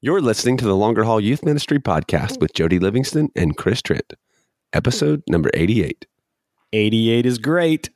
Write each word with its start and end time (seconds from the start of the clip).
You're 0.00 0.20
listening 0.20 0.56
to 0.58 0.64
the 0.64 0.76
Longer 0.76 1.02
Haul 1.02 1.20
Youth 1.20 1.44
Ministry 1.44 1.80
podcast 1.80 2.40
with 2.40 2.54
Jody 2.54 2.78
Livingston 2.78 3.30
and 3.34 3.56
Chris 3.56 3.82
Trent, 3.82 4.12
episode 4.72 5.24
number 5.28 5.50
88. 5.54 6.06
88 6.72 7.26
is 7.26 7.38
great. 7.38 7.90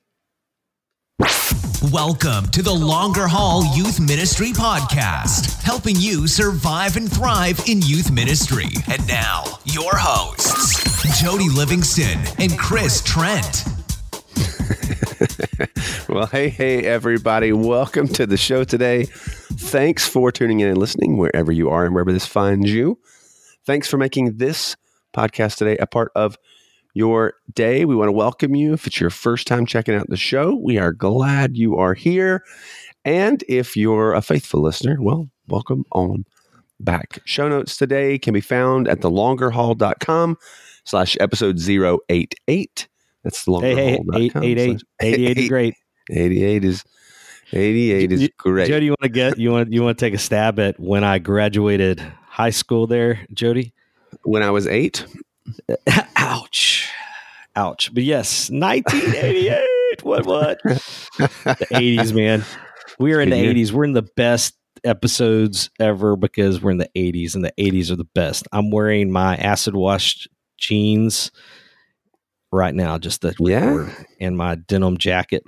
Welcome 1.92 2.48
to 2.48 2.60
the 2.60 2.74
Longer 2.74 3.28
Haul 3.28 3.64
Youth 3.76 4.00
Ministry 4.00 4.48
Podcast, 4.48 5.62
helping 5.62 5.94
you 5.94 6.26
survive 6.26 6.96
and 6.96 7.08
thrive 7.08 7.62
in 7.68 7.80
youth 7.82 8.10
ministry. 8.10 8.70
And 8.90 9.06
now, 9.06 9.44
your 9.64 9.92
hosts, 9.94 11.22
Jody 11.22 11.50
Livingston 11.50 12.18
and 12.40 12.58
Chris 12.58 13.00
Trent. 13.04 13.64
well, 16.08 16.26
hey, 16.26 16.48
hey, 16.48 16.84
everybody. 16.84 17.52
Welcome 17.52 18.08
to 18.08 18.26
the 18.26 18.36
show 18.36 18.64
today. 18.64 19.04
Thanks 19.04 20.06
for 20.06 20.32
tuning 20.32 20.60
in 20.60 20.68
and 20.68 20.78
listening 20.78 21.16
wherever 21.16 21.52
you 21.52 21.70
are 21.70 21.84
and 21.84 21.94
wherever 21.94 22.12
this 22.12 22.26
finds 22.26 22.70
you. 22.70 22.98
Thanks 23.64 23.88
for 23.88 23.96
making 23.96 24.38
this 24.38 24.76
podcast 25.14 25.56
today 25.56 25.76
a 25.78 25.86
part 25.86 26.10
of 26.14 26.36
your 26.94 27.34
day. 27.54 27.84
We 27.84 27.94
want 27.94 28.08
to 28.08 28.12
welcome 28.12 28.54
you. 28.54 28.72
If 28.72 28.86
it's 28.86 29.00
your 29.00 29.10
first 29.10 29.46
time 29.46 29.66
checking 29.66 29.94
out 29.94 30.08
the 30.08 30.16
show, 30.16 30.54
we 30.56 30.78
are 30.78 30.92
glad 30.92 31.56
you 31.56 31.76
are 31.76 31.94
here. 31.94 32.44
And 33.04 33.42
if 33.48 33.76
you're 33.76 34.14
a 34.14 34.22
faithful 34.22 34.62
listener, 34.62 34.96
well, 35.00 35.28
welcome 35.48 35.84
on 35.92 36.24
back. 36.80 37.20
Show 37.24 37.48
notes 37.48 37.76
today 37.76 38.18
can 38.18 38.34
be 38.34 38.40
found 38.40 38.88
at 38.88 39.00
thelongerhaul.com 39.00 40.36
slash 40.84 41.16
episode 41.20 41.60
088. 42.08 42.88
That's 43.24 43.44
the 43.44 43.58
Hey, 43.60 43.74
hey, 43.74 44.00
eight, 44.14 44.32
eight, 44.36 44.58
eight, 44.58 44.82
88 45.00 45.38
is 45.38 45.48
great. 45.48 45.74
88 46.10 46.64
is 46.64 46.84
88 47.52 48.12
is 48.12 48.28
great. 48.38 48.68
Jody, 48.68 48.86
you 48.86 48.90
want 48.92 49.02
to 49.02 49.08
get 49.20 49.38
you 49.38 49.52
want 49.52 49.72
you 49.72 49.82
want 49.82 49.98
to 49.98 50.04
take 50.04 50.14
a 50.14 50.18
stab 50.18 50.58
at 50.58 50.80
when 50.80 51.04
I 51.04 51.18
graduated 51.18 52.00
high 52.26 52.50
school 52.50 52.86
there, 52.86 53.26
Jody? 53.32 53.72
when 54.24 54.42
I 54.42 54.50
was 54.50 54.66
eight, 54.66 55.06
Ouch. 56.16 56.88
Ouch. 57.56 57.92
But 57.92 58.02
yes, 58.04 58.50
1988. 58.50 60.04
what 60.04 60.26
what? 60.26 60.58
The 60.62 61.66
80s, 61.72 62.14
man. 62.14 62.44
We 62.98 63.12
are 63.14 63.20
in 63.20 63.30
the 63.30 63.36
year. 63.38 63.52
80s. 63.52 63.72
We're 63.72 63.84
in 63.84 63.92
the 63.92 64.02
best 64.16 64.54
episodes 64.84 65.70
ever 65.78 66.16
because 66.16 66.60
we're 66.62 66.70
in 66.70 66.78
the 66.78 66.90
80s 66.96 67.34
and 67.34 67.44
the 67.44 67.52
80s 67.58 67.90
are 67.90 67.96
the 67.96 68.04
best. 68.04 68.46
I'm 68.52 68.70
wearing 68.70 69.10
my 69.10 69.36
acid 69.36 69.74
washed 69.74 70.28
jeans 70.58 71.30
right 72.52 72.74
now 72.74 72.98
just 72.98 73.22
to 73.22 73.34
Yeah? 73.40 73.88
and 74.20 74.36
my 74.36 74.54
denim 74.56 74.98
jacket 74.98 75.42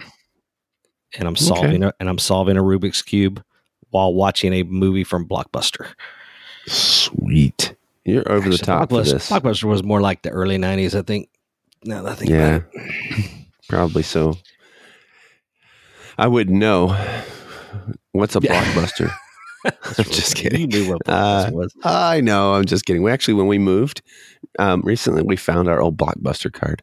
and 1.18 1.28
I'm 1.28 1.36
solving 1.36 1.84
a, 1.84 1.92
and 2.00 2.08
I'm 2.08 2.18
solving 2.18 2.56
a 2.56 2.62
Rubik's 2.62 3.02
cube 3.02 3.42
while 3.90 4.12
watching 4.14 4.52
a 4.52 4.62
movie 4.64 5.04
from 5.04 5.28
Blockbuster. 5.28 5.86
sweet. 6.66 7.76
You're 8.04 8.30
over 8.30 8.48
the 8.48 8.54
Actually, 8.54 8.66
top 8.66 8.88
for 8.90 8.96
Blockbuster, 8.96 9.12
this. 9.12 9.30
Blockbuster 9.30 9.64
was 9.64 9.82
more 9.84 10.00
like 10.00 10.22
the 10.22 10.30
early 10.30 10.58
90s, 10.58 10.98
I 10.98 11.02
think. 11.02 11.28
I 11.90 12.14
think 12.14 12.30
Yeah, 12.30 12.60
probably 13.68 14.02
so. 14.02 14.34
I 16.18 16.26
wouldn't 16.26 16.58
know. 16.58 16.88
What's 18.12 18.36
a 18.36 18.40
Yeah. 18.42 18.62
blockbuster? 18.64 19.10
I'm 19.64 20.04
just 20.04 20.36
You 20.42 20.50
kidding. 20.50 20.68
knew 20.68 20.90
what 20.90 21.02
Uh, 21.08 21.48
was. 21.52 21.72
I 21.84 22.20
know. 22.20 22.52
I'm 22.54 22.64
just 22.66 22.84
kidding. 22.84 23.02
We 23.02 23.10
actually, 23.10 23.34
when 23.34 23.46
we 23.46 23.58
moved 23.58 24.02
um, 24.58 24.82
recently, 24.84 25.22
we 25.22 25.36
found 25.36 25.68
our 25.68 25.80
old 25.80 25.96
blockbuster 25.96 26.52
card, 26.52 26.82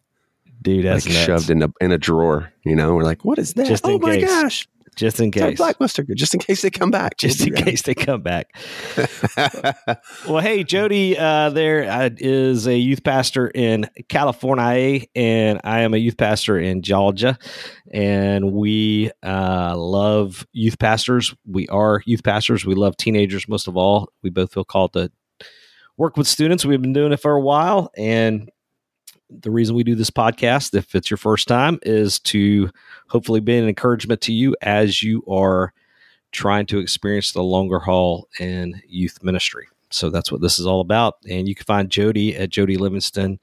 Dude, 0.62 0.86
that's 0.86 1.06
like 1.06 1.14
nuts. 1.14 1.26
shoved 1.26 1.50
in 1.50 1.64
a 1.64 1.74
in 1.82 1.92
a 1.92 1.98
drawer. 1.98 2.52
You 2.64 2.76
know, 2.76 2.94
we're 2.94 3.04
like, 3.04 3.26
"What 3.26 3.40
is 3.40 3.54
that?" 3.54 3.68
Just 3.68 3.86
oh 3.86 3.98
my 4.00 4.18
case. 4.18 4.30
gosh! 4.30 4.68
just 4.96 5.20
in 5.20 5.32
case. 5.32 5.60
blockbuster 5.60 6.08
just 6.16 6.34
in 6.34 6.40
case 6.40 6.62
they 6.62 6.70
come 6.70 6.92
back. 6.92 7.18
Just 7.18 7.40
We'll 7.40 7.50
in 7.50 7.64
case 7.64 7.82
they 7.84 7.96
come 7.96 8.22
back. 8.22 8.56
Well, 10.28 10.40
hey, 10.40 10.64
Jody, 10.64 11.18
uh, 11.18 11.50
there 11.50 11.90
uh, 11.90 12.10
is 12.18 12.68
a 12.68 12.78
youth 12.78 13.04
pastor 13.04 13.48
in 13.48 13.90
California, 14.08 15.06
and 15.16 15.60
I 15.64 15.80
am 15.80 15.94
a 15.94 15.98
youth 15.98 16.16
pastor 16.16 16.60
in 16.60 16.82
Georgia. 16.84 17.38
And 17.92 18.54
we 18.54 19.12
uh, 19.24 19.76
love 19.76 20.46
youth 20.54 20.78
pastors. 20.80 21.34
We 21.46 21.68
are 21.70 22.04
youth 22.06 22.24
pastors. 22.24 22.66
We 22.66 22.76
love 22.76 22.98
teenagers 22.98 23.48
most 23.48 23.68
of 23.68 23.76
all. 23.76 24.10
We 24.22 24.30
both 24.30 24.54
feel 24.54 24.64
called 24.64 24.94
to 24.94 25.12
work 25.98 26.18
with 26.18 26.28
students. 26.28 26.64
We've 26.64 26.82
been 26.82 26.94
doing 26.94 27.12
it 27.12 27.20
for 27.20 27.34
a 27.34 27.42
while. 27.42 27.92
And 27.98 28.50
the 29.40 29.52
reason 29.52 29.76
we 29.76 29.84
do 29.84 29.96
this 29.96 30.10
podcast, 30.10 30.76
if 30.76 30.94
it's 30.96 31.10
your 31.10 31.18
first 31.18 31.48
time, 31.48 31.80
is 31.84 32.20
to 32.20 32.70
hopefully 33.08 33.40
be 33.40 33.58
an 33.58 33.68
encouragement 33.68 34.22
to 34.22 34.34
you 34.34 34.56
as 34.62 35.02
you 35.02 35.24
are 35.30 35.74
trying 36.32 36.66
to 36.66 36.80
experience 36.80 37.32
the 37.32 37.44
longer 37.44 37.80
haul 37.80 38.28
in 38.40 38.82
youth 38.88 39.24
ministry. 39.24 39.68
So 39.90 40.10
that's 40.10 40.32
what 40.32 40.42
this 40.42 40.60
is 40.60 40.66
all 40.66 40.82
about. 40.82 41.16
And 41.30 41.48
you 41.48 41.56
can 41.56 41.66
find 41.66 41.90
Jody 41.90 42.36
at 42.36 42.50
Jody 42.50 42.78
Livingston 42.78 43.40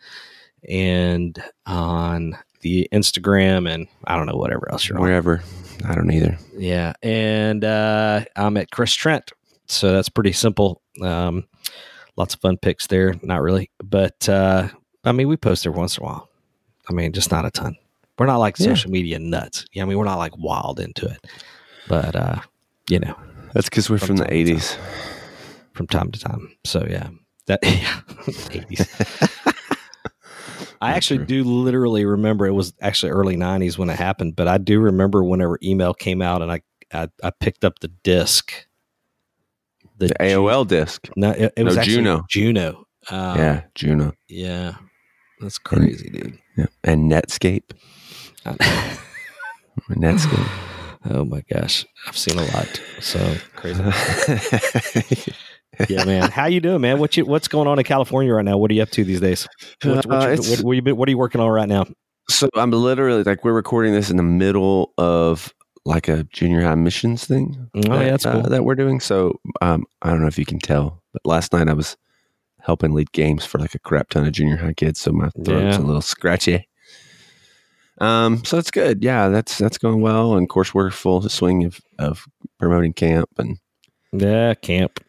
and 0.69 1.43
on 1.67 2.39
the 2.63 2.89
Instagram 2.93 3.73
and 3.73 3.87
I 4.07 4.17
don't 4.17 4.27
know, 4.27 4.37
whatever 4.37 4.71
else 4.71 4.89
you're 4.89 4.99
on. 4.99 5.03
Wherever. 5.05 5.43
I 5.85 5.95
don't 5.95 6.11
either. 6.11 6.39
Yeah. 6.57 6.95
And 7.03 7.65
uh, 7.65 8.25
I'm 8.35 8.57
at 8.57 8.71
Chris 8.71 8.93
Trent. 8.95 9.31
So 9.67 9.93
that's 9.93 10.09
pretty 10.09 10.33
simple. 10.33 10.83
Um, 11.03 11.47
lots 12.17 12.35
of 12.35 12.41
fun 12.41 12.57
picks 12.57 12.87
there. 12.87 13.15
Not 13.23 13.43
really. 13.43 13.71
But 13.85 14.29
uh, 14.29 14.69
I 15.09 15.13
mean, 15.13 15.29
we 15.29 15.37
post 15.37 15.67
every 15.67 15.79
once 15.79 15.97
in 15.99 16.03
a 16.05 16.07
while. 16.07 16.29
I 16.89 16.93
mean, 16.93 17.13
just 17.13 17.31
not 17.31 17.45
a 17.45 17.51
ton. 17.51 17.77
We're 18.19 18.27
not 18.27 18.39
like 18.39 18.59
Yeah. 18.59 18.67
social 18.67 18.91
media 18.91 19.19
nuts. 19.19 19.65
Yeah, 19.73 19.83
I 19.83 19.87
mean, 19.87 19.99
we're 19.99 20.05
not 20.05 20.19
like 20.19 20.37
wild 20.39 20.81
into 20.81 21.07
it. 21.07 21.27
But, 21.89 22.17
uh, 22.17 22.41
you 22.91 22.99
know, 22.99 23.15
That's 23.55 23.69
because 23.69 23.89
we're 23.89 23.99
from 23.99 24.17
the 24.17 24.25
From 24.25 24.31
time 24.35 24.47
80s. 24.47 24.77
from 25.75 25.87
time 25.87 26.11
to 26.13 26.19
time. 26.21 26.53
So 26.65 26.87
yeah, 26.89 27.09
that 27.47 27.61
yeah, 27.65 28.01
eighties. 28.51 28.87
I 30.81 30.93
actually 30.93 31.19
true. 31.19 31.27
do 31.27 31.45
literally 31.45 32.05
remember 32.05 32.47
it 32.47 32.53
was 32.53 32.73
actually 32.81 33.11
early 33.13 33.37
'90s 33.37 33.79
when 33.79 33.91
it 33.91 33.97
happened, 33.97 34.37
but 34.37 34.47
I 34.49 34.59
do 34.59 34.79
remember 34.81 35.25
whenever 35.25 35.59
email 35.63 35.93
came 35.95 36.21
out 36.23 36.43
and 36.43 36.53
I 36.53 36.61
I, 36.93 37.09
I 37.23 37.31
picked 37.31 37.65
up 37.65 37.79
the 37.81 37.89
disc. 37.89 38.53
The 39.99 40.09
AOL 40.21 40.67
disc. 40.67 41.09
No, 41.17 41.31
it, 41.31 41.53
it 41.57 41.65
was 41.65 41.75
No, 41.77 41.81
actually 41.81 41.95
Juno. 41.97 42.25
Juno. 42.29 42.87
Um, 43.11 43.39
yeah, 43.39 43.63
Juno. 43.75 44.13
yeah, 44.29 44.75
that's 45.41 45.59
crazy, 45.59 46.11
dude. 46.11 46.39
Yeah. 46.57 46.67
And 46.85 47.11
Netscape. 47.11 47.71
I- 48.47 48.57
Netscape. 49.91 50.49
oh 51.11 51.25
my 51.25 51.43
gosh, 51.53 51.87
I've 52.07 52.17
seen 52.17 52.39
a 52.39 52.45
lot. 52.57 52.81
So 53.01 53.37
crazy. 53.57 53.83
yeah, 55.89 56.05
man. 56.05 56.31
How 56.31 56.47
you 56.47 56.61
doing, 56.61 56.81
man? 56.81 56.99
What 56.99 57.17
you 57.17 57.25
what's 57.25 57.49
going 57.49 57.69
on 57.69 57.79
in 57.79 57.85
California 57.85 58.33
right 58.35 58.45
now? 58.45 58.59
What 58.59 58.71
are 58.71 58.75
you 58.75 58.83
up 58.83 58.91
to 58.91 59.05
these 59.05 59.21
days? 59.21 59.47
What, 59.85 60.05
what, 60.07 60.23
Uh, 60.29 60.31
you- 60.31 60.51
what, 60.51 60.61
what, 60.61 60.73
you 60.73 60.83
been- 60.83 60.97
what 60.97 61.09
are 61.09 61.11
you 61.11 61.19
working 61.19 61.41
on 61.41 61.49
right 61.51 61.69
now? 61.69 61.85
So 62.31 62.49
I'm 62.55 62.71
literally 62.73 63.23
like 63.23 63.45
we're 63.45 63.53
recording 63.55 63.95
this 63.95 64.11
in 64.11 64.17
the 64.19 64.23
middle 64.23 64.93
of 64.99 65.55
like 65.87 66.09
a 66.09 66.25
junior 66.25 66.61
high 66.63 66.75
missions 66.75 67.25
thing. 67.25 67.71
Oh, 67.75 67.81
yeah, 68.01 68.11
that's 68.11 68.27
uh, 68.27 68.33
cool. 68.33 68.43
that 68.51 68.65
we're 68.65 68.75
doing. 68.75 69.01
So 69.01 69.41
um, 69.63 69.87
I 70.03 70.11
don't 70.11 70.21
know 70.21 70.27
if 70.27 70.39
you 70.39 70.45
can 70.45 70.59
tell, 70.59 71.03
but 71.15 71.23
last 71.25 71.55
night 71.55 71.69
I 71.69 71.73
was 71.73 71.97
helping 72.61 72.93
lead 72.93 73.13
games 73.13 73.45
for 73.45 73.59
like 73.59 73.75
a 73.75 73.79
crap 73.79 74.11
ton 74.11 74.27
of 74.27 74.33
junior 74.33 74.57
high 74.57 74.73
kids, 74.75 75.01
so 75.01 75.13
my 75.13 75.29
throat's 75.31 75.77
Yeah. 75.77 75.79
a 75.79 75.85
little 75.87 76.01
scratchy. 76.03 76.69
Um, 78.01 78.45
so 78.45 78.57
that's 78.57 78.71
good. 78.71 79.03
Yeah, 79.03 79.29
that's 79.29 79.59
that's 79.59 79.79
going 79.79 80.01
well, 80.01 80.35
and 80.35 80.45
of 80.45 80.49
course 80.49 80.73
we're 80.73 80.91
full 80.91 81.23
swing 81.29 81.65
of 81.65 81.81
of 81.99 82.27
promoting 82.59 82.93
camp 82.93 83.29
and 83.39 83.59
Yeah, 84.13 84.55
camp. 84.55 85.01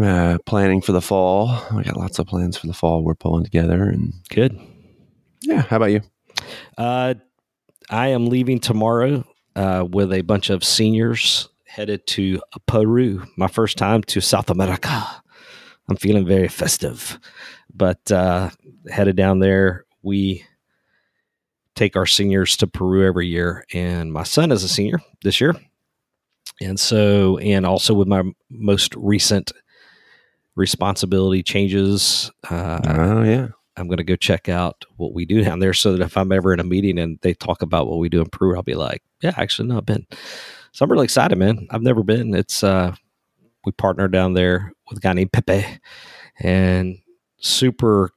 uh, 0.00 0.38
planning 0.46 0.80
for 0.80 0.92
the 0.92 1.00
fall. 1.00 1.60
We 1.74 1.82
got 1.82 1.96
lots 1.96 2.18
of 2.20 2.26
plans 2.28 2.56
for 2.56 2.68
the 2.68 2.74
fall. 2.74 3.02
We're 3.02 3.14
pulling 3.16 3.42
together, 3.44 3.82
and 3.84 4.12
Good. 4.30 4.56
yeah. 5.42 5.62
How 5.62 5.76
about 5.78 5.90
you? 5.90 6.02
Uh, 6.76 7.14
I 7.90 8.08
am 8.08 8.26
leaving 8.26 8.60
tomorrow 8.60 9.24
uh, 9.56 9.84
with 9.90 10.12
a 10.12 10.20
bunch 10.20 10.50
of 10.50 10.62
seniors 10.62 11.48
headed 11.66 12.06
to 12.08 12.40
Peru. 12.66 13.24
My 13.36 13.48
first 13.48 13.76
time 13.78 14.02
to 14.04 14.20
South 14.20 14.48
America. 14.50 15.04
I'm 15.88 15.96
feeling 15.96 16.26
very 16.26 16.48
festive, 16.48 17.18
but 17.74 18.10
uh, 18.12 18.50
headed 18.90 19.16
down 19.16 19.38
there. 19.38 19.84
We 20.02 20.44
take 21.74 21.96
our 21.96 22.06
seniors 22.06 22.56
to 22.58 22.66
Peru 22.66 23.06
every 23.06 23.26
year, 23.26 23.64
and 23.72 24.12
my 24.12 24.22
son 24.24 24.52
is 24.52 24.64
a 24.64 24.68
senior 24.68 25.00
this 25.22 25.40
year, 25.40 25.54
and 26.60 26.78
so 26.78 27.38
and 27.38 27.64
also 27.64 27.94
with 27.94 28.08
my 28.08 28.22
most 28.50 28.94
recent 28.96 29.52
responsibility 30.56 31.42
changes. 31.42 32.30
Uh, 32.50 32.80
Oh 32.84 33.22
yeah. 33.22 33.48
I'm 33.76 33.86
going 33.86 33.98
to 33.98 34.04
go 34.04 34.16
check 34.16 34.48
out 34.48 34.84
what 34.96 35.14
we 35.14 35.24
do 35.24 35.44
down 35.44 35.60
there 35.60 35.72
so 35.72 35.92
that 35.92 36.04
if 36.04 36.16
I'm 36.16 36.32
ever 36.32 36.52
in 36.52 36.58
a 36.58 36.64
meeting 36.64 36.98
and 36.98 37.16
they 37.22 37.32
talk 37.32 37.62
about 37.62 37.86
what 37.86 38.00
we 38.00 38.08
do 38.08 38.20
in 38.20 38.28
Peru, 38.28 38.56
I'll 38.56 38.62
be 38.64 38.74
like, 38.74 39.04
yeah, 39.22 39.34
actually, 39.36 39.68
no, 39.68 39.78
I've 39.78 39.86
been. 39.86 40.04
So 40.72 40.84
I'm 40.84 40.90
really 40.90 41.04
excited, 41.04 41.38
man. 41.38 41.68
I've 41.70 41.82
never 41.82 42.02
been. 42.02 42.34
It's, 42.34 42.64
uh, 42.64 42.96
we 43.64 43.72
partnered 43.72 44.12
down 44.12 44.34
there 44.34 44.72
with 44.88 44.98
a 44.98 45.00
guy 45.00 45.12
named 45.12 45.32
Pepe 45.32 45.64
and 46.40 46.98
super 47.38 48.10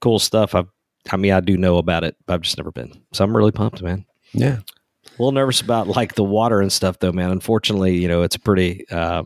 cool 0.00 0.18
stuff. 0.18 0.54
I've, 0.54 0.68
I 1.10 1.16
mean, 1.16 1.32
I 1.32 1.40
do 1.40 1.56
know 1.56 1.78
about 1.78 2.04
it, 2.04 2.16
but 2.26 2.34
I've 2.34 2.42
just 2.42 2.56
never 2.56 2.72
been. 2.72 3.02
So 3.12 3.24
I'm 3.24 3.36
really 3.36 3.52
pumped, 3.52 3.82
man. 3.82 4.06
Yeah. 4.32 4.58
A 5.06 5.12
little 5.18 5.32
nervous 5.32 5.60
about 5.60 5.88
like 5.88 6.14
the 6.14 6.24
water 6.24 6.60
and 6.60 6.72
stuff, 6.72 6.98
though, 6.98 7.12
man. 7.12 7.30
Unfortunately, 7.30 7.96
you 7.96 8.08
know, 8.08 8.22
it's 8.22 8.36
pretty, 8.36 8.88
uh, 8.90 9.24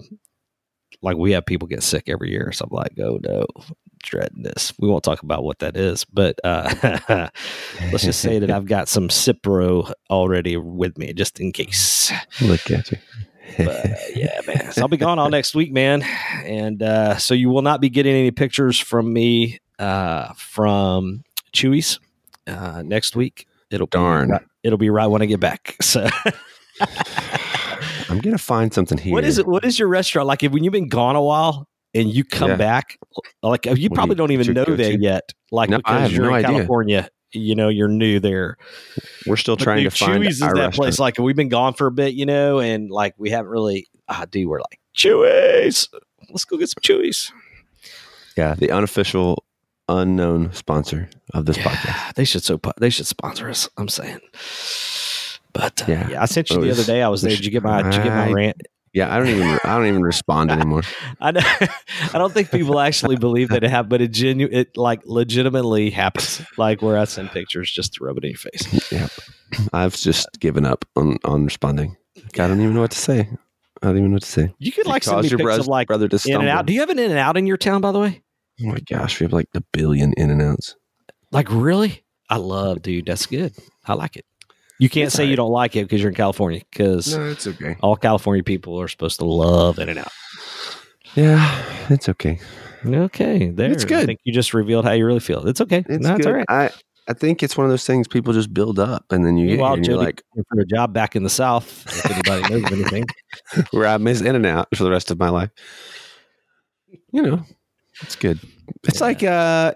like 1.03 1.17
we 1.17 1.33
have 1.33 1.47
people 1.47 1.69
get 1.69 1.83
sick 1.83 2.09
every 2.09 2.31
year. 2.31 2.51
So 2.53 2.67
I'm 2.69 2.77
like, 2.77 2.99
oh 2.99 3.21
no, 3.23 3.47
dreading 4.03 4.43
this. 4.43 4.73
We 4.79 4.89
won't 4.89 5.05
talk 5.05 5.23
about 5.23 5.45
what 5.45 5.61
that 5.61 5.77
is, 5.77 6.05
but 6.05 6.39
uh, 6.45 6.75
let's 7.93 8.05
just 8.05 8.21
say 8.21 8.39
that 8.39 8.51
I've 8.51 8.67
got 8.67 8.89
some 8.89 9.09
Cipro 9.09 9.93
already 10.11 10.57
with 10.57 10.99
me 10.99 11.13
just 11.13 11.41
in 11.41 11.53
case. 11.53 12.13
Look 12.41 12.71
at 12.71 12.91
you. 12.91 12.99
But, 13.57 13.69
uh, 13.69 13.95
yeah, 14.15 14.41
man. 14.47 14.73
So 14.73 14.83
I'll 14.83 14.89
be 14.89 14.97
gone 14.97 15.19
all 15.19 15.31
next 15.31 15.55
week, 15.55 15.73
man. 15.73 16.03
And 16.45 16.83
uh, 16.83 17.17
so 17.19 17.35
you 17.35 17.49
will 17.49 17.63
not 17.63 17.81
be 17.81 17.89
getting 17.89 18.15
any 18.15 18.31
pictures 18.31 18.79
from 18.79 19.13
me 19.13 19.59
uh, 19.79 20.33
from 20.35 21.23
Chuy's 21.53 21.99
uh, 22.47 22.83
next 22.85 23.17
week. 23.17 23.47
It'll 23.71 23.87
Darn. 23.87 24.29
Be 24.29 24.33
right, 24.33 24.43
it'll 24.63 24.79
be 24.79 24.91
right 24.91 25.07
when 25.07 25.23
I 25.23 25.27
get 25.27 25.41
back. 25.41 25.77
So 25.83 26.07
I'm 28.11 28.21
gonna 28.21 28.39
find 28.39 28.73
something 28.73 28.99
here. 28.99 29.13
what 29.13 29.25
is 29.25 29.39
it? 29.39 29.47
What 29.47 29.65
is 29.65 29.79
your 29.79 29.89
restaurant 29.89 30.27
like? 30.27 30.43
If 30.43 30.53
when 30.53 30.65
you've 30.65 30.73
been 30.73 30.89
gone 30.89 31.17
a 31.17 31.23
while 31.23 31.69
and 31.95 32.09
you 32.09 32.25
come 32.25 32.51
Yeah. 32.51 32.57
back, 32.57 32.99
like 33.43 33.67
you 33.67 33.89
do 33.89 33.95
probably 33.95 34.13
you- 34.15 34.17
don't 34.17 34.31
even 34.33 34.55
know 34.55 34.65
that 34.65 34.99
yet. 35.01 35.33
Like 35.51 35.69
No, 35.71 35.77
I 35.77 35.79
because 35.79 36.13
you're 36.13 36.23
no 36.23 36.29
in 36.31 36.35
idea. 36.45 36.51
California, 36.59 37.09
you 37.33 37.55
know, 37.55 37.69
you're 37.69 37.89
new 37.89 38.21
there. 38.21 38.57
We're 39.27 39.37
still 39.37 39.57
But 39.57 39.65
trying 39.65 39.83
dude, 39.85 39.93
to 39.93 40.05
find 40.05 40.23
Chuy's 40.25 40.35
is 40.35 40.39
that 40.41 40.47
restaurant. 40.55 40.75
place. 40.75 40.99
Like 40.99 41.19
we've 41.19 41.37
been 41.37 41.49
gone 41.49 41.75
for 41.75 41.87
a 41.87 41.93
bit, 41.93 42.15
you 42.15 42.27
know, 42.27 42.59
and 42.61 42.91
like 42.91 43.15
we 43.19 43.31
haven't 43.31 43.51
really. 43.51 43.87
Ah, 44.09 44.25
dude, 44.31 44.49
we're 44.49 44.61
like 44.61 44.81
Chuy's. 44.97 45.89
Let's 46.31 46.45
go 46.45 46.57
get 46.57 46.69
some 46.71 46.81
Chuy's. 46.83 47.33
Yeah, 48.37 48.55
the 48.55 48.71
unofficial, 48.71 49.45
unknown 49.89 50.53
sponsor 50.53 51.11
of 51.35 51.47
this 51.47 51.59
podcast. 51.59 52.15
They 52.15 52.25
should 52.25 52.45
so 52.45 52.61
they 52.79 52.91
should 52.91 53.07
sponsor 53.07 53.49
us. 53.49 53.69
I'm 53.77 53.89
saying. 53.89 54.21
But 55.53 55.83
uh, 55.83 55.87
Yeah. 55.89 56.09
yeah. 56.11 56.23
I 56.23 56.27
sent 56.27 56.51
you 56.51 56.59
Oh, 56.59 56.61
the 56.61 56.71
other 56.71 56.85
day. 56.85 57.03
I 57.03 57.09
was 57.09 57.23
there. 57.23 57.31
Did 57.31 57.45
you 57.45 57.51
get 57.51 57.63
my? 57.63 57.83
Did 57.83 57.95
you 57.95 58.03
get 58.03 58.13
my 58.15 58.31
rant? 58.31 58.63
Yeah, 58.99 59.15
I 59.15 59.19
don't 59.19 59.29
even 59.29 59.61
I 59.63 59.77
don't 59.77 59.87
even 59.87 60.03
respond 60.03 60.51
anymore. 60.51 60.83
I 61.21 61.31
know. 61.31 61.41
I 62.13 62.19
don't 62.19 62.35
think 62.35 62.51
people 62.51 62.81
actually 62.81 63.15
believe 63.15 63.51
that 63.51 63.63
it 63.63 63.71
happened, 63.71 63.91
but 63.91 64.01
it 64.01 64.09
genu- 64.09 64.49
it 64.51 64.77
like 64.77 65.03
legitimately 65.05 65.91
happens. 65.91 66.43
Like 66.57 66.83
where 66.83 66.99
I 66.99 67.05
send 67.05 67.31
pictures 67.31 67.71
just 67.71 67.95
to 67.95 68.05
rub 68.05 68.19
it 68.19 68.25
in 68.25 68.31
your 68.31 68.39
face. 68.39 68.91
Yeah, 68.93 69.07
I've 69.73 69.95
just 69.95 70.27
given 70.41 70.67
up 70.67 70.85
on 70.97 71.19
on 71.25 71.45
responding. 71.45 71.97
I 72.17 72.49
don't 72.49 72.61
even 72.61 72.75
know 72.75 72.81
what 72.81 72.91
to 72.91 72.99
say. 72.99 73.29
I 73.81 73.87
don't 73.87 73.99
even 73.99 74.11
know 74.11 74.17
what 74.17 74.23
to 74.23 74.29
say. 74.29 74.53
You 74.59 74.73
could 74.73 74.87
like 74.87 75.05
send 75.05 75.23
me 75.23 75.29
your 75.29 75.39
pics 75.39 75.45
bros- 75.45 75.59
of 75.61 75.69
like 75.69 75.87
brother 75.87 76.09
to 76.09 76.15
in 76.17 76.19
stumble. 76.19 76.41
and 76.41 76.49
out. 76.49 76.67
Do 76.67 76.73
you 76.73 76.81
have 76.81 76.91
an 76.91 76.99
in 76.99 77.13
and 77.13 77.21
out 77.21 77.37
in 77.37 77.47
your 77.47 77.57
town, 77.57 77.81
by 77.81 77.93
the 77.93 78.01
way? 78.01 78.23
oh 78.61 78.67
my 78.67 78.81
gosh, 78.81 79.21
we 79.21 79.25
have 79.27 79.33
like 79.33 79.49
a 79.55 79.63
billion 79.73 80.13
in 80.15 80.31
and 80.31 80.43
outs. 80.43 80.75
Like 81.31 81.47
really? 81.53 82.03
I 82.29 82.39
love, 82.39 82.83
dude. 82.83 83.07
That's 83.07 83.27
good. 83.27 83.55
I 83.87 83.95
like 83.95 84.17
it. 84.17 84.25
You 84.79 84.89
can't 84.89 85.07
It's 85.09 85.17
say 85.17 85.25
you 85.25 85.37
don't 85.37 85.51
like 85.51 85.75
it 85.77 85.85
because 85.85 86.01
you're 86.01 86.11
in 86.11 86.15
California. 86.15 86.63
Because 86.71 87.17
No, 87.17 87.31
it's 87.31 87.47
okay. 87.47 87.77
all 87.81 87.97
California 87.97 88.45
people 88.45 88.81
are 88.81 88.89
supposed 88.89 89.19
to 89.19 89.25
love 89.25 89.79
in 89.79 89.89
and 89.89 89.99
out. 89.99 90.13
Yeah, 91.15 91.65
it's 91.91 92.09
okay. 92.09 92.39
Okay, 92.87 93.49
there. 93.51 93.73
It's 93.73 93.85
good. 93.85 93.97
I 93.97 94.01
good. 94.03 94.07
think 94.07 94.21
you 94.25 94.33
just 94.33 94.55
revealed 94.55 94.85
how 94.85 94.93
you 94.93 95.05
really 95.05 95.19
feel. 95.21 95.47
It's 95.49 95.61
okay. 95.61 95.85
It's 95.89 96.05
no, 96.05 96.15
it's 96.15 96.27
all 96.27 96.33
right. 96.33 96.47
I 96.49 96.71
I 97.09 97.15
think 97.15 97.43
it's 97.43 97.57
one 97.57 97.65
of 97.65 97.71
those 97.71 97.85
things 97.87 98.07
people 98.07 98.33
just 98.35 98.53
build 98.55 98.79
up, 98.79 99.11
and 99.11 99.25
then 99.25 99.37
you 99.37 99.49
get 99.49 99.57
here 99.59 99.67
and 99.73 99.87
you're 99.87 99.97
like, 99.97 100.23
for 100.49 100.61
a 100.61 100.65
job 100.67 100.93
back 100.93 101.17
in 101.17 101.23
the 101.25 101.31
South. 101.31 101.85
If 101.87 102.11
anybody 102.11 102.43
knows 102.55 102.65
of 102.71 102.73
anything, 102.79 103.05
where 103.73 103.87
I 103.87 103.97
miss 103.97 104.21
in 104.21 104.37
and 104.37 104.47
out 104.47 104.69
for 104.77 104.85
the 104.85 104.91
rest 104.91 105.11
of 105.11 105.19
my 105.19 105.31
life. 105.31 105.51
You 107.11 107.23
know, 107.23 107.43
it's 108.03 108.15
good. 108.15 108.39
It's 108.85 109.01
Yeah. 109.01 109.07
like, 109.07 109.23
uh, 109.25 109.73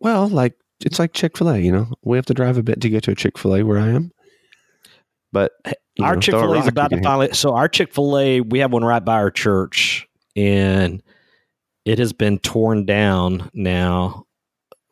well, 0.00 0.28
like 0.28 0.54
it's 0.84 0.98
like 0.98 1.12
Chick 1.12 1.36
Fil 1.38 1.50
A. 1.50 1.58
You 1.58 1.70
know, 1.72 1.92
we 2.02 2.16
have 2.18 2.26
to 2.26 2.34
drive 2.34 2.56
a 2.58 2.62
bit 2.62 2.80
to 2.80 2.88
get 2.88 3.04
to 3.04 3.12
a 3.12 3.14
Chick 3.14 3.38
Fil 3.38 3.54
A 3.56 3.62
where 3.62 3.78
I 3.78 3.90
am, 3.90 4.10
but 5.32 5.52
our 6.00 6.16
Chick 6.16 6.34
Fil 6.34 6.54
A 6.54 6.58
is 6.58 6.68
about 6.68 6.90
to 6.90 7.00
finally. 7.02 7.32
So 7.32 7.54
our 7.54 7.68
Chick 7.68 7.92
Fil 7.92 8.18
A, 8.18 8.40
we 8.40 8.60
have 8.60 8.72
one 8.72 8.84
right 8.84 9.04
by 9.04 9.14
our 9.14 9.30
church, 9.30 10.06
and 10.36 11.02
it 11.84 11.98
has 11.98 12.12
been 12.12 12.38
torn 12.38 12.86
down 12.86 13.50
now. 13.54 14.26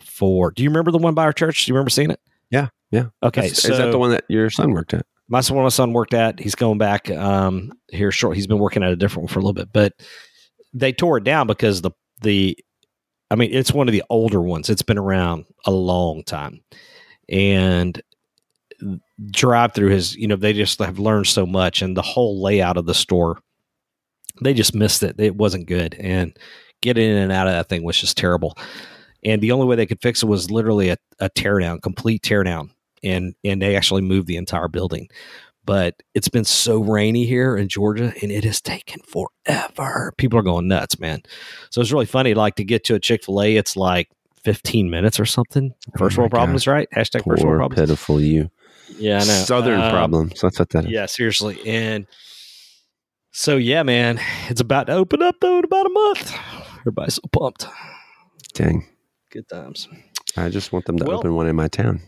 For 0.00 0.50
do 0.50 0.62
you 0.62 0.68
remember 0.68 0.90
the 0.90 0.98
one 0.98 1.14
by 1.14 1.22
our 1.22 1.32
church? 1.32 1.64
Do 1.64 1.70
you 1.70 1.74
remember 1.74 1.90
seeing 1.90 2.10
it? 2.10 2.20
Yeah, 2.50 2.68
yeah. 2.90 3.06
Okay, 3.22 3.48
so 3.48 3.72
is 3.72 3.78
that 3.78 3.90
the 3.90 3.98
one 3.98 4.10
that 4.10 4.24
your 4.28 4.50
son 4.50 4.72
worked 4.72 4.92
at? 4.92 5.06
my 5.30 5.40
son, 5.40 5.56
one 5.56 5.64
my 5.64 5.70
son 5.70 5.92
worked 5.92 6.12
at. 6.12 6.40
He's 6.40 6.56
going 6.56 6.76
back 6.76 7.08
um, 7.10 7.72
here 7.88 8.10
short. 8.10 8.36
He's 8.36 8.48
been 8.48 8.58
working 8.58 8.82
at 8.82 8.90
a 8.90 8.96
different 8.96 9.28
one 9.28 9.32
for 9.32 9.38
a 9.38 9.42
little 9.42 9.54
bit, 9.54 9.72
but 9.72 9.94
they 10.74 10.92
tore 10.92 11.18
it 11.18 11.24
down 11.24 11.46
because 11.46 11.80
the 11.80 11.92
the. 12.20 12.58
I 13.30 13.36
mean, 13.36 13.50
it's 13.52 13.72
one 13.72 13.86
of 13.86 13.92
the 13.92 14.02
older 14.10 14.40
ones. 14.40 14.68
It's 14.68 14.82
been 14.82 14.98
around 14.98 15.44
a 15.64 15.70
long 15.70 16.24
time, 16.24 16.62
and 17.28 18.02
drive 19.30 19.74
through 19.74 19.90
has 19.90 20.14
you 20.16 20.26
know 20.26 20.36
they 20.36 20.52
just 20.52 20.78
have 20.78 20.98
learned 20.98 21.26
so 21.26 21.46
much, 21.46 21.82
and 21.82 21.96
the 21.96 22.02
whole 22.02 22.42
layout 22.42 22.76
of 22.76 22.86
the 22.86 22.94
store, 22.94 23.38
they 24.42 24.54
just 24.54 24.74
missed 24.74 25.02
it. 25.02 25.16
It 25.18 25.36
wasn't 25.36 25.66
good, 25.66 25.94
and 25.94 26.36
getting 26.80 27.08
in 27.10 27.16
and 27.16 27.32
out 27.32 27.46
of 27.46 27.52
that 27.52 27.68
thing 27.68 27.82
was 27.84 28.00
just 28.00 28.16
terrible. 28.16 28.56
And 29.22 29.42
the 29.42 29.52
only 29.52 29.66
way 29.66 29.76
they 29.76 29.86
could 29.86 30.00
fix 30.00 30.22
it 30.22 30.26
was 30.26 30.50
literally 30.50 30.88
a, 30.88 30.96
a 31.18 31.28
teardown, 31.28 31.82
complete 31.82 32.22
teardown 32.22 32.70
and 33.02 33.34
and 33.44 33.60
they 33.60 33.76
actually 33.76 34.02
moved 34.02 34.26
the 34.26 34.36
entire 34.36 34.68
building. 34.68 35.08
But 35.64 36.02
it's 36.14 36.28
been 36.28 36.44
so 36.44 36.80
rainy 36.82 37.26
here 37.26 37.56
in 37.56 37.68
Georgia, 37.68 38.12
and 38.22 38.32
it 38.32 38.44
has 38.44 38.60
taken 38.60 39.00
forever. 39.02 40.12
People 40.16 40.38
are 40.38 40.42
going 40.42 40.68
nuts, 40.68 40.98
man. 40.98 41.22
So 41.70 41.80
it's 41.80 41.92
really 41.92 42.06
funny. 42.06 42.34
Like 42.34 42.56
to 42.56 42.64
get 42.64 42.84
to 42.84 42.94
a 42.94 43.00
Chick 43.00 43.24
Fil 43.24 43.42
A, 43.42 43.56
it's 43.56 43.76
like 43.76 44.08
fifteen 44.42 44.90
minutes 44.90 45.20
or 45.20 45.26
something. 45.26 45.74
First 45.98 46.18
Oh 46.18 46.22
world 46.22 46.32
problems, 46.32 46.66
right? 46.66 46.88
Hashtag 46.94 47.24
first 47.24 47.44
world 47.44 47.44
Poor 47.44 47.58
problems. 47.58 47.80
pitiful 47.80 48.20
you. 48.20 48.50
Yeah, 48.98 49.16
I 49.16 49.18
know. 49.20 49.24
Southern 49.24 49.80
Um, 49.80 49.90
problems. 49.90 50.40
That's 50.40 50.58
what 50.58 50.68
that 50.70 50.84
is. 50.84 50.90
Yeah, 50.90 51.06
seriously. 51.06 51.58
And 51.66 52.06
so 53.32 53.56
yeah, 53.56 53.82
man, 53.82 54.20
it's 54.48 54.60
about 54.60 54.86
to 54.88 54.92
open 54.94 55.22
up 55.22 55.36
though 55.40 55.58
in 55.58 55.64
about 55.64 55.86
a 55.86 55.90
month. 55.90 56.34
Everybody's 56.80 57.14
so 57.14 57.22
pumped. 57.32 57.66
Dang. 58.54 58.86
Good 59.30 59.48
times. 59.48 59.88
I 60.36 60.48
just 60.48 60.72
want 60.72 60.84
them 60.86 60.98
to 60.98 61.04
Well- 61.04 61.18
open 61.18 61.34
one 61.34 61.46
in 61.46 61.56
my 61.56 61.68
town. 61.68 62.00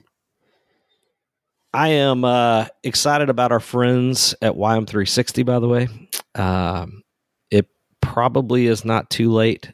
I 1.75 1.89
am 1.89 2.23
uh, 2.25 2.67
excited 2.85 3.31
about 3.31 3.51
our 3.51 3.61
friends 3.61 4.35
at 4.43 4.55
YM360, 4.55 5.47
by 5.47 5.59
the 5.59 5.69
way. 5.69 5.89
Um, 6.35 7.03
it 7.51 7.67
probably 8.03 8.67
is 8.67 8.85
not 8.85 9.09
too 9.09 9.33
late 9.33 9.73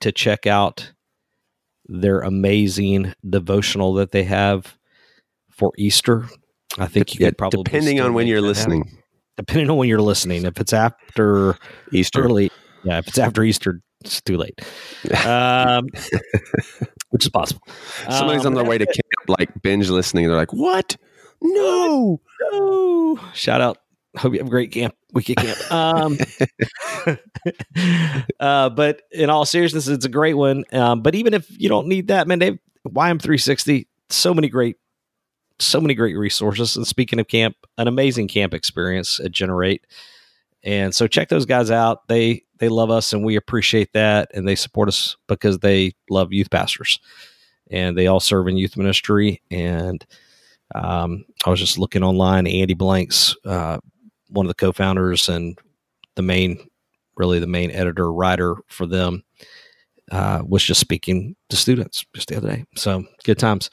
to 0.00 0.12
check 0.12 0.46
out 0.46 0.92
their 1.88 2.20
amazing 2.20 3.12
devotional 3.28 3.92
that 3.94 4.12
they 4.12 4.22
have 4.24 4.78
for 5.56 5.72
Easter. 5.78 6.28
I 6.78 6.86
think 6.86 7.14
you 7.14 7.24
could 7.24 7.38
probably 7.38 7.62
depending 7.62 8.00
on 8.00 8.12
when 8.14 8.26
you're 8.26 8.40
that 8.42 8.56
happen. 8.56 8.70
listening. 8.80 8.98
Depending 9.36 9.70
on 9.70 9.76
when 9.76 9.88
you're 9.88 10.00
listening. 10.00 10.44
If 10.44 10.58
it's 10.60 10.72
after 10.72 11.56
Easter. 11.92 12.22
early, 12.22 12.50
yeah, 12.84 12.98
if 12.98 13.08
it's 13.08 13.18
after 13.18 13.42
Easter, 13.42 13.80
it's 14.02 14.20
too 14.20 14.36
late. 14.36 14.58
Um, 15.26 15.86
which 17.10 17.24
is 17.24 17.28
possible. 17.30 17.62
Somebody's 18.10 18.42
Um, 18.42 18.48
on 18.48 18.54
their 18.54 18.64
way 18.64 18.78
to 18.78 18.86
camp, 18.86 19.28
like 19.38 19.50
binge 19.62 19.88
listening. 19.90 20.24
and 20.24 20.30
They're 20.32 20.38
like, 20.38 20.52
"What? 20.52 20.96
No!" 21.42 22.20
No. 22.52 23.18
Shout 23.34 23.60
out. 23.60 23.78
Hope 24.16 24.32
you 24.32 24.38
have 24.38 24.46
a 24.46 24.50
great 24.50 24.72
camp 24.72 24.94
week 25.12 25.30
at 25.30 25.36
camp. 25.36 25.72
Um, 25.72 26.18
uh, 28.40 28.70
but 28.70 29.02
in 29.12 29.30
all 29.30 29.44
seriousness, 29.44 29.88
it's 29.88 30.04
a 30.04 30.08
great 30.10 30.34
one. 30.34 30.64
Um, 30.72 31.02
but 31.02 31.14
even 31.14 31.34
if 31.34 31.46
you 31.60 31.68
don't 31.68 31.86
need 31.88 32.08
that, 32.08 32.26
man, 32.26 32.38
they 32.38 32.58
YM360, 32.88 33.86
so 34.10 34.32
many 34.34 34.48
great, 34.48 34.76
so 35.58 35.80
many 35.80 35.94
great 35.94 36.16
resources. 36.16 36.76
And 36.76 36.86
speaking 36.86 37.18
of 37.18 37.28
camp, 37.28 37.56
an 37.78 37.88
amazing 37.88 38.28
camp 38.28 38.54
experience 38.54 39.20
at 39.20 39.32
Generate. 39.32 39.86
And 40.62 40.94
so 40.94 41.06
check 41.06 41.28
those 41.28 41.46
guys 41.46 41.70
out. 41.70 42.08
They 42.08 42.42
they 42.58 42.68
love 42.68 42.90
us 42.90 43.12
and 43.12 43.24
we 43.24 43.36
appreciate 43.36 43.92
that. 43.92 44.30
And 44.34 44.48
they 44.48 44.54
support 44.54 44.88
us 44.88 45.16
because 45.28 45.58
they 45.58 45.92
love 46.10 46.32
youth 46.32 46.50
pastors. 46.50 46.98
And 47.70 47.96
they 47.96 48.06
all 48.06 48.20
serve 48.20 48.48
in 48.48 48.56
youth 48.56 48.76
ministry. 48.76 49.42
And 49.50 50.04
um, 50.74 51.24
I 51.44 51.50
was 51.50 51.60
just 51.60 51.78
looking 51.78 52.02
online. 52.02 52.46
Andy 52.46 52.74
Blanks, 52.74 53.36
uh, 53.44 53.78
one 54.28 54.46
of 54.46 54.48
the 54.48 54.54
co-founders 54.54 55.28
and 55.28 55.58
the 56.14 56.22
main, 56.22 56.58
really 57.16 57.38
the 57.38 57.46
main 57.46 57.70
editor 57.70 58.12
writer 58.12 58.56
for 58.68 58.86
them, 58.86 59.22
uh, 60.10 60.42
was 60.46 60.62
just 60.62 60.80
speaking 60.80 61.36
to 61.50 61.56
students 61.56 62.04
just 62.14 62.28
the 62.28 62.36
other 62.36 62.48
day. 62.48 62.64
So 62.76 63.04
good 63.24 63.38
times. 63.38 63.70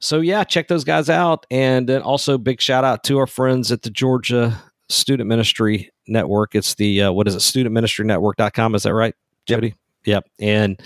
So 0.00 0.20
yeah, 0.20 0.44
check 0.44 0.68
those 0.68 0.84
guys 0.84 1.08
out, 1.08 1.46
and 1.50 1.88
then 1.88 2.02
also 2.02 2.38
big 2.38 2.60
shout 2.60 2.84
out 2.84 3.04
to 3.04 3.18
our 3.18 3.26
friends 3.26 3.70
at 3.70 3.82
the 3.82 3.90
Georgia 3.90 4.60
Student 4.88 5.28
Ministry 5.28 5.92
Network. 6.08 6.54
It's 6.54 6.74
the 6.74 7.02
uh, 7.02 7.12
what 7.12 7.28
is 7.28 7.34
it? 7.34 7.38
StudentMinistryNetwork.com. 7.40 8.74
Is 8.74 8.82
that 8.84 8.94
right, 8.94 9.14
Jody? 9.46 9.74
Yep. 10.04 10.28
And 10.38 10.80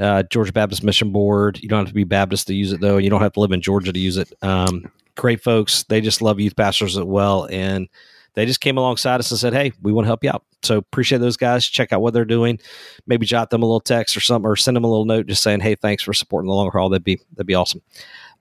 uh, 0.00 0.22
Georgia 0.24 0.52
Baptist 0.52 0.84
Mission 0.84 1.10
Board. 1.10 1.58
You 1.60 1.68
don't 1.68 1.80
have 1.80 1.88
to 1.88 1.94
be 1.94 2.04
Baptist 2.04 2.46
to 2.46 2.54
use 2.54 2.72
it, 2.72 2.80
though. 2.80 2.98
You 2.98 3.10
don't 3.10 3.20
have 3.20 3.32
to 3.32 3.40
live 3.40 3.52
in 3.52 3.60
Georgia 3.60 3.92
to 3.92 3.98
use 3.98 4.16
it. 4.16 4.32
Um, 4.42 4.90
great 5.16 5.42
folks. 5.42 5.82
They 5.84 6.00
just 6.00 6.22
love 6.22 6.40
youth 6.40 6.56
pastors 6.56 6.96
as 6.96 7.04
well. 7.04 7.48
And 7.50 7.88
they 8.34 8.46
just 8.46 8.60
came 8.60 8.78
alongside 8.78 9.20
us 9.20 9.30
and 9.30 9.40
said, 9.40 9.52
Hey, 9.52 9.72
we 9.82 9.92
want 9.92 10.04
to 10.04 10.08
help 10.08 10.24
you 10.24 10.30
out. 10.30 10.44
So 10.62 10.78
appreciate 10.78 11.18
those 11.18 11.36
guys. 11.36 11.66
Check 11.66 11.92
out 11.92 12.00
what 12.00 12.14
they're 12.14 12.24
doing. 12.24 12.60
Maybe 13.06 13.26
jot 13.26 13.50
them 13.50 13.62
a 13.62 13.66
little 13.66 13.80
text 13.80 14.16
or 14.16 14.20
something, 14.20 14.48
or 14.48 14.56
send 14.56 14.76
them 14.76 14.84
a 14.84 14.88
little 14.88 15.04
note 15.04 15.26
just 15.26 15.42
saying, 15.42 15.60
Hey, 15.60 15.74
thanks 15.74 16.02
for 16.02 16.12
supporting 16.12 16.48
the 16.48 16.54
longer 16.54 16.78
haul. 16.78 16.88
That'd 16.88 17.04
be, 17.04 17.20
that'd 17.32 17.46
be 17.46 17.54
awesome. 17.54 17.82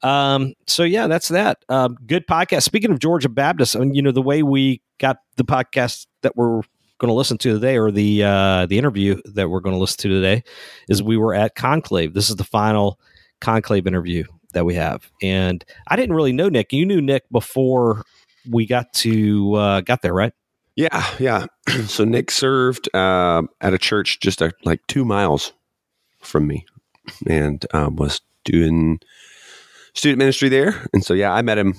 Um, 0.04 0.54
so 0.68 0.84
yeah, 0.84 1.08
that's 1.08 1.30
that. 1.30 1.64
Um, 1.70 1.98
good 2.06 2.28
podcast. 2.28 2.64
Speaking 2.64 2.92
of 2.92 3.00
Georgia 3.00 3.30
Baptist, 3.30 3.76
I 3.76 3.80
mean, 3.80 3.94
you 3.94 4.02
know, 4.02 4.12
the 4.12 4.22
way 4.22 4.44
we 4.44 4.82
got 5.00 5.18
the 5.38 5.44
podcast 5.44 6.08
that 6.22 6.36
we're 6.36 6.62
going 6.98 7.10
to 7.10 7.14
listen 7.14 7.38
to 7.40 7.54
today, 7.54 7.78
or 7.78 7.92
the 7.92 8.24
uh, 8.24 8.66
the 8.68 8.78
interview 8.78 9.20
that 9.26 9.50
we're 9.50 9.60
going 9.60 9.76
to 9.76 9.80
listen 9.80 9.98
to 9.98 10.10
today, 10.10 10.44
is 10.90 11.02
we 11.02 11.18
were 11.18 11.34
at 11.34 11.56
Conclave. 11.56 12.14
This 12.14 12.30
is 12.30 12.36
the 12.36 12.44
final 12.44 13.00
Conclave 13.40 13.88
interview 13.88 14.24
that 14.54 14.66
we 14.66 14.76
have, 14.76 15.10
and 15.22 15.64
I 15.88 15.96
didn't 15.96 16.16
really 16.16 16.34
know 16.34 16.50
Nick. 16.50 16.74
You 16.74 16.86
knew 16.86 17.02
Nick 17.02 17.24
before 17.32 18.04
we 18.50 18.66
got 18.66 18.94
to 18.94 19.54
uh, 19.56 19.82
got 19.82 20.02
there, 20.02 20.14
right? 20.14 20.34
Yeah, 20.76 21.06
yeah. 21.20 21.46
so 21.86 22.06
Nick 22.06 22.32
served 22.32 22.94
uh, 22.96 23.44
at 23.60 23.74
a 23.74 23.78
church 23.78 24.20
just 24.20 24.42
a, 24.42 24.52
like 24.64 24.86
two 24.88 25.06
miles 25.06 25.54
from 26.22 26.48
me, 26.48 26.66
and 27.28 27.66
um, 27.74 27.96
was 27.96 28.22
doing 28.46 29.00
student 29.94 30.20
ministry 30.20 30.50
there. 30.50 30.88
And 30.94 31.04
so 31.04 31.14
yeah, 31.14 31.34
I 31.34 31.42
met 31.42 31.58
him. 31.58 31.76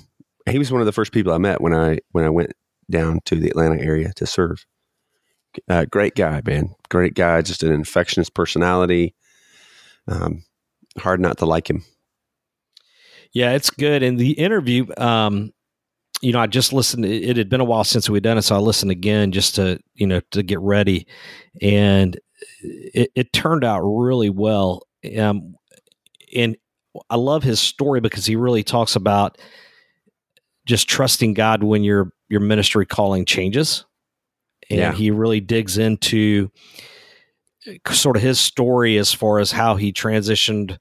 He 0.48 0.58
was 0.58 0.72
one 0.72 0.80
of 0.80 0.86
the 0.86 0.92
first 0.92 1.12
people 1.12 1.32
I 1.32 1.38
met 1.38 1.60
when 1.60 1.72
I 1.72 1.98
when 2.10 2.24
I 2.24 2.30
went 2.30 2.52
down 2.90 3.20
to 3.26 3.36
the 3.36 3.48
Atlanta 3.48 3.80
area 3.80 4.12
to 4.16 4.26
serve. 4.26 4.66
Uh, 5.68 5.84
great 5.84 6.14
guy, 6.14 6.40
man. 6.44 6.74
Great 6.88 7.14
guy. 7.14 7.42
Just 7.42 7.62
an 7.62 7.72
infectious 7.72 8.30
personality. 8.30 9.14
Um, 10.08 10.44
hard 10.98 11.20
not 11.20 11.38
to 11.38 11.46
like 11.46 11.68
him. 11.68 11.84
Yeah, 13.32 13.52
it's 13.52 13.70
good. 13.70 14.02
And 14.02 14.18
the 14.18 14.32
interview, 14.32 14.86
um, 14.98 15.52
you 16.20 16.32
know, 16.32 16.40
I 16.40 16.46
just 16.46 16.72
listened. 16.72 17.04
It, 17.04 17.36
had 17.36 17.48
been 17.48 17.60
a 17.60 17.64
while 17.64 17.84
since 17.84 18.08
we'd 18.08 18.22
done 18.22 18.38
it, 18.38 18.42
so 18.42 18.54
I 18.54 18.58
listened 18.58 18.90
again 18.90 19.32
just 19.32 19.56
to 19.56 19.78
you 19.94 20.06
know 20.06 20.20
to 20.30 20.42
get 20.42 20.60
ready, 20.60 21.06
and 21.60 22.18
it, 22.60 23.10
it 23.14 23.32
turned 23.32 23.64
out 23.64 23.80
really 23.80 24.30
well. 24.30 24.82
Um, 25.18 25.56
and 26.34 26.56
I 27.08 27.16
love 27.16 27.42
his 27.42 27.60
story 27.60 28.00
because 28.00 28.26
he 28.26 28.36
really 28.36 28.62
talks 28.62 28.96
about 28.96 29.38
just 30.66 30.88
trusting 30.88 31.34
God 31.34 31.62
when 31.62 31.82
your 31.82 32.12
your 32.28 32.40
ministry 32.40 32.86
calling 32.86 33.24
changes, 33.24 33.84
and 34.70 34.78
Yeah. 34.78 34.92
he 34.92 35.10
really 35.10 35.40
digs 35.40 35.78
into 35.78 36.50
sort 37.90 38.16
of 38.16 38.22
his 38.22 38.40
story 38.40 38.96
as 38.98 39.12
far 39.12 39.38
as 39.38 39.52
how 39.52 39.76
he 39.76 39.92
transitioned 39.92 40.78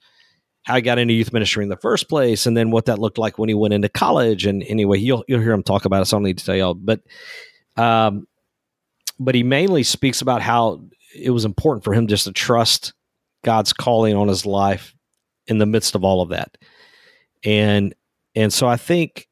how 0.63 0.75
he 0.75 0.81
got 0.81 0.99
into 0.99 1.13
youth 1.13 1.33
ministry 1.33 1.63
in 1.63 1.69
the 1.69 1.77
first 1.77 2.07
place 2.07 2.45
and 2.45 2.55
then 2.55 2.69
what 2.69 2.85
that 2.85 2.99
looked 2.99 3.17
like 3.17 3.37
when 3.39 3.49
he 3.49 3.55
went 3.55 3.73
into 3.73 3.89
college. 3.89 4.45
And 4.45 4.63
anyway 4.63 4.99
you'll 4.99 5.23
you'll 5.27 5.41
hear 5.41 5.53
him 5.53 5.63
talk 5.63 5.85
about 5.85 6.01
it 6.01 6.05
so 6.05 6.17
I 6.17 6.19
don't 6.19 6.25
need 6.25 6.37
to 6.37 6.45
tell 6.45 6.55
y'all. 6.55 6.73
But 6.75 7.01
um 7.77 8.27
but 9.19 9.35
he 9.35 9.43
mainly 9.43 9.83
speaks 9.83 10.21
about 10.21 10.41
how 10.41 10.83
it 11.15 11.31
was 11.31 11.45
important 11.45 11.83
for 11.83 11.93
him 11.93 12.07
just 12.07 12.25
to 12.25 12.31
trust 12.31 12.93
God's 13.43 13.73
calling 13.73 14.15
on 14.15 14.27
his 14.27 14.45
life 14.45 14.95
in 15.47 15.57
the 15.57 15.65
midst 15.65 15.95
of 15.95 16.03
all 16.03 16.21
of 16.21 16.29
that 16.29 16.57
and 17.43 17.93
and 18.35 18.53
so 18.53 18.67
I 18.67 18.77
think 18.77 19.27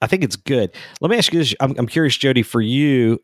I 0.00 0.06
think 0.06 0.24
it's 0.24 0.36
good 0.36 0.74
let 1.00 1.10
me 1.10 1.16
ask 1.18 1.32
you 1.32 1.38
this 1.40 1.54
I'm, 1.60 1.74
I'm 1.78 1.86
curious 1.86 2.16
Jody 2.16 2.42
for 2.42 2.60
you 2.60 3.20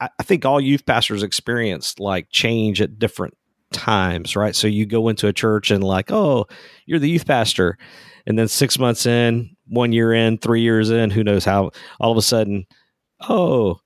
I, 0.00 0.08
I 0.18 0.22
think 0.22 0.44
all 0.44 0.60
youth 0.60 0.86
pastors 0.86 1.22
experience 1.22 1.98
like 1.98 2.28
change 2.30 2.80
at 2.80 2.98
different 2.98 3.34
times, 3.72 4.36
right? 4.36 4.54
So 4.54 4.66
you 4.66 4.86
go 4.86 5.08
into 5.08 5.28
a 5.28 5.32
church 5.32 5.70
and 5.70 5.82
like, 5.82 6.10
oh, 6.10 6.46
you're 6.86 6.98
the 6.98 7.10
youth 7.10 7.26
pastor, 7.26 7.78
and 8.26 8.38
then 8.38 8.48
six 8.48 8.78
months 8.78 9.06
in, 9.06 9.56
one 9.66 9.92
year 9.92 10.12
in, 10.12 10.38
three 10.38 10.62
years 10.62 10.90
in, 10.90 11.10
who 11.10 11.24
knows 11.24 11.44
how? 11.44 11.70
All 12.00 12.10
of 12.10 12.18
a 12.18 12.22
sudden, 12.22 12.66
oh, 13.28 13.78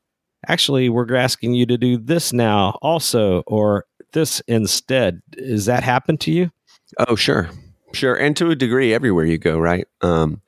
actually, 0.49 0.89
we're 0.89 1.15
asking 1.15 1.55
you 1.55 1.67
to 1.67 1.77
do 1.77 1.99
this 1.99 2.33
now, 2.33 2.79
also, 2.83 3.43
or 3.47 3.85
this 4.13 4.41
instead. 4.41 5.21
Does 5.31 5.67
that 5.67 5.83
happen 5.83 6.17
to 6.19 6.31
you? 6.31 6.51
Oh, 6.99 7.15
sure. 7.15 7.51
Sure. 7.93 8.15
And 8.15 8.37
to 8.37 8.51
a 8.51 8.57
degree, 8.57 8.95
everywhere 8.95 9.25
you 9.25 9.39
go, 9.39 9.59
right? 9.59 9.87
Um, 10.01 10.43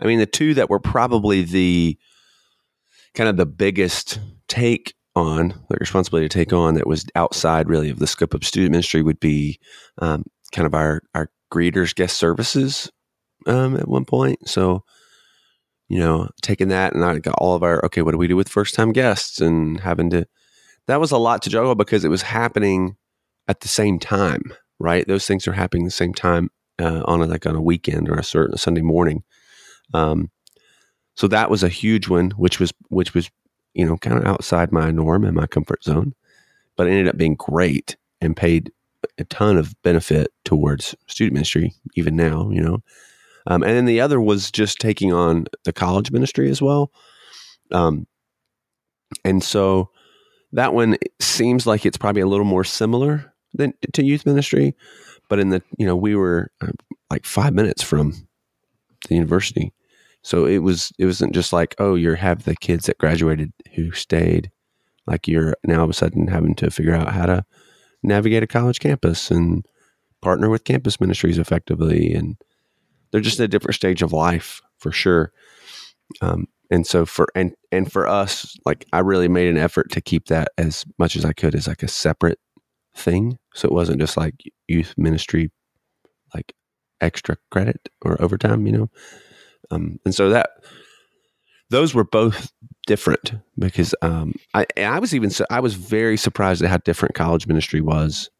I 0.00 0.06
mean, 0.06 0.18
the 0.18 0.26
two 0.26 0.54
that 0.54 0.70
were 0.70 0.80
probably 0.80 1.42
the 1.42 1.96
kind 3.14 3.28
of 3.28 3.36
the 3.36 3.46
biggest 3.46 4.18
take 4.48 4.94
on, 5.14 5.54
the 5.68 5.76
responsibility 5.78 6.28
to 6.28 6.38
take 6.38 6.52
on 6.52 6.74
that 6.74 6.86
was 6.86 7.06
outside 7.14 7.68
really 7.68 7.90
of 7.90 8.00
the 8.00 8.06
scope 8.06 8.34
of 8.34 8.44
student 8.44 8.72
ministry 8.72 9.02
would 9.02 9.20
be 9.20 9.58
um, 9.98 10.24
kind 10.52 10.66
of 10.66 10.74
our, 10.74 11.02
our 11.14 11.30
greeters 11.52 11.94
guest 11.94 12.16
services 12.16 12.90
um, 13.46 13.76
at 13.76 13.86
one 13.86 14.04
point. 14.04 14.48
So, 14.48 14.82
you 15.88 16.00
know, 16.00 16.28
taking 16.42 16.68
that 16.68 16.94
and 16.94 17.04
I 17.04 17.18
got 17.20 17.36
all 17.38 17.54
of 17.54 17.62
our, 17.62 17.84
okay, 17.84 18.02
what 18.02 18.12
do 18.12 18.18
we 18.18 18.26
do 18.26 18.36
with 18.36 18.48
first 18.48 18.74
time 18.74 18.92
guests 18.92 19.40
and 19.40 19.78
having 19.80 20.10
to, 20.10 20.26
that 20.88 21.00
was 21.00 21.12
a 21.12 21.18
lot 21.18 21.42
to 21.42 21.50
juggle 21.50 21.76
because 21.76 22.04
it 22.04 22.10
was 22.10 22.22
happening 22.22 22.96
at 23.46 23.60
the 23.60 23.68
same 23.68 23.98
time, 23.98 24.42
right? 24.84 25.08
Those 25.08 25.26
things 25.26 25.48
are 25.48 25.52
happening 25.52 25.84
the 25.84 25.90
same 25.90 26.12
time 26.12 26.50
uh, 26.78 27.02
on 27.06 27.22
a, 27.22 27.26
like 27.26 27.46
on 27.46 27.56
a 27.56 27.62
weekend 27.62 28.08
or 28.08 28.14
a 28.14 28.22
certain 28.22 28.58
Sunday 28.58 28.82
morning. 28.82 29.24
Um, 29.94 30.30
so 31.16 31.26
that 31.28 31.50
was 31.50 31.62
a 31.62 31.68
huge 31.68 32.08
one, 32.08 32.30
which 32.32 32.60
was 32.60 32.72
which 32.88 33.14
was 33.14 33.30
you 33.72 33.84
know 33.84 33.96
kind 33.96 34.18
of 34.18 34.26
outside 34.26 34.72
my 34.72 34.90
norm 34.90 35.24
and 35.24 35.34
my 35.34 35.46
comfort 35.46 35.82
zone, 35.82 36.14
but 36.76 36.86
it 36.86 36.90
ended 36.90 37.08
up 37.08 37.16
being 37.16 37.34
great 37.34 37.96
and 38.20 38.36
paid 38.36 38.70
a 39.18 39.24
ton 39.24 39.56
of 39.56 39.74
benefit 39.82 40.32
towards 40.44 40.94
student 41.06 41.34
ministry 41.34 41.72
even 41.94 42.14
now. 42.14 42.50
You 42.50 42.60
know, 42.60 42.78
um, 43.46 43.62
and 43.62 43.72
then 43.76 43.86
the 43.86 44.00
other 44.00 44.20
was 44.20 44.50
just 44.50 44.80
taking 44.80 45.12
on 45.12 45.46
the 45.64 45.72
college 45.72 46.10
ministry 46.10 46.50
as 46.50 46.60
well. 46.60 46.92
Um, 47.72 48.06
and 49.24 49.42
so 49.42 49.90
that 50.52 50.74
one 50.74 50.96
seems 51.20 51.66
like 51.66 51.86
it's 51.86 51.96
probably 51.96 52.22
a 52.22 52.26
little 52.26 52.44
more 52.44 52.64
similar 52.64 53.33
than 53.54 53.74
to 53.92 54.04
youth 54.04 54.26
ministry, 54.26 54.74
but 55.28 55.38
in 55.38 55.50
the 55.50 55.62
you 55.78 55.86
know 55.86 55.96
we 55.96 56.14
were 56.14 56.50
uh, 56.60 56.72
like 57.10 57.24
five 57.24 57.54
minutes 57.54 57.82
from 57.82 58.26
the 59.08 59.14
university, 59.14 59.72
so 60.22 60.46
it 60.46 60.58
was 60.58 60.92
it 60.98 61.06
wasn't 61.06 61.34
just 61.34 61.52
like 61.52 61.74
oh 61.78 61.94
you 61.94 62.14
have 62.14 62.44
the 62.44 62.56
kids 62.56 62.86
that 62.86 62.98
graduated 62.98 63.52
who 63.74 63.92
stayed, 63.92 64.50
like 65.06 65.28
you're 65.28 65.54
now 65.64 65.78
all 65.78 65.84
of 65.84 65.90
a 65.90 65.94
sudden 65.94 66.26
having 66.26 66.54
to 66.56 66.70
figure 66.70 66.94
out 66.94 67.12
how 67.12 67.26
to 67.26 67.44
navigate 68.02 68.42
a 68.42 68.46
college 68.46 68.80
campus 68.80 69.30
and 69.30 69.64
partner 70.20 70.48
with 70.48 70.64
campus 70.64 71.00
ministries 71.00 71.38
effectively, 71.38 72.12
and 72.12 72.36
they're 73.10 73.20
just 73.20 73.40
a 73.40 73.48
different 73.48 73.74
stage 73.74 74.02
of 74.02 74.12
life 74.12 74.60
for 74.78 74.90
sure. 74.92 75.32
Um, 76.20 76.46
and 76.70 76.86
so 76.86 77.06
for 77.06 77.28
and 77.34 77.54
and 77.70 77.90
for 77.90 78.08
us, 78.08 78.56
like 78.64 78.86
I 78.92 79.00
really 79.00 79.28
made 79.28 79.48
an 79.48 79.58
effort 79.58 79.90
to 79.92 80.00
keep 80.00 80.26
that 80.26 80.48
as 80.58 80.84
much 80.98 81.16
as 81.16 81.24
I 81.24 81.32
could 81.32 81.54
as 81.54 81.68
like 81.68 81.82
a 81.82 81.88
separate 81.88 82.38
thing. 82.94 83.38
So 83.54 83.66
it 83.66 83.72
wasn't 83.72 84.00
just 84.00 84.16
like 84.16 84.34
youth 84.68 84.94
ministry, 84.96 85.50
like 86.34 86.52
extra 87.00 87.36
credit 87.50 87.88
or 88.02 88.20
overtime, 88.20 88.66
you 88.66 88.72
know. 88.72 88.90
Um, 89.70 89.98
and 90.04 90.14
so 90.14 90.30
that 90.30 90.50
those 91.70 91.94
were 91.94 92.04
both 92.04 92.52
different 92.86 93.32
because 93.58 93.94
um, 94.02 94.34
I 94.54 94.66
I 94.76 94.98
was 94.98 95.14
even 95.14 95.30
I 95.50 95.60
was 95.60 95.74
very 95.74 96.16
surprised 96.16 96.62
at 96.62 96.70
how 96.70 96.78
different 96.78 97.14
college 97.14 97.46
ministry 97.46 97.80
was 97.80 98.30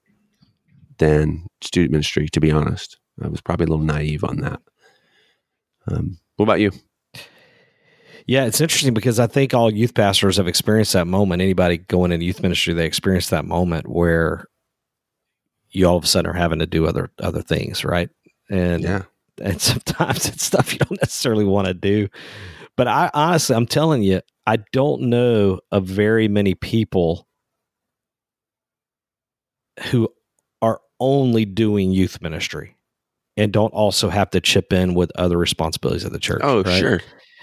than 0.98 1.46
student 1.60 1.92
ministry. 1.92 2.28
To 2.28 2.40
be 2.40 2.50
honest, 2.50 2.98
I 3.22 3.28
was 3.28 3.40
probably 3.40 3.64
a 3.64 3.68
little 3.68 3.84
naive 3.84 4.24
on 4.24 4.38
that. 4.38 4.60
Um, 5.88 6.18
what 6.36 6.44
about 6.44 6.60
you? 6.60 6.72
Yeah, 8.26 8.46
it's 8.46 8.60
interesting 8.60 8.94
because 8.94 9.20
I 9.20 9.26
think 9.26 9.52
all 9.52 9.70
youth 9.70 9.94
pastors 9.94 10.38
have 10.38 10.48
experienced 10.48 10.94
that 10.94 11.06
moment. 11.06 11.42
Anybody 11.42 11.78
going 11.78 12.10
into 12.10 12.24
youth 12.24 12.40
ministry, 12.40 12.72
they 12.72 12.86
experience 12.86 13.28
that 13.28 13.44
moment 13.44 13.88
where 13.88 14.46
you 15.70 15.86
all 15.86 15.96
of 15.96 16.04
a 16.04 16.06
sudden 16.06 16.30
are 16.30 16.34
having 16.34 16.60
to 16.60 16.66
do 16.66 16.86
other 16.86 17.10
other 17.18 17.42
things, 17.42 17.84
right? 17.84 18.08
And 18.48 18.82
Yeah, 18.82 19.02
and 19.42 19.60
sometimes 19.60 20.26
it's 20.26 20.44
stuff 20.44 20.72
you 20.72 20.78
don't 20.78 21.00
necessarily 21.02 21.44
want 21.44 21.66
to 21.66 21.74
do. 21.74 22.08
But 22.76 22.88
I 22.88 23.10
honestly, 23.12 23.54
I'm 23.54 23.66
telling 23.66 24.02
you, 24.02 24.20
I 24.46 24.56
don't 24.72 25.02
know 25.02 25.60
of 25.70 25.84
very 25.84 26.28
many 26.28 26.54
people 26.54 27.28
who 29.90 30.08
are 30.62 30.80
only 31.00 31.44
doing 31.44 31.90
youth 31.90 32.22
ministry 32.22 32.76
and 33.36 33.52
don't 33.52 33.72
also 33.72 34.08
have 34.08 34.30
to 34.30 34.40
chip 34.40 34.72
in 34.72 34.94
with 34.94 35.10
other 35.16 35.36
responsibilities 35.36 36.04
of 36.04 36.12
the 36.12 36.18
church. 36.18 36.40
Oh, 36.42 36.62
right? 36.62 36.78
sure. 36.78 37.00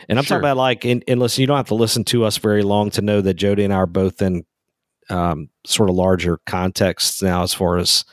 And 0.10 0.18
I'm 0.18 0.26
Sure. 0.26 0.38
talking 0.38 0.46
about 0.46 0.58
like, 0.58 0.86
and, 0.86 1.04
and 1.08 1.20
listen, 1.20 1.42
you 1.42 1.48
don't 1.48 1.58
have 1.58 1.68
to 1.68 1.76
listen 1.76 2.04
to 2.06 2.24
us 2.26 2.38
very 2.38 2.64
long 2.64 2.90
to 2.92 3.02
know 3.02 3.22
that 3.22 3.36
Jody 3.36 3.64
and 3.64 3.74
I 3.74 3.78
are 3.78 3.86
both 3.86 4.22
in 4.22 4.46
um, 5.10 5.50
sort 5.66 5.90
of 5.90 5.96
larger 5.96 6.40
contexts 6.46 7.22
now 7.22 7.44
as 7.44 7.54
far 7.54 7.78
as 7.78 8.06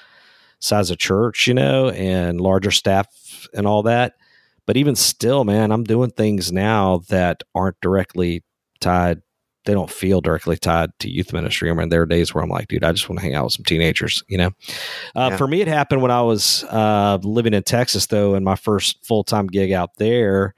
size 0.61 0.91
of 0.91 0.99
church, 0.99 1.47
you 1.47 1.55
know, 1.55 1.91
and 1.91 2.41
larger 2.41 2.71
staff 2.71 3.49
and 3.55 3.67
all 3.67 3.83
that. 3.85 4.15
But 4.67 4.77
even 4.77 4.97
still, 4.97 5.45
man, 5.45 5.71
I'm 5.71 5.85
doing 5.85 6.11
things 6.11 6.53
now 6.53 7.03
that 7.09 7.43
aren't 7.55 7.81
directly 7.81 8.43
tied. 8.81 9.23
They 9.65 9.73
don't 9.75 9.91
feel 9.91 10.21
directly 10.21 10.57
tied 10.57 10.91
to 11.01 11.11
youth 11.11 11.33
ministry. 11.33 11.71
I 11.71 11.75
mean, 11.75 11.91
there 11.91 12.03
are 12.03 12.07
days 12.07 12.35
where 12.35 12.43
I'm 12.43 12.51
like, 12.51 12.69
dude, 12.69 12.85
I 12.85 12.93
just 12.93 13.09
want 13.09 13.19
to 13.21 13.25
hang 13.25 13.35
out 13.35 13.45
with 13.45 13.53
some 13.53 13.65
teenagers, 13.65 14.23
you 14.29 14.39
know? 14.39 14.51
Uh, 15.15 15.29
Yeah. 15.31 15.37
For 15.37 15.47
me, 15.47 15.61
it 15.61 15.69
happened 15.69 16.01
when 16.03 16.11
I 16.11 16.23
was 16.23 16.65
uh, 16.65 17.19
living 17.23 17.55
in 17.55 17.63
Texas, 17.63 18.07
though, 18.07 18.35
and 18.35 18.45
my 18.45 18.57
first 18.57 19.05
full 19.07 19.25
time 19.25 19.47
gig 19.47 19.73
out 19.73 19.97
there. 19.97 20.55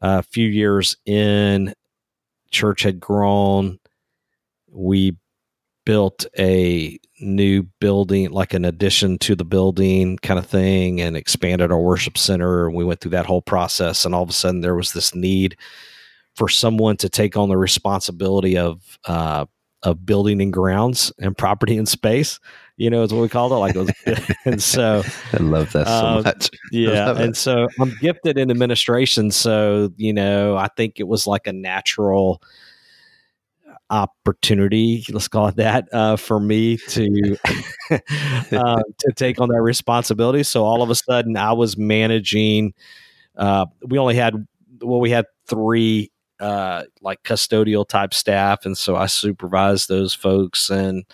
A 0.00 0.22
few 0.22 0.48
years 0.48 0.96
in, 1.06 1.74
church 2.50 2.82
had 2.82 3.00
grown. 3.00 3.78
We 4.70 5.16
built 5.84 6.26
a 6.38 6.98
new 7.20 7.62
building, 7.80 8.30
like 8.30 8.52
an 8.52 8.64
addition 8.64 9.18
to 9.18 9.34
the 9.34 9.44
building 9.44 10.18
kind 10.18 10.38
of 10.38 10.46
thing, 10.46 11.00
and 11.00 11.16
expanded 11.16 11.70
our 11.70 11.80
worship 11.80 12.18
center. 12.18 12.66
And 12.66 12.76
we 12.76 12.84
went 12.84 13.00
through 13.00 13.12
that 13.12 13.26
whole 13.26 13.42
process. 13.42 14.04
And 14.04 14.14
all 14.14 14.22
of 14.22 14.30
a 14.30 14.34
sudden, 14.34 14.60
there 14.60 14.74
was 14.74 14.92
this 14.92 15.14
need 15.14 15.56
for 16.34 16.48
someone 16.48 16.96
to 16.98 17.08
take 17.08 17.36
on 17.36 17.48
the 17.48 17.56
responsibility 17.56 18.58
of 18.58 18.98
uh, 19.06 19.46
of 19.82 20.04
building 20.04 20.42
and 20.42 20.52
grounds 20.52 21.12
and 21.18 21.36
property 21.36 21.78
and 21.78 21.88
space. 21.88 22.40
You 22.78 22.90
know, 22.90 23.02
is 23.02 23.12
what 23.12 23.22
we 23.22 23.28
called 23.28 23.52
it. 23.52 23.56
Like, 23.56 23.74
it 23.74 23.78
was, 23.78 23.90
and 24.44 24.62
so 24.62 25.02
I 25.32 25.36
love 25.42 25.72
that 25.72 25.86
so 25.86 25.92
Um, 26.06 26.22
much. 26.24 26.50
yeah, 26.72 27.10
it. 27.12 27.16
and 27.20 27.36
so 27.36 27.68
I'm 27.80 27.94
gifted 28.00 28.36
in 28.38 28.50
administration. 28.50 29.30
So 29.30 29.92
you 29.96 30.12
know, 30.12 30.56
I 30.56 30.68
think 30.76 31.00
it 31.00 31.08
was 31.08 31.26
like 31.26 31.46
a 31.46 31.52
natural 31.52 32.42
opportunity, 33.90 35.04
let's 35.10 35.28
call 35.28 35.46
it 35.48 35.56
that, 35.56 35.88
uh, 35.92 36.16
for 36.16 36.40
me 36.40 36.76
to 36.88 37.36
uh, 37.90 38.82
to 38.98 39.12
take 39.14 39.40
on 39.40 39.48
that 39.48 39.62
responsibility. 39.62 40.42
So 40.42 40.64
all 40.64 40.82
of 40.82 40.90
a 40.90 40.94
sudden, 40.94 41.36
I 41.36 41.52
was 41.52 41.76
managing. 41.76 42.74
Uh, 43.36 43.66
we 43.86 43.98
only 43.98 44.14
had 44.16 44.46
well, 44.82 45.00
we 45.00 45.10
had 45.10 45.26
three 45.46 46.10
uh, 46.40 46.84
like 47.00 47.22
custodial 47.22 47.88
type 47.88 48.12
staff, 48.12 48.64
and 48.66 48.76
so 48.76 48.96
I 48.96 49.06
supervised 49.06 49.88
those 49.88 50.14
folks, 50.14 50.68
and 50.70 51.04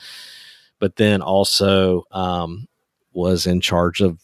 but 0.83 0.97
then 0.97 1.23
also 1.23 2.03
um, 2.11 2.67
was 3.13 3.47
in 3.47 3.61
charge 3.61 4.01
of 4.01 4.19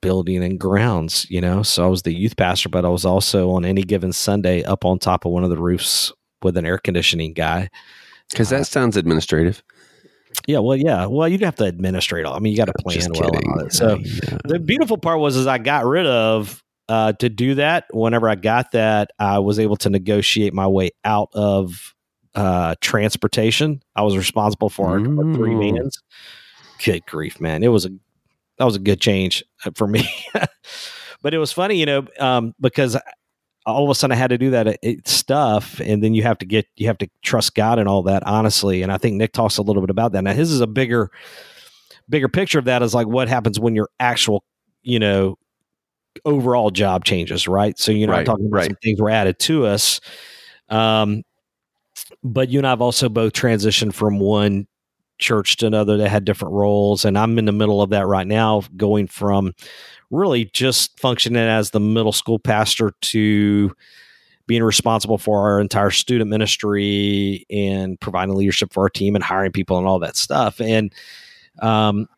building 0.00 0.42
and 0.42 0.58
grounds. 0.58 1.26
You 1.28 1.42
know, 1.42 1.62
so 1.62 1.84
I 1.84 1.88
was 1.88 2.02
the 2.02 2.14
youth 2.14 2.36
pastor, 2.38 2.70
but 2.70 2.86
I 2.86 2.88
was 2.88 3.04
also 3.04 3.50
on 3.50 3.66
any 3.66 3.82
given 3.82 4.14
Sunday 4.14 4.62
up 4.64 4.86
on 4.86 4.98
top 4.98 5.26
of 5.26 5.32
one 5.32 5.44
of 5.44 5.50
the 5.50 5.58
roofs 5.60 6.10
with 6.42 6.56
an 6.56 6.64
air 6.64 6.78
conditioning 6.78 7.34
guy. 7.34 7.68
Because 8.30 8.48
that 8.48 8.66
sounds 8.66 8.96
administrative. 8.96 9.62
Yeah, 10.46 10.60
well, 10.60 10.76
yeah, 10.76 11.04
well, 11.04 11.28
you'd 11.28 11.42
have 11.42 11.56
to 11.56 11.66
administrate 11.66 12.24
all. 12.24 12.34
I 12.34 12.38
mean, 12.38 12.52
you 12.52 12.56
got 12.56 12.66
to 12.66 12.72
plan 12.78 12.94
Just 12.96 13.10
well. 13.10 13.24
and 13.24 13.32
kidding. 13.34 13.50
all 13.50 13.58
that. 13.64 13.72
So 13.74 13.96
Yeah. 13.98 14.38
the 14.44 14.58
beautiful 14.58 14.96
part 14.96 15.18
was 15.20 15.36
is 15.36 15.46
I 15.46 15.58
got 15.58 15.84
rid 15.84 16.06
of 16.06 16.62
uh, 16.88 17.12
to 17.14 17.28
do 17.28 17.56
that. 17.56 17.84
Whenever 17.92 18.26
I 18.28 18.36
got 18.36 18.72
that, 18.72 19.10
I 19.18 19.40
was 19.40 19.58
able 19.58 19.76
to 19.78 19.90
negotiate 19.90 20.54
my 20.54 20.66
way 20.66 20.92
out 21.04 21.28
of 21.34 21.94
uh, 22.34 22.74
transportation. 22.80 23.82
I 23.96 24.02
was 24.02 24.16
responsible 24.16 24.68
for 24.70 24.88
our, 24.88 25.00
three 25.34 25.54
Mm. 25.54 25.72
vans. 25.74 26.02
Good 26.84 27.04
grief, 27.06 27.40
man! 27.40 27.62
It 27.62 27.68
was 27.68 27.84
a 27.86 27.90
that 28.58 28.64
was 28.64 28.76
a 28.76 28.80
good 28.80 29.00
change 29.00 29.44
uh, 29.64 29.70
for 29.74 29.86
me. 29.86 30.08
but 31.22 31.34
it 31.34 31.38
was 31.38 31.52
funny, 31.52 31.76
you 31.76 31.86
know, 31.86 32.06
um, 32.18 32.54
because 32.60 32.96
all 33.66 33.84
of 33.84 33.90
a 33.90 33.94
sudden 33.94 34.12
I 34.12 34.16
had 34.16 34.30
to 34.30 34.38
do 34.38 34.50
that 34.50 34.66
uh, 34.66 34.74
it, 34.82 35.06
stuff, 35.06 35.80
and 35.80 36.02
then 36.02 36.14
you 36.14 36.22
have 36.22 36.38
to 36.38 36.46
get 36.46 36.66
you 36.76 36.86
have 36.86 36.98
to 36.98 37.08
trust 37.22 37.54
God 37.54 37.78
and 37.78 37.88
all 37.88 38.02
that. 38.04 38.22
Honestly, 38.26 38.82
and 38.82 38.90
I 38.92 38.98
think 38.98 39.16
Nick 39.16 39.32
talks 39.32 39.58
a 39.58 39.62
little 39.62 39.82
bit 39.82 39.90
about 39.90 40.12
that. 40.12 40.24
Now 40.24 40.32
his 40.32 40.50
is 40.50 40.60
a 40.60 40.66
bigger 40.66 41.10
bigger 42.08 42.28
picture 42.28 42.58
of 42.58 42.64
that 42.64 42.82
is 42.82 42.94
like 42.94 43.06
what 43.06 43.28
happens 43.28 43.60
when 43.60 43.74
your 43.74 43.88
actual 44.00 44.42
you 44.82 44.98
know 44.98 45.36
overall 46.24 46.70
job 46.70 47.04
changes, 47.04 47.46
right? 47.46 47.78
So 47.78 47.92
you're 47.92 48.08
not 48.08 48.16
Right, 48.16 48.26
talking 48.26 48.46
about 48.46 48.56
right. 48.58 48.66
some 48.66 48.76
things 48.82 49.00
were 49.00 49.10
added 49.10 49.38
to 49.40 49.66
us. 49.66 50.00
Um, 50.68 51.22
but 52.22 52.48
you 52.48 52.58
and 52.58 52.66
I 52.66 52.70
have 52.70 52.82
also 52.82 53.08
both 53.08 53.32
transitioned 53.32 53.94
from 53.94 54.18
one 54.18 54.66
church 55.18 55.56
to 55.58 55.66
another 55.66 55.96
that 55.98 56.08
had 56.08 56.24
different 56.24 56.54
roles, 56.54 57.04
and 57.04 57.18
I'm 57.18 57.38
in 57.38 57.44
the 57.44 57.52
middle 57.52 57.82
of 57.82 57.90
that 57.90 58.06
right 58.06 58.26
now, 58.26 58.62
going 58.76 59.06
from 59.06 59.52
really 60.10 60.46
just 60.46 60.98
functioning 60.98 61.42
as 61.42 61.70
the 61.70 61.80
middle 61.80 62.12
school 62.12 62.38
pastor 62.38 62.92
to 63.00 63.74
being 64.46 64.62
responsible 64.64 65.16
for 65.18 65.38
our 65.48 65.60
entire 65.60 65.90
student 65.90 66.28
ministry 66.28 67.46
and 67.50 68.00
providing 68.00 68.34
leadership 68.34 68.72
for 68.72 68.82
our 68.82 68.88
team 68.88 69.14
and 69.14 69.22
hiring 69.22 69.52
people 69.52 69.78
and 69.78 69.86
all 69.86 70.00
that 70.00 70.16
stuff. 70.16 70.60
And 70.60 70.92
um, 71.60 72.08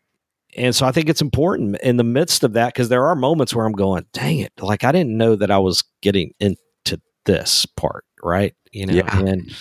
and 0.57 0.75
so 0.75 0.85
I 0.85 0.91
think 0.91 1.09
it's 1.09 1.21
important 1.21 1.77
in 1.81 1.97
the 1.97 2.03
midst 2.03 2.43
of 2.43 2.53
that 2.53 2.73
because 2.73 2.89
there 2.89 3.05
are 3.05 3.15
moments 3.15 3.53
where 3.53 3.65
I'm 3.65 3.73
going, 3.73 4.05
dang 4.13 4.39
it, 4.39 4.51
like 4.59 4.83
I 4.83 4.91
didn't 4.91 5.15
know 5.17 5.35
that 5.35 5.51
I 5.51 5.59
was 5.59 5.83
getting 6.01 6.33
into 6.39 6.99
this 7.25 7.65
part, 7.65 8.05
right? 8.23 8.55
You 8.71 8.87
know, 8.87 8.93
Yeah. 8.95 9.19
and 9.19 9.55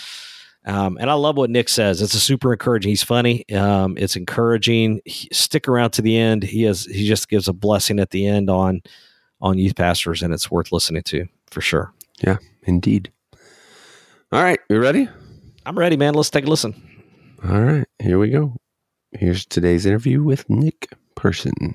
um, 0.64 0.96
and 1.00 1.10
I 1.10 1.14
love 1.14 1.36
what 1.36 1.50
Nick 1.50 1.68
says. 1.68 2.00
It's 2.00 2.14
a 2.14 2.20
super 2.20 2.52
encouraging. 2.52 2.90
He's 2.90 3.02
funny. 3.02 3.48
Um, 3.50 3.96
it's 3.98 4.16
encouraging. 4.16 5.00
He, 5.04 5.28
stick 5.32 5.68
around 5.68 5.90
to 5.92 6.02
the 6.02 6.16
end. 6.16 6.42
He 6.42 6.62
has 6.62 6.84
he 6.84 7.06
just 7.06 7.28
gives 7.28 7.48
a 7.48 7.52
blessing 7.52 7.98
at 7.98 8.10
the 8.10 8.26
end 8.26 8.48
on 8.48 8.82
on 9.40 9.58
youth 9.58 9.74
pastors, 9.74 10.22
and 10.22 10.32
it's 10.32 10.50
worth 10.50 10.70
listening 10.70 11.02
to 11.04 11.26
for 11.50 11.60
sure. 11.60 11.92
Yeah, 12.20 12.36
indeed. 12.62 13.10
All 14.30 14.42
right. 14.42 14.60
You 14.70 14.80
ready? 14.80 15.08
I'm 15.66 15.78
ready, 15.78 15.96
man. 15.96 16.14
Let's 16.14 16.30
take 16.30 16.46
a 16.46 16.50
listen. 16.50 16.74
All 17.46 17.60
right. 17.60 17.86
Here 18.00 18.18
we 18.18 18.30
go. 18.30 18.56
Here's 19.12 19.44
today's 19.44 19.84
interview 19.84 20.22
with 20.22 20.48
Nick 20.48 20.88
Person. 21.16 21.74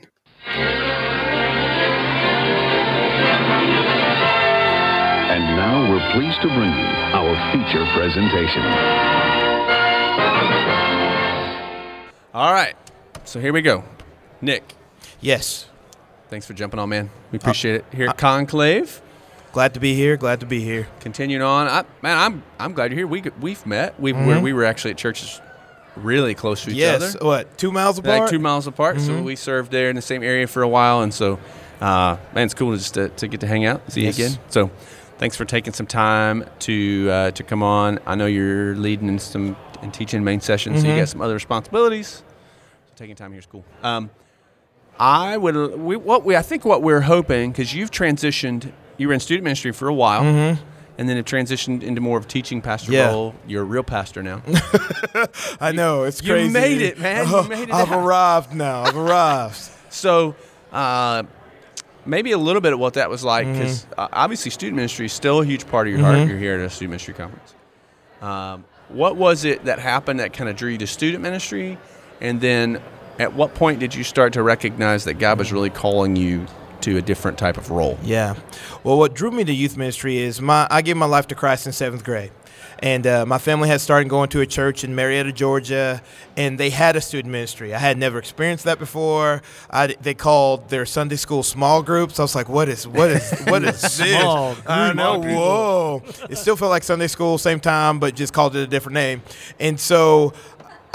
Pleased 6.18 6.42
to 6.42 6.48
bring 6.48 6.72
you 6.72 6.86
our 7.14 7.36
feature 7.52 7.86
presentation. 7.94 8.64
All 12.34 12.52
right. 12.52 12.74
So 13.24 13.40
here 13.40 13.54
we 13.54 13.62
go. 13.62 13.84
Nick, 14.42 14.74
Yes. 15.22 15.68
thanks 16.32 16.48
for 16.48 16.56
jumping 16.56 16.80
on, 16.80 16.90
man. 16.90 17.12
We 17.32 17.38
uh, 17.38 17.42
appreciate 17.42 17.76
it. 17.76 17.86
Here 17.94 18.10
at 18.10 18.18
Conclave, 18.18 19.00
Glad 19.52 19.76
to 19.76 19.80
be 19.80 19.94
here. 19.94 20.18
Glad 20.18 20.40
to 20.40 20.48
be 20.48 20.60
here. 20.62 20.88
continuing 21.02 21.44
on. 21.44 21.68
I, 21.68 21.86
man, 22.02 22.18
I'm 22.18 22.44
I'm 22.60 22.74
glad 22.74 22.90
you're 22.90 22.98
here. 22.98 23.08
We 23.08 23.22
we've 23.40 23.64
met. 23.68 24.00
We 24.00 24.14
mm-hmm. 24.14 24.26
were 24.26 24.40
we 24.40 24.54
were 24.54 24.66
actually 24.66 24.92
at 24.92 24.98
churches 24.98 25.40
really 25.96 26.34
close 26.34 26.64
to 26.64 26.72
each 26.72 26.78
yes. 26.78 27.16
other, 27.16 27.26
What? 27.26 27.58
Two 27.60 27.72
miles 27.72 28.00
apart. 28.00 28.22
like 28.22 28.30
two 28.32 28.40
miles 28.40 28.66
apart. 28.66 29.00
So 29.02 29.12
mm-hmm. 29.12 29.24
we 29.24 29.36
served 29.36 29.72
there 29.72 29.92
in 29.92 29.96
the 29.96 30.02
same 30.02 30.24
area 30.24 30.48
for 30.48 30.64
a 30.64 30.68
while, 30.68 31.04
and 31.04 31.14
so 31.14 31.38
uh, 31.80 32.18
man, 32.34 32.46
it's 32.46 32.54
cool 32.56 32.76
just 32.76 32.96
to, 32.96 33.10
to 33.10 33.28
get 33.28 33.42
to 33.42 33.48
hang 33.48 33.66
out, 33.66 33.92
see 33.92 34.02
Yes. 34.04 34.18
you 34.18 34.26
again. 34.26 34.40
So 34.50 34.72
thanks 35.18 35.36
for 35.36 35.46
taking 35.46 35.74
some 35.74 35.88
time 35.88 36.46
to 36.60 37.10
uh, 37.10 37.32
to 37.32 37.44
come 37.44 37.64
on. 37.64 38.00
I 38.06 38.16
know 38.16 38.26
you're 38.26 38.76
leading 38.76 39.08
in 39.10 39.20
some 39.20 39.56
and 39.82 39.94
teaching 39.94 40.24
main 40.24 40.42
sessions, 40.42 40.82
so 40.82 40.88
you 40.88 40.96
got 40.96 41.10
some 41.10 41.22
other 41.22 41.34
responsibilities. 41.36 42.24
So 42.88 42.94
taking 42.96 43.16
time 43.16 43.32
here 43.32 43.40
is 43.40 43.46
cool. 43.46 43.64
Um, 43.84 44.10
I 45.00 45.38
would 45.38 45.80
we, 45.80 45.96
what 45.96 46.24
we 46.26 46.36
I 46.36 46.42
think 46.42 46.66
what 46.66 46.82
we're 46.82 47.02
hoping 47.02 47.52
because 47.52 47.74
you've 47.74 47.92
transitioned. 47.92 48.72
You 49.00 49.08
were 49.10 49.14
in 49.14 49.20
student 49.20 49.44
ministry 49.44 49.72
for 49.74 49.88
a 49.88 49.94
while, 49.94 50.24
and 50.24 51.08
then 51.08 51.18
it 51.18 51.26
transitioned 51.28 51.84
into 51.84 52.02
more 52.02 52.18
of 52.18 52.28
teaching 52.28 52.64
pastor 52.64 52.92
Yeah. 52.92 53.10
role. 53.12 53.36
You're 53.46 53.62
a 53.62 53.66
real 53.66 53.84
pastor 53.84 54.24
now. 54.24 54.42
I 55.62 55.72
know 55.72 56.04
it's 56.06 56.24
you 56.24 56.34
crazy. 56.34 56.52
made 56.52 56.82
it, 56.82 56.98
man. 57.00 57.28
You 57.30 57.44
made 57.48 57.70
it 57.70 57.76
I've 57.76 57.92
out. 57.92 58.04
arrived 58.04 58.56
now. 58.56 58.82
I've 58.82 58.98
arrived. 58.98 59.60
So, 59.90 60.34
uh, 60.72 61.24
maybe 62.08 62.32
a 62.32 62.38
little 62.38 62.62
bit 62.62 62.74
of 62.74 62.80
what 62.80 62.94
that 62.96 63.10
was 63.10 63.24
like, 63.24 63.46
Mm-hmm. 63.46 63.54
because 63.60 63.86
uh, 63.98 64.08
obviously 64.12 64.50
student 64.52 64.76
ministry 64.76 65.06
is 65.06 65.14
still 65.14 65.42
a 65.42 65.46
huge 65.46 65.68
part 65.68 65.88
of 65.88 65.94
your 65.94 66.02
heart. 66.02 66.28
You're 66.28 66.38
here 66.38 66.56
at 66.56 66.62
a 66.62 66.70
student 66.70 66.92
ministry 66.92 67.14
conference. 67.14 67.54
Um, 68.22 68.66
what 68.90 69.16
was 69.16 69.46
it 69.46 69.66
that 69.66 69.80
happened 69.80 70.20
that 70.20 70.34
kind 70.34 70.50
of 70.50 70.56
drew 70.56 70.72
you 70.72 70.78
to 70.80 70.88
student 70.88 71.22
ministry? 71.22 71.78
And 72.22 72.40
then 72.42 72.82
at 73.20 73.34
what 73.34 73.54
point 73.54 73.80
did 73.80 73.94
you 73.94 74.04
start 74.04 74.34
to 74.34 74.42
recognize 74.44 75.04
that 75.04 75.16
God 75.16 75.38
was 75.38 75.52
really 75.52 75.70
calling 75.70 76.16
you 76.16 76.46
to 76.82 76.98
a 76.98 77.02
different 77.02 77.38
type 77.38 77.58
of 77.58 77.70
role? 77.70 77.98
Yeah. 78.04 78.36
Well, 78.84 78.98
what 78.98 79.14
drew 79.14 79.32
me 79.32 79.44
to 79.44 79.54
youth 79.54 79.78
ministry 79.78 80.18
is 80.18 80.40
my 80.42 80.68
I 80.72 80.82
gave 80.82 80.96
my 80.98 81.06
life 81.06 81.28
to 81.28 81.36
Christ 81.36 81.66
in 81.68 81.74
seventh 81.74 82.04
grade. 82.04 82.32
And 82.80 83.08
uh, 83.08 83.26
my 83.26 83.38
family 83.38 83.70
had 83.70 83.82
started 83.82 84.10
going 84.10 84.30
to 84.30 84.42
a 84.42 84.46
church 84.46 84.84
in 84.84 84.94
Marietta, 84.94 85.32
Georgia, 85.32 86.02
and 86.36 86.60
they 86.60 86.70
had 86.70 86.96
a 86.96 87.02
student 87.02 87.32
ministry. 87.32 87.74
I 87.74 87.80
had 87.80 87.98
never 87.98 88.20
experienced 88.20 88.66
that 88.66 88.78
before. 88.78 89.42
I, 89.72 89.88
they 90.00 90.14
called 90.14 90.70
their 90.70 90.86
Sunday 90.86 91.16
school 91.16 91.42
small 91.44 91.82
groups. 91.82 92.20
I 92.20 92.24
was 92.24 92.36
like, 92.36 92.50
"What 92.50 92.70
is 92.70 92.88
what 92.88 93.10
is 93.10 93.40
what 93.48 93.64
is 93.64 93.82
this?" 93.98 94.20
Small 94.22 94.56
I 94.68 94.94
know. 94.94 95.20
Whoa! 95.20 96.04
It 96.30 96.38
still 96.38 96.56
felt 96.56 96.70
like 96.70 96.84
Sunday 96.84 97.08
school, 97.08 97.38
same 97.38 97.60
time, 97.60 98.00
but 98.00 98.16
just 98.16 98.34
called 98.34 98.56
it 98.56 98.62
a 98.62 98.68
different 98.68 98.94
name. 98.94 99.22
And 99.60 99.80
so 99.80 100.34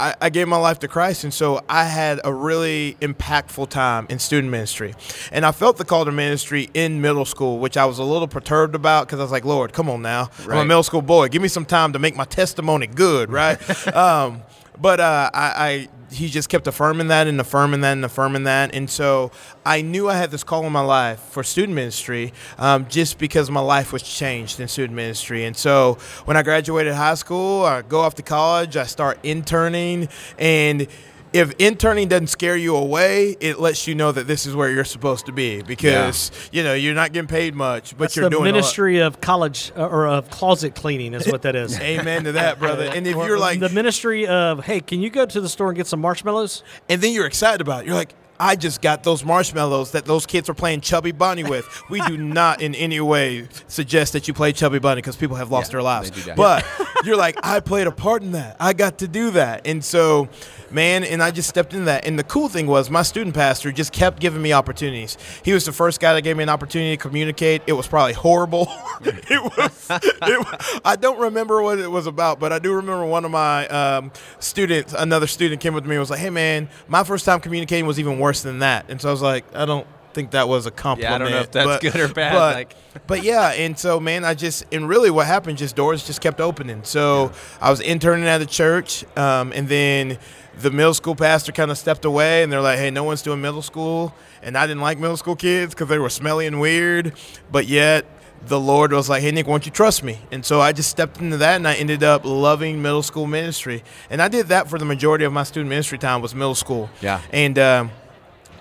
I, 0.03 0.17
I 0.21 0.31
gave 0.31 0.49
my 0.49 0.57
life 0.57 0.81
to 0.81 0.89
Christ, 0.89 1.23
and 1.23 1.33
so 1.33 1.63
I 1.69 1.85
had 1.85 2.21
a 2.25 2.35
really 2.35 2.97
impactful 3.01 3.69
time 3.69 4.09
in 4.11 4.19
student 4.19 4.51
ministry. 4.51 4.95
And 5.31 5.47
I 5.47 5.53
felt 5.53 5.77
the 5.77 5.85
call 5.85 6.05
to 6.05 6.11
ministry 6.11 6.69
in 6.75 7.01
middle 7.01 7.25
school, 7.25 7.61
which 7.61 7.77
I 7.77 7.85
was 7.85 8.01
a 8.01 8.05
little 8.05 8.27
perturbed 8.27 8.75
about 8.75 9.07
because 9.07 9.21
I 9.21 9.23
was 9.23 9.31
like, 9.31 9.45
Lord, 9.45 9.73
come 9.73 9.89
on 9.89 10.03
now. 10.03 10.29
I'm 10.41 10.59
a 10.59 10.65
middle 10.65 10.83
school 10.83 11.03
boy. 11.03 11.29
Give 11.29 11.41
me 11.41 11.47
some 11.47 11.65
time 11.65 11.93
to 11.93 12.01
make 12.01 12.17
my 12.17 12.25
testimony 12.25 12.89
good, 12.89 13.31
right? 13.31 13.57
um, 13.95 14.43
but 14.81 15.01
uh, 15.01 15.31
I, 15.33 15.41
I 15.41 15.89
he 16.13 16.29
just 16.29 16.49
kept 16.49 16.67
affirming 16.67 17.09
that 17.09 17.27
and 17.27 17.41
affirming 17.41 17.81
that 17.81 17.93
and 17.93 18.05
affirming 18.05 18.45
that, 18.45 18.75
and 18.75 18.89
so 18.89 19.31
I 19.65 19.83
knew 19.83 20.09
I 20.09 20.15
had 20.15 20.31
this 20.31 20.45
call 20.45 20.67
in 20.67 20.73
my 20.73 20.81
life 20.81 21.21
for 21.21 21.43
student 21.43 21.75
ministry, 21.75 22.33
um, 22.59 22.87
just 22.89 23.19
because 23.19 23.51
my 23.51 23.61
life 23.61 23.93
was 23.93 24.03
changed 24.03 24.61
in 24.61 24.69
student 24.69 24.95
ministry. 24.95 25.45
And 25.45 25.57
so 25.57 25.99
when 26.25 26.37
I 26.37 26.43
graduated 26.43 26.95
high 26.95 27.15
school, 27.15 27.65
I 27.65 27.83
go 27.83 28.01
off 28.01 28.15
to 28.17 28.23
college, 28.23 28.77
I 28.77 28.85
start 28.85 29.19
interning, 29.23 30.09
and 30.39 30.87
if 31.33 31.53
interning 31.59 32.09
doesn't 32.09 32.27
scare 32.29 32.57
you 32.57 32.77
away, 32.77 33.37
it 33.41 33.59
lets 33.59 33.87
you 33.87 33.95
know 33.95 34.13
that 34.13 34.27
this 34.27 34.47
is 34.47 34.55
where 34.55 34.71
you're 34.71 34.85
supposed 34.85 35.27
to 35.27 35.33
be 35.33 35.63
because 35.63 36.31
you 36.53 36.63
know 36.63 36.75
you're 36.75 36.95
not 36.95 37.13
getting 37.13 37.29
paid 37.29 37.55
much, 37.55 37.93
but 37.93 38.05
That's 38.05 38.17
you're 38.17 38.25
the 38.25 38.31
doing 38.31 38.43
a 38.43 38.47
lot. 38.47 38.53
ministry 38.53 38.99
of 38.99 39.21
college 39.21 39.73
uh, 39.77 39.87
or 39.87 40.07
of 40.07 40.31
closet 40.31 40.75
cleaning 40.75 41.15
is 41.15 41.27
what 41.27 41.43
that 41.43 41.57
is. 41.57 41.79
Amen 41.81 42.25
to 42.25 42.33
that, 42.33 42.59
brother. 42.59 42.85
And 42.85 43.07
if 43.07 43.17
you're 43.17 43.39
like, 43.39 43.61
the 43.61 43.69
ministry 43.71 44.27
of, 44.27 44.65
hey, 44.65 44.81
can 44.81 45.01
you 45.01 45.11
go 45.11 45.27
to 45.27 45.41
the 45.41 45.49
store 45.49 45.69
and 45.69 45.77
get 45.77 45.87
some 45.87 46.01
marshmallows? 46.01 46.63
and 46.89 47.01
then 47.01 47.13
you're 47.13 47.27
excited 47.27 47.61
about 47.61 47.83
it. 47.83 47.87
You're 47.87 47.95
like, 47.95 48.15
I 48.43 48.57
just 48.57 48.83
got 48.83 49.05
those 49.05 49.25
marshmallows 49.25 49.93
that 49.93 50.05
those 50.05 50.27
kids 50.27 50.49
are 50.49 50.55
playing 50.55 50.81
Chubby 50.81 51.13
Bunny 51.13 51.45
with. 51.45 51.65
We 51.89 52.01
do 52.03 52.17
not 52.19 52.61
in 52.61 52.75
any 52.75 52.99
way 53.01 53.47
suggest 53.69 54.15
that 54.15 54.27
you 54.27 54.35
play 54.35 54.53
Chubby 54.53 54.81
Bunny 54.81 54.97
because 55.01 55.15
people 55.15 55.37
have 55.37 55.53
lost 55.53 55.71
Yeah, 55.71 55.75
their 55.75 55.83
lives. 55.83 56.11
they 56.11 56.17
do 56.17 56.23
that. 56.23 56.37
But 56.37 56.67
you're 57.05 57.17
like, 57.17 57.37
I 57.45 57.61
played 57.61 57.87
a 57.87 57.93
part 57.93 58.23
in 58.23 58.33
that. 58.33 58.57
I 58.59 58.73
got 58.73 58.99
to 58.99 59.07
do 59.09 59.31
that. 59.31 59.65
And 59.65 59.85
so, 59.85 60.29
man, 60.73 61.05
and 61.05 61.23
I 61.23 61.31
just 61.31 61.49
stepped 61.49 61.73
into 61.73 61.85
that. 61.85 62.05
And 62.05 62.19
the 62.19 62.25
cool 62.25 62.49
thing 62.49 62.67
was, 62.67 62.91
my 62.91 63.03
student 63.03 63.37
pastor 63.37 63.71
just 63.71 63.93
kept 63.93 64.19
giving 64.19 64.43
me 64.43 64.53
opportunities. 64.53 65.17
He 65.45 65.53
was 65.53 65.65
the 65.65 65.73
first 65.73 66.01
guy 66.01 66.13
that 66.15 66.23
gave 66.23 66.37
me 66.37 66.43
an 66.43 66.49
opportunity 66.49 66.97
to 66.97 67.01
communicate. 67.01 67.63
It 67.69 67.75
was 67.75 67.87
probably 67.87 68.15
horrible. 68.15 68.67
it 69.05 69.57
was, 69.57 69.87
it. 69.91 70.81
I 70.85 70.97
don't 70.97 71.21
remember 71.21 71.63
what 71.63 71.79
it 71.79 71.91
was 71.91 72.09
about, 72.09 72.41
but 72.41 72.53
I 72.53 72.59
do 72.59 72.73
remember 72.75 73.07
one 73.07 73.25
of 73.25 73.31
my 73.31 73.69
um, 73.69 74.11
students, 74.41 74.95
another 74.99 75.29
student 75.29 75.61
came 75.61 75.77
up 75.77 75.85
to 75.85 75.89
me 75.89 75.95
and 75.95 76.01
was 76.01 76.11
like, 76.11 76.19
hey, 76.19 76.31
man, 76.31 76.69
my 76.89 77.05
first 77.05 77.25
time 77.25 77.39
communicating 77.39 77.87
was 77.87 78.01
even 78.01 78.19
worse 78.19 78.32
than 78.41 78.61
that. 78.61 78.87
And 78.89 78.99
so 78.99 79.11
I 79.11 79.13
was 79.13 79.21
like, 79.21 79.45
I 79.55 79.67
don't 79.67 79.87
think 80.15 80.31
that 80.31 80.49
was 80.49 80.65
a 80.65 80.71
compliment. 80.71 81.11
Yeah, 81.11 81.15
I 81.15 81.19
don't 81.19 81.31
know 81.31 81.41
if 81.41 81.51
that's 81.53 81.67
but- 81.67 81.81
good 81.83 81.97
or 81.97 82.09
bad, 82.09 82.33
But, 82.33 82.55
like- 82.55 82.77
but 83.07 83.23
yeah, 83.23 83.53
and 83.53 83.79
so 83.79 84.01
man, 84.01 84.25
I 84.25 84.33
just 84.35 84.65
and 84.73 84.89
really 84.89 85.11
what 85.11 85.27
happened, 85.27 85.59
just 85.59 85.77
doors 85.77 86.07
just 86.07 86.21
kept 86.23 86.41
opening. 86.41 86.85
So 86.85 87.33
I 87.61 87.69
was 87.71 87.81
interning 87.81 88.25
at 88.27 88.39
the 88.39 88.47
church, 88.47 89.05
um, 89.17 89.53
and 89.55 89.69
then 89.69 90.19
the 90.59 90.71
middle 90.71 90.93
school 90.95 91.15
pastor 91.15 91.53
kind 91.53 91.71
of 91.71 91.79
stepped 91.79 92.05
away, 92.05 92.43
and 92.43 92.51
they're 92.53 92.61
like, 92.61 92.79
"Hey, 92.79 92.91
no 92.91 93.05
one's 93.05 93.23
doing 93.23 93.41
middle 93.41 93.63
school," 93.63 94.15
and 94.43 94.57
I 94.59 94.67
didn't 94.67 94.83
like 94.83 94.99
middle 94.99 95.17
school 95.17 95.37
kids 95.37 95.75
because 95.75 95.89
they 95.89 95.99
were 95.99 96.11
smelly 96.11 96.47
and 96.47 96.59
weird, 96.61 97.13
but 97.51 97.67
yet. 97.67 98.07
The 98.45 98.59
Lord 98.59 98.93
was 98.93 99.09
like, 99.09 99.23
"Hey 99.23 99.31
Nick, 99.31 99.47
won't 99.47 99.67
you 99.67 99.71
trust 99.71 100.03
me?" 100.03 100.19
And 100.33 100.45
so 100.45 100.61
I 100.61 100.73
just 100.73 100.91
stepped 100.91 101.21
into 101.21 101.37
that, 101.37 101.55
and 101.55 101.69
I 101.69 101.75
ended 101.75 102.03
up 102.03 102.25
loving 102.25 102.83
middle 102.83 103.05
school 103.05 103.29
ministry. 103.29 103.85
And 104.11 104.21
I 104.21 104.27
did 104.27 104.49
that 104.49 104.69
for 104.69 104.81
the 104.81 104.85
majority 104.85 105.25
of 105.25 105.33
my 105.33 105.45
student 105.45 105.69
ministry 105.69 105.97
time 105.97 106.21
was 106.21 106.35
middle 106.35 106.57
school. 106.57 106.91
Yeah. 107.01 107.21
And 107.31 107.57
um, 107.61 107.93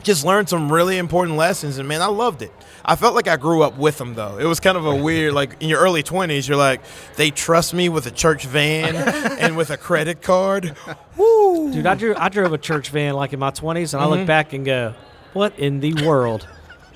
just 0.03 0.25
learned 0.25 0.49
some 0.49 0.71
really 0.71 0.97
important 0.97 1.37
lessons 1.37 1.77
and 1.77 1.87
man 1.87 2.01
i 2.01 2.07
loved 2.07 2.41
it 2.41 2.51
i 2.85 2.95
felt 2.95 3.13
like 3.15 3.27
i 3.27 3.37
grew 3.37 3.61
up 3.61 3.77
with 3.77 3.97
them 3.97 4.13
though 4.15 4.37
it 4.37 4.45
was 4.45 4.59
kind 4.59 4.77
of 4.77 4.85
a 4.85 4.95
weird 4.95 5.33
like 5.33 5.55
in 5.61 5.69
your 5.69 5.79
early 5.79 6.01
20s 6.03 6.47
you're 6.47 6.57
like 6.57 6.81
they 7.17 7.29
trust 7.31 7.73
me 7.73 7.89
with 7.89 8.05
a 8.07 8.11
church 8.11 8.45
van 8.45 8.95
and 9.39 9.55
with 9.57 9.69
a 9.69 9.77
credit 9.77 10.21
card 10.21 10.75
Woo. 11.17 11.71
Dude, 11.71 11.85
I 11.85 11.95
drew 11.95 12.15
I 12.15 12.29
drove 12.29 12.53
a 12.53 12.57
church 12.57 12.89
van 12.89 13.13
like 13.15 13.33
in 13.33 13.39
my 13.39 13.51
twenties, 13.51 13.93
and 13.93 14.01
I 14.01 14.05
Mm-hmm. 14.07 14.15
look 14.19 14.27
back 14.27 14.53
and 14.53 14.65
go, 14.65 14.93
"What 15.33 15.57
in 15.59 15.79
the 15.81 15.93
world?" 16.05 16.47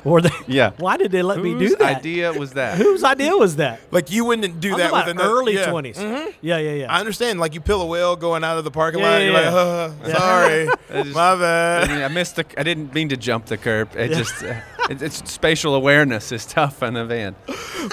Or 0.06 0.22
they, 0.22 0.30
Yeah. 0.48 0.72
Why 0.78 0.96
did 0.98 1.12
they 1.12 1.24
let 1.24 1.40
me 1.42 1.58
do 1.58 1.70
that? 1.76 1.78
Whose 1.80 1.82
idea 1.98 2.32
was 2.34 2.54
that? 2.54 2.78
Whose 2.78 3.04
idea 3.04 3.36
was 3.36 3.56
that? 3.58 3.80
like 3.92 4.12
you 4.12 4.24
wouldn't 4.24 4.60
do 4.62 4.72
I'm 4.74 4.78
that 4.80 4.92
with 4.94 5.04
an 5.08 5.10
another 5.20 5.30
early 5.32 5.56
yeah. 5.56 5.66
20s 5.68 5.96
Mhm. 5.98 6.34
Yeah, 6.42 6.58
yeah, 6.60 6.72
yeah. 6.74 6.94
i 6.96 7.00
understand 7.00 7.40
like 7.40 7.54
you 7.56 7.62
pill 7.62 7.82
a 7.82 7.86
wheel 7.86 8.16
going 8.16 8.44
out 8.44 8.58
of 8.58 8.64
the 8.64 8.72
parking 8.72 9.00
Yeah, 9.02 9.10
lot 9.10 9.18
yeah, 9.18 9.24
you're 9.26 9.34
yeah. 9.34 9.52
like 9.52 10.14
uh, 10.14 10.20
sorry 10.20 10.68
just- 11.04 11.16
my 11.16 11.32
I, 11.32 11.36
bad 11.40 11.90
mean, 11.90 12.02
I 12.04 12.08
missed 12.08 12.36
the. 12.38 12.46
I 12.58 12.64
didn't 12.64 12.94
mean 12.94 13.10
to 13.10 13.18
jump 13.18 13.48
the 13.48 13.58
curb. 13.58 13.96
It 13.96 14.10
just. 14.14 14.44
Uh, 14.44 14.56
it, 14.90 15.02
it's 15.02 15.30
spatial 15.32 15.74
awareness 15.76 16.32
is 16.32 16.46
tough 16.58 16.84
in 16.84 16.96
a 16.96 17.06
van. 17.06 17.36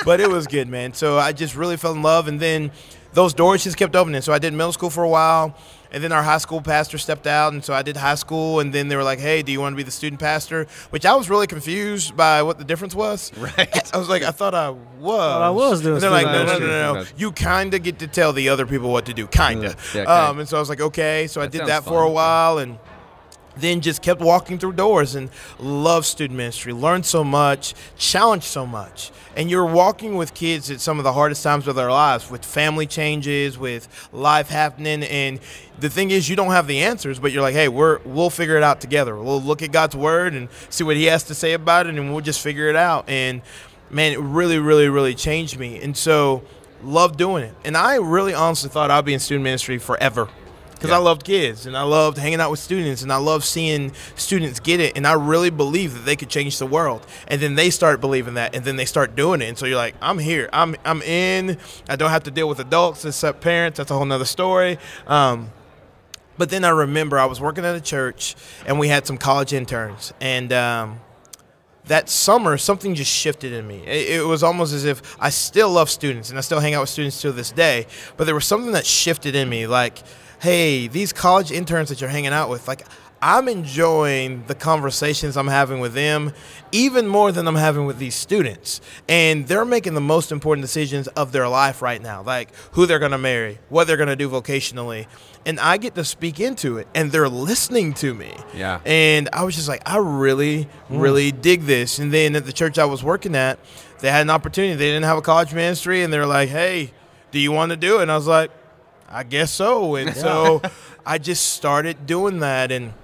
but 0.04 0.20
it 0.20 0.28
was 0.30 0.46
good, 0.46 0.68
man. 0.68 0.92
So 0.92 1.18
I 1.18 1.32
just 1.32 1.56
really 1.56 1.78
fell 1.78 1.92
in 1.92 2.02
love, 2.02 2.28
and 2.28 2.38
then 2.38 2.70
those 3.14 3.32
doors 3.34 3.64
just 3.64 3.76
kept 3.78 3.96
opening. 3.96 4.20
So 4.20 4.32
I 4.34 4.38
did 4.38 4.52
middle 4.52 4.72
school 4.72 4.90
for 4.90 5.02
a 5.02 5.08
while, 5.08 5.56
and 5.92 6.02
then 6.02 6.10
our 6.10 6.22
high 6.22 6.38
school 6.38 6.60
pastor 6.60 6.98
stepped 6.98 7.26
out, 7.26 7.52
and 7.52 7.64
so 7.64 7.72
I 7.74 7.82
did 7.82 7.96
high 7.96 8.16
school, 8.16 8.60
and 8.60 8.72
then 8.72 8.88
they 8.88 8.96
were 8.96 9.04
like, 9.04 9.20
"Hey, 9.20 9.42
do 9.42 9.52
you 9.52 9.60
want 9.60 9.74
to 9.74 9.76
be 9.76 9.82
the 9.82 9.90
student 9.90 10.20
pastor?" 10.20 10.66
Which 10.90 11.06
I 11.06 11.14
was 11.14 11.30
really 11.30 11.46
confused 11.46 12.16
by 12.16 12.42
what 12.42 12.58
the 12.58 12.64
difference 12.64 12.94
was. 12.94 13.30
Right. 13.42 13.94
I 13.94 13.98
was 13.98 14.08
like, 14.08 14.22
I 14.22 14.30
thought 14.30 14.54
I 14.54 14.70
was. 14.70 15.20
I 15.42 15.50
was 15.50 15.82
doing 15.82 15.94
And 15.94 16.02
they're 16.02 16.10
like, 16.10 16.26
no, 16.26 16.44
no, 16.44 16.58
no, 16.58 16.66
no, 16.66 16.94
no. 16.94 17.04
You 17.16 17.32
kind 17.32 17.74
of 17.74 17.82
get 17.82 17.98
to 17.98 18.06
tell 18.06 18.32
the 18.32 18.48
other 18.48 18.64
people 18.66 18.90
what 18.90 19.04
to 19.06 19.12
do, 19.14 19.26
kind 19.26 19.64
of. 19.64 19.74
Yeah, 19.94 20.04
kinda. 20.04 20.12
um, 20.30 20.38
and 20.38 20.48
so 20.48 20.56
I 20.56 20.60
was 20.60 20.68
like, 20.68 20.80
okay. 20.80 21.26
So 21.26 21.40
I 21.40 21.44
That 21.46 21.52
did 21.52 21.66
that 21.66 21.84
for 21.84 22.02
a 22.02 22.08
while, 22.10 22.58
and 22.58 22.78
then 23.56 23.80
just 23.80 24.02
kept 24.02 24.20
walking 24.20 24.58
through 24.58 24.72
doors 24.72 25.14
and 25.14 25.30
loved 25.58 26.06
student 26.06 26.36
ministry, 26.36 26.72
learned 26.72 27.06
so 27.06 27.22
much, 27.24 27.74
challenged 27.96 28.46
so 28.46 28.66
much. 28.66 29.10
And 29.36 29.50
you're 29.50 29.66
walking 29.66 30.16
with 30.16 30.34
kids 30.34 30.70
at 30.70 30.80
some 30.80 30.98
of 30.98 31.04
the 31.04 31.12
hardest 31.12 31.42
times 31.42 31.66
of 31.66 31.74
their 31.74 31.90
lives, 31.90 32.30
with 32.30 32.44
family 32.44 32.86
changes, 32.86 33.58
with 33.58 33.88
life 34.12 34.48
happening. 34.48 35.02
And 35.04 35.40
the 35.78 35.88
thing 35.88 36.10
is, 36.10 36.28
you 36.28 36.36
don't 36.36 36.50
have 36.50 36.66
the 36.66 36.80
answers, 36.80 37.18
but 37.18 37.32
you're 37.32 37.42
like, 37.42 37.54
hey, 37.54 37.68
we're 37.68 37.98
we'll 38.04 38.30
figure 38.30 38.56
it 38.56 38.62
out 38.62 38.80
together. 38.80 39.16
We'll 39.16 39.40
look 39.40 39.62
at 39.62 39.72
God's 39.72 39.96
word 39.96 40.34
and 40.34 40.48
see 40.68 40.84
what 40.84 40.96
He 40.96 41.04
has 41.04 41.24
to 41.24 41.34
say 41.34 41.54
about 41.54 41.86
it, 41.86 41.94
and 41.94 42.12
we'll 42.12 42.20
just 42.20 42.40
figure 42.40 42.68
it 42.68 42.76
out. 42.76 43.08
And 43.08 43.42
man, 43.90 44.12
it 44.12 44.20
really, 44.20 44.58
really, 44.58 44.88
really 44.88 45.14
changed 45.14 45.58
me. 45.58 45.80
And 45.82 45.96
so, 45.96 46.42
loved 46.82 47.16
doing 47.16 47.44
it. 47.44 47.54
And 47.64 47.76
I 47.76 47.96
really 47.96 48.34
honestly 48.34 48.68
thought 48.68 48.90
I'd 48.90 49.04
be 49.04 49.14
in 49.14 49.20
student 49.20 49.44
ministry 49.44 49.78
forever 49.78 50.28
because 50.82 50.92
I 50.92 50.98
loved 50.98 51.22
kids 51.22 51.64
and 51.64 51.76
I 51.76 51.82
loved 51.82 52.18
hanging 52.18 52.40
out 52.40 52.50
with 52.50 52.58
students 52.58 53.02
and 53.02 53.12
I 53.12 53.16
loved 53.16 53.44
seeing 53.44 53.92
students 54.16 54.58
get 54.58 54.80
it 54.80 54.96
and 54.96 55.06
I 55.06 55.12
really 55.12 55.48
believed 55.48 55.94
that 55.94 56.04
they 56.04 56.16
could 56.16 56.28
change 56.28 56.58
the 56.58 56.66
world. 56.66 57.06
And 57.28 57.40
then 57.40 57.54
they 57.54 57.70
start 57.70 58.00
believing 58.00 58.34
that 58.34 58.56
and 58.56 58.64
then 58.64 58.74
they 58.74 58.84
start 58.84 59.14
doing 59.14 59.42
it. 59.42 59.44
And 59.44 59.56
so 59.56 59.64
you're 59.64 59.76
like 59.76 59.94
I'm 60.02 60.18
here. 60.18 60.50
I'm 60.52 60.74
I'm 60.84 61.00
in. 61.02 61.56
I 61.88 61.94
don't 61.94 62.10
have 62.10 62.24
to 62.24 62.32
deal 62.32 62.48
with 62.48 62.58
adults 62.58 63.04
except 63.04 63.40
parents. 63.40 63.76
That's 63.76 63.92
a 63.92 63.94
whole 63.94 64.04
nother 64.04 64.24
story. 64.24 64.76
Um, 65.06 65.52
but 66.36 66.50
then 66.50 66.64
I 66.64 66.70
remember 66.70 67.16
I 67.16 67.26
was 67.26 67.40
working 67.40 67.64
at 67.64 67.76
a 67.76 67.80
church 67.80 68.34
and 68.66 68.80
we 68.80 68.88
had 68.88 69.06
some 69.06 69.18
college 69.18 69.52
interns. 69.52 70.12
And 70.20 70.52
um, 70.52 70.98
that 71.84 72.08
summer 72.08 72.58
something 72.58 72.96
just 72.96 73.12
shifted 73.12 73.52
in 73.52 73.68
me. 73.68 73.84
It, 73.86 74.20
it 74.20 74.26
was 74.26 74.42
almost 74.42 74.72
as 74.72 74.84
if 74.84 75.16
i 75.20 75.30
still 75.30 75.70
love 75.70 75.90
students 75.90 76.30
and 76.30 76.38
i 76.38 76.40
still 76.40 76.60
hang 76.60 76.74
out 76.74 76.80
with 76.80 76.90
students 76.90 77.22
to 77.22 77.30
this 77.30 77.52
day. 77.52 77.86
But 78.16 78.24
there 78.24 78.34
was 78.34 78.46
something 78.46 78.72
that 78.72 78.84
shifted 78.84 79.36
in 79.36 79.48
me 79.48 79.68
like 79.68 80.02
hey 80.42 80.88
these 80.88 81.12
college 81.12 81.52
interns 81.52 81.88
that 81.88 82.00
you're 82.00 82.10
hanging 82.10 82.32
out 82.32 82.48
with 82.48 82.66
like 82.66 82.84
i'm 83.22 83.46
enjoying 83.48 84.44
the 84.48 84.54
conversations 84.54 85.36
i'm 85.36 85.46
having 85.46 85.78
with 85.78 85.94
them 85.94 86.32
even 86.72 87.06
more 87.06 87.30
than 87.30 87.46
i'm 87.46 87.54
having 87.54 87.86
with 87.86 87.98
these 87.98 88.14
students 88.16 88.80
and 89.08 89.46
they're 89.46 89.64
making 89.64 89.94
the 89.94 90.00
most 90.00 90.32
important 90.32 90.60
decisions 90.62 91.06
of 91.08 91.30
their 91.30 91.48
life 91.48 91.80
right 91.80 92.02
now 92.02 92.20
like 92.22 92.52
who 92.72 92.86
they're 92.86 92.98
going 92.98 93.12
to 93.12 93.18
marry 93.18 93.58
what 93.68 93.86
they're 93.86 93.96
going 93.96 94.08
to 94.08 94.16
do 94.16 94.28
vocationally 94.28 95.06
and 95.46 95.60
i 95.60 95.76
get 95.76 95.94
to 95.94 96.04
speak 96.04 96.40
into 96.40 96.76
it 96.76 96.88
and 96.92 97.12
they're 97.12 97.28
listening 97.28 97.94
to 97.94 98.12
me 98.12 98.34
Yeah. 98.52 98.80
and 98.84 99.28
I 99.32 99.44
was 99.44 99.54
just 99.54 99.68
like, 99.68 99.82
I 99.86 99.96
really, 99.98 100.64
mm. 100.64 100.68
really 100.88 101.30
dig 101.32 101.62
this. 101.62 101.98
And 101.98 102.12
then 102.12 102.34
at 102.36 102.44
the 102.44 102.52
church 102.52 102.78
I 102.78 102.84
was 102.84 103.02
working 103.02 103.34
at, 103.34 103.58
they 104.00 104.10
had 104.10 104.22
an 104.22 104.30
opportunity. 104.30 104.74
They 104.74 104.88
didn't 104.88 105.04
have 105.04 105.16
a 105.16 105.22
college 105.22 105.54
ministry, 105.54 106.02
and 106.02 106.12
they're 106.12 106.26
like, 106.26 106.48
"Hey, 106.48 106.92
do 107.30 107.38
you 107.38 107.50
want 107.50 107.70
to 107.70 107.76
do 107.76 107.98
it?" 107.98 108.02
And 108.02 108.12
I 108.12 108.16
was 108.16 108.26
like, 108.26 108.50
"I 109.12 109.22
guess 109.24 109.50
so." 109.50 109.94
And 109.96 110.16
so 110.16 110.62
I 111.06 111.18
just 111.18 111.52
started 111.52 112.06
doing 112.06 112.40
that. 112.40 112.72
And 112.72 112.94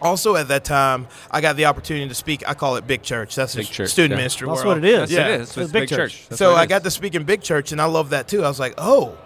also 0.00 0.36
at 0.36 0.48
that 0.48 0.64
time, 0.64 1.06
I 1.30 1.40
got 1.40 1.56
the 1.56 1.64
opportunity 1.66 2.08
to 2.08 2.14
speak. 2.14 2.42
I 2.48 2.54
call 2.54 2.76
it 2.76 2.86
big 2.86 3.02
church. 3.02 3.34
That's 3.34 3.54
Big 3.54 3.66
a 3.66 3.68
church, 3.68 3.90
student 3.90 4.12
yeah. 4.12 4.16
ministry. 4.16 4.48
That's 4.48 4.64
world. 4.64 4.78
what 4.82 4.84
it 4.84 4.90
is. 4.90 5.00
That's 5.00 5.12
Yeah. 5.12 5.28
it 5.28 5.40
is. 5.42 5.48
It's, 5.48 5.56
It's 5.58 5.72
big 5.72 5.82
big 5.82 5.88
church. 5.90 6.28
church. 6.28 6.36
So 6.38 6.54
I 6.54 6.62
is. 6.62 6.68
got 6.68 6.84
to 6.84 6.90
speak 6.90 7.14
in 7.14 7.24
big 7.24 7.40
church, 7.42 7.72
and 7.72 7.80
I 7.80 7.84
love 7.86 8.10
that 8.10 8.28
too. 8.28 8.44
I 8.44 8.48
was 8.48 8.58
like, 8.60 8.74
oh, 8.78 9.16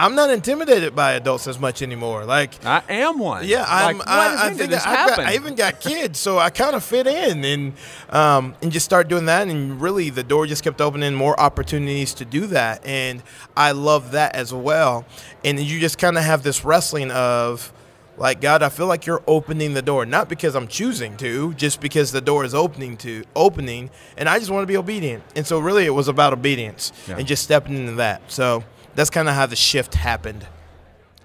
I'm 0.00 0.14
not 0.14 0.30
intimidated 0.30 0.96
by 0.96 1.12
adults 1.12 1.46
as 1.46 1.58
much 1.58 1.82
anymore. 1.82 2.24
Like 2.24 2.64
I 2.64 2.82
am 2.88 3.18
one. 3.18 3.46
Yeah, 3.46 3.66
I'm, 3.68 3.98
Like, 3.98 4.08
I, 4.08 4.46
I 4.46 4.54
think 4.54 4.72
I, 4.72 5.06
got. 5.06 5.18
I 5.18 5.34
even 5.34 5.54
got 5.54 5.80
kids, 5.80 6.18
so 6.18 6.38
I 6.38 6.48
kind 6.48 6.74
of 6.74 6.82
fit 6.82 7.06
in 7.06 7.44
and 7.44 7.72
um, 8.08 8.54
and 8.62 8.72
just 8.72 8.86
start 8.86 9.08
doing 9.08 9.26
that. 9.26 9.46
And 9.48 9.80
really, 9.80 10.08
the 10.08 10.22
door 10.22 10.46
just 10.46 10.64
kept 10.64 10.80
opening 10.80 11.14
more 11.14 11.38
opportunities 11.38 12.14
to 12.14 12.24
do 12.24 12.46
that, 12.46 12.84
and 12.86 13.22
I 13.56 13.72
love 13.72 14.12
that 14.12 14.34
as 14.34 14.54
well. 14.54 15.04
And 15.44 15.60
you 15.60 15.78
just 15.78 15.98
kind 15.98 16.16
of 16.16 16.24
have 16.24 16.42
this 16.42 16.64
wrestling 16.64 17.10
of. 17.10 17.72
Like 18.16 18.42
God, 18.42 18.62
I 18.62 18.68
feel 18.68 18.86
like 18.86 19.06
you're 19.06 19.22
opening 19.26 19.72
the 19.72 19.80
door, 19.80 20.04
not 20.04 20.28
because 20.28 20.54
I'm 20.54 20.68
choosing 20.68 21.16
to, 21.18 21.54
just 21.54 21.80
because 21.80 22.12
the 22.12 22.20
door 22.20 22.44
is 22.44 22.54
opening 22.54 22.98
to 22.98 23.24
opening, 23.34 23.88
and 24.18 24.28
I 24.28 24.38
just 24.38 24.50
want 24.50 24.62
to 24.62 24.66
be 24.66 24.76
obedient. 24.76 25.22
And 25.34 25.46
so, 25.46 25.58
really, 25.58 25.86
it 25.86 25.94
was 25.94 26.06
about 26.06 26.34
obedience 26.34 26.92
Yeah. 27.08 27.16
and 27.16 27.26
just 27.26 27.42
stepping 27.42 27.76
into 27.78 27.92
that. 27.92 28.20
So 28.30 28.62
that's 28.94 29.10
kind 29.10 29.28
of 29.28 29.34
how 29.34 29.46
the 29.46 29.56
shift 29.56 29.94
happened. 29.94 30.46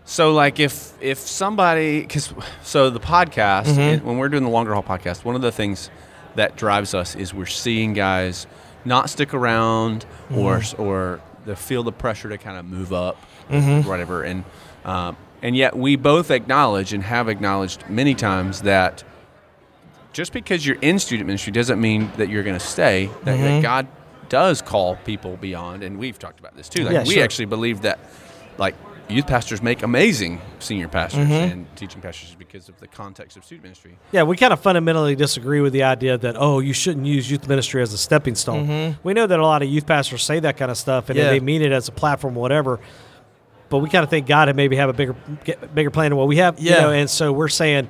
So, 0.05 0.33
like, 0.33 0.59
if 0.59 0.93
if 1.01 1.17
somebody, 1.19 2.01
because 2.01 2.33
so 2.63 2.89
the 2.89 2.99
podcast, 2.99 3.65
Mm-hmm. 3.65 3.79
and 3.79 4.03
when 4.03 4.17
we're 4.17 4.29
doing 4.29 4.43
the 4.43 4.49
longer 4.49 4.73
haul 4.73 4.83
podcast, 4.83 5.23
one 5.25 5.35
of 5.35 5.41
the 5.41 5.51
things 5.51 5.89
that 6.35 6.55
drives 6.57 6.93
us 6.93 7.15
is 7.15 7.33
we're 7.33 7.45
seeing 7.45 7.93
guys 7.93 8.45
not 8.83 9.09
stick 9.09 9.33
around 9.33 10.05
or 10.31 10.57
Mm-hmm. 10.59 10.81
or 10.81 11.21
the 11.45 11.55
feel 11.55 11.81
the 11.83 11.91
pressure 11.91 12.29
to 12.29 12.37
kind 12.37 12.57
of 12.57 12.65
move 12.65 12.93
up, 12.93 13.17
Mm-hmm. 13.49 13.87
whatever, 13.89 14.21
and 14.23 14.43
um, 14.83 15.17
and 15.41 15.55
yet 15.55 15.75
we 15.75 15.95
both 15.95 16.29
acknowledge 16.29 16.93
and 16.93 17.01
have 17.03 17.27
acknowledged 17.29 17.87
many 17.89 18.13
times 18.13 18.61
that 18.61 19.03
just 20.13 20.31
because 20.33 20.65
you're 20.65 20.77
in 20.81 20.97
student 20.99 21.27
ministry 21.27 21.51
doesn't 21.51 21.79
mean 21.81 22.11
that 22.17 22.29
you're 22.29 22.43
going 22.43 22.57
to 22.57 22.65
stay. 22.65 23.07
That, 23.23 23.35
Mm-hmm. 23.37 23.43
that 23.43 23.61
God 23.61 23.87
does 24.29 24.61
call 24.61 24.95
people 25.05 25.37
beyond, 25.37 25.83
and 25.83 25.97
we've 25.97 26.17
talked 26.19 26.39
about 26.39 26.55
this 26.55 26.69
too. 26.69 26.83
Like 26.83 26.93
Yeah, 26.93 27.03
we 27.03 27.15
sure. 27.15 27.23
actually 27.23 27.45
believe 27.45 27.81
that, 27.81 27.99
like 28.57 28.75
youth 29.07 29.27
pastors 29.27 29.61
make 29.61 29.83
amazing 29.83 30.41
senior 30.59 30.87
pastors 30.87 31.19
Mm-hmm. 31.27 31.33
and 31.51 31.75
teaching 31.75 32.01
pastors 32.01 32.35
because 32.39 32.69
of 32.69 32.79
the 32.79 32.87
context 32.87 33.37
of 33.37 33.45
student 33.45 33.63
ministry. 33.63 33.97
Yeah, 34.11 34.23
we 34.23 34.35
kind 34.35 34.51
of 34.51 34.59
fundamentally 34.59 35.15
disagree 35.15 35.61
with 35.61 35.73
the 35.73 35.83
idea 35.83 36.17
that 36.17 36.35
oh, 36.37 36.59
you 36.59 36.73
shouldn't 36.73 37.05
use 37.05 37.29
youth 37.29 37.47
ministry 37.47 37.81
as 37.83 37.93
a 37.93 37.97
stepping 37.97 38.33
stone. 38.35 38.97
We 39.03 39.13
know 39.13 39.27
that 39.27 39.39
a 39.39 39.45
lot 39.45 39.61
of 39.61 39.69
youth 39.69 39.85
pastors 39.85 40.23
say 40.23 40.39
that 40.39 40.57
kind 40.57 40.71
of 40.71 40.77
stuff, 40.77 41.09
and 41.09 41.17
Mm-hmm. 41.19 41.25
Yeah. 41.25 41.31
they 41.31 41.39
mean 41.39 41.61
it 41.61 41.71
as 41.71 41.87
a 41.87 41.91
platform, 41.91 42.33
whatever. 42.35 42.79
But 43.69 43.79
we 43.79 43.89
kind 43.89 44.03
of 44.03 44.09
think 44.09 44.27
God 44.27 44.47
had 44.47 44.55
maybe 44.55 44.75
have 44.75 44.89
a 44.89 44.93
bigger, 44.93 45.15
get- 45.43 45.73
bigger 45.73 45.89
plan 45.91 46.11
than 46.11 46.17
what 46.17 46.27
we 46.27 46.37
have. 46.37 46.59
you 46.59 46.69
Yeah. 46.71 46.81
know, 46.81 46.91
and 46.91 47.09
so 47.09 47.31
we're 47.33 47.47
saying, 47.47 47.89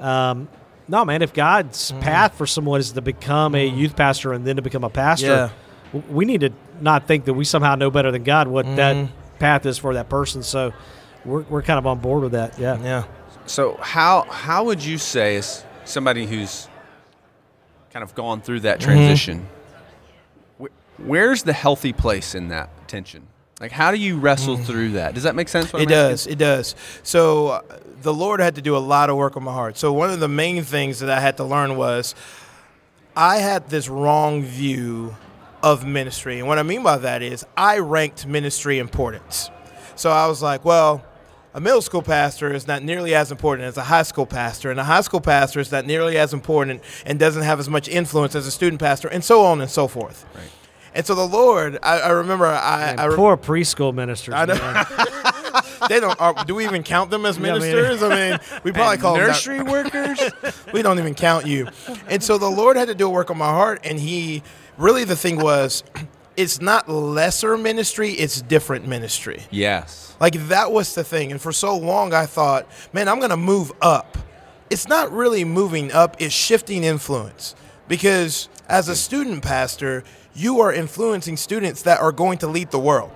um, 0.00 0.48
no, 0.86 1.04
man. 1.04 1.22
If 1.22 1.32
God's 1.32 1.90
Mm-hmm. 1.92 2.00
path 2.00 2.34
for 2.36 2.46
someone 2.46 2.78
is 2.80 2.92
to 2.92 3.00
become 3.00 3.54
a 3.54 3.66
youth 3.66 3.96
pastor 3.96 4.32
and 4.32 4.44
then 4.46 4.56
to 4.56 4.62
become 4.62 4.84
a 4.84 4.90
pastor, 4.90 5.26
Yeah. 5.26 5.48
We 6.08 6.24
need 6.24 6.40
to 6.42 6.50
not 6.80 7.06
think 7.06 7.24
that 7.26 7.34
we 7.34 7.44
somehow 7.44 7.74
know 7.74 7.90
better 7.90 8.10
than 8.10 8.24
God 8.24 8.48
what 8.48 8.66
Mm-hmm. 8.66 8.76
that 8.76 9.08
path 9.38 9.66
is 9.66 9.78
for 9.78 9.94
that 9.94 10.08
person. 10.08 10.42
So 10.42 10.72
we're, 11.24 11.42
we're 11.42 11.62
kind 11.62 11.78
of 11.78 11.86
on 11.86 11.98
board 11.98 12.22
with 12.22 12.32
that. 12.32 12.58
Yeah. 12.58 12.78
Yeah. 12.82 13.04
So 13.46 13.76
how 13.80 14.22
how 14.22 14.64
would 14.64 14.82
you 14.84 14.98
say 14.98 15.36
as 15.36 15.64
somebody 15.84 16.26
who's 16.26 16.68
kind 17.92 18.02
of 18.02 18.14
gone 18.14 18.40
through 18.40 18.60
that 18.60 18.80
Mm-hmm. 18.80 18.90
transition, 18.90 19.48
wh- 20.60 20.66
where's 20.98 21.42
the 21.42 21.52
healthy 21.52 21.92
place 21.92 22.34
in 22.34 22.48
that 22.48 22.70
tension? 22.88 23.26
Like 23.60 23.70
how 23.72 23.90
do 23.90 23.96
you 23.98 24.18
wrestle 24.18 24.56
through 24.56 24.92
that? 24.92 25.14
Does 25.14 25.22
that 25.22 25.34
make 25.34 25.48
sense? 25.48 25.72
what 25.72 25.82
It 25.82 25.88
I'm 25.88 25.92
asking? 25.92 26.10
does. 26.10 26.26
It 26.26 26.38
does. 26.38 26.74
So 27.02 27.48
uh, 27.48 27.60
the 28.02 28.12
Lord 28.12 28.40
had 28.40 28.56
to 28.56 28.62
do 28.62 28.76
a 28.76 28.78
lot 28.78 29.10
of 29.10 29.16
work 29.16 29.36
on 29.36 29.44
my 29.44 29.52
heart. 29.52 29.76
So 29.78 29.92
one 29.92 30.10
of 30.10 30.20
the 30.20 30.28
main 30.28 30.62
things 30.64 30.98
that 31.00 31.08
I 31.10 31.20
had 31.20 31.36
to 31.36 31.44
learn 31.44 31.76
was 31.76 32.14
I 33.16 33.36
had 33.38 33.68
this 33.70 33.88
wrong 33.88 34.42
view 34.42 35.16
of 35.64 35.86
ministry. 35.86 36.38
And 36.38 36.46
what 36.46 36.58
I 36.58 36.62
mean 36.62 36.82
by 36.82 36.98
that 36.98 37.22
is 37.22 37.46
I 37.56 37.78
ranked 37.78 38.26
ministry 38.26 38.78
importance. 38.78 39.50
So 39.96 40.10
I 40.10 40.26
was 40.26 40.42
like, 40.42 40.62
well, 40.62 41.02
a 41.54 41.60
middle 41.60 41.80
school 41.80 42.02
pastor 42.02 42.52
is 42.52 42.66
not 42.66 42.82
nearly 42.82 43.14
as 43.14 43.32
important 43.32 43.66
as 43.66 43.78
a 43.78 43.84
high 43.84 44.02
school 44.02 44.26
pastor, 44.26 44.70
and 44.70 44.78
a 44.78 44.84
high 44.84 45.00
school 45.00 45.22
pastor 45.22 45.60
is 45.60 45.72
not 45.72 45.86
nearly 45.86 46.18
as 46.18 46.34
important 46.34 46.82
and 47.06 47.18
doesn't 47.18 47.44
have 47.44 47.60
as 47.60 47.70
much 47.70 47.88
influence 47.88 48.34
as 48.34 48.46
a 48.46 48.50
student 48.50 48.78
pastor, 48.78 49.08
and 49.08 49.24
so 49.24 49.42
on 49.42 49.62
and 49.62 49.70
so 49.70 49.88
forth. 49.88 50.26
Right. 50.34 50.50
And 50.94 51.06
so 51.06 51.14
the 51.14 51.26
Lord, 51.26 51.78
I, 51.82 52.00
I 52.00 52.10
remember, 52.10 52.44
I, 52.44 52.90
And 52.90 53.00
I 53.00 53.06
re- 53.06 53.16
poor 53.16 53.36
preschool 53.38 53.94
ministers. 53.94 54.34
I 54.34 54.44
know. 54.44 54.54
they 55.88 55.98
don't. 55.98 56.20
Are, 56.20 56.44
do 56.44 56.54
we 56.56 56.64
even 56.64 56.82
count 56.82 57.10
them 57.10 57.24
as 57.24 57.38
Yeah, 57.38 57.54
I 57.54 57.58
mean- 57.58 57.62
ministers? 57.74 58.02
I 58.02 58.30
mean, 58.30 58.38
we 58.64 58.72
probably 58.78 58.98
call 58.98 59.14
them 59.14 59.26
nursery 59.28 59.62
workers. 59.62 60.20
we 60.74 60.82
don't 60.82 60.98
even 60.98 61.14
count 61.14 61.46
you. 61.46 61.68
And 62.08 62.22
so 62.22 62.36
the 62.36 62.50
Lord 62.50 62.76
had 62.76 62.88
to 62.88 62.94
do 62.94 63.06
a 63.06 63.10
work 63.10 63.30
on 63.30 63.38
my 63.38 63.48
heart, 63.50 63.80
and 63.84 63.98
He 63.98 64.42
really 64.78 65.04
the 65.04 65.16
thing 65.16 65.38
was, 65.38 65.82
it's 66.36 66.60
not 66.60 66.88
lesser 66.88 67.56
ministry; 67.56 68.10
it's 68.12 68.40
different 68.42 68.86
ministry. 68.86 69.42
yes. 69.50 70.02
Like 70.20 70.34
that 70.48 70.70
was 70.70 70.94
the 70.94 71.02
thing. 71.04 71.32
And 71.32 71.40
for 71.40 71.52
so 71.52 71.76
long, 71.76 72.14
I 72.14 72.26
thought, 72.26 72.66
man, 72.92 73.08
I'm 73.08 73.18
going 73.18 73.30
to 73.30 73.36
move 73.36 73.72
up. 73.82 74.16
It's 74.70 74.88
not 74.88 75.12
really 75.12 75.44
moving 75.44 75.92
up, 75.92 76.16
it's 76.20 76.32
shifting 76.34 76.84
influence. 76.84 77.54
Because 77.88 78.48
as 78.68 78.88
a 78.88 78.96
student 78.96 79.42
pastor, 79.42 80.04
you 80.34 80.60
are 80.60 80.72
influencing 80.72 81.36
students 81.36 81.82
that 81.82 82.00
are 82.00 82.12
going 82.12 82.38
to 82.38 82.46
lead 82.46 82.70
the 82.70 82.78
world. 82.78 83.10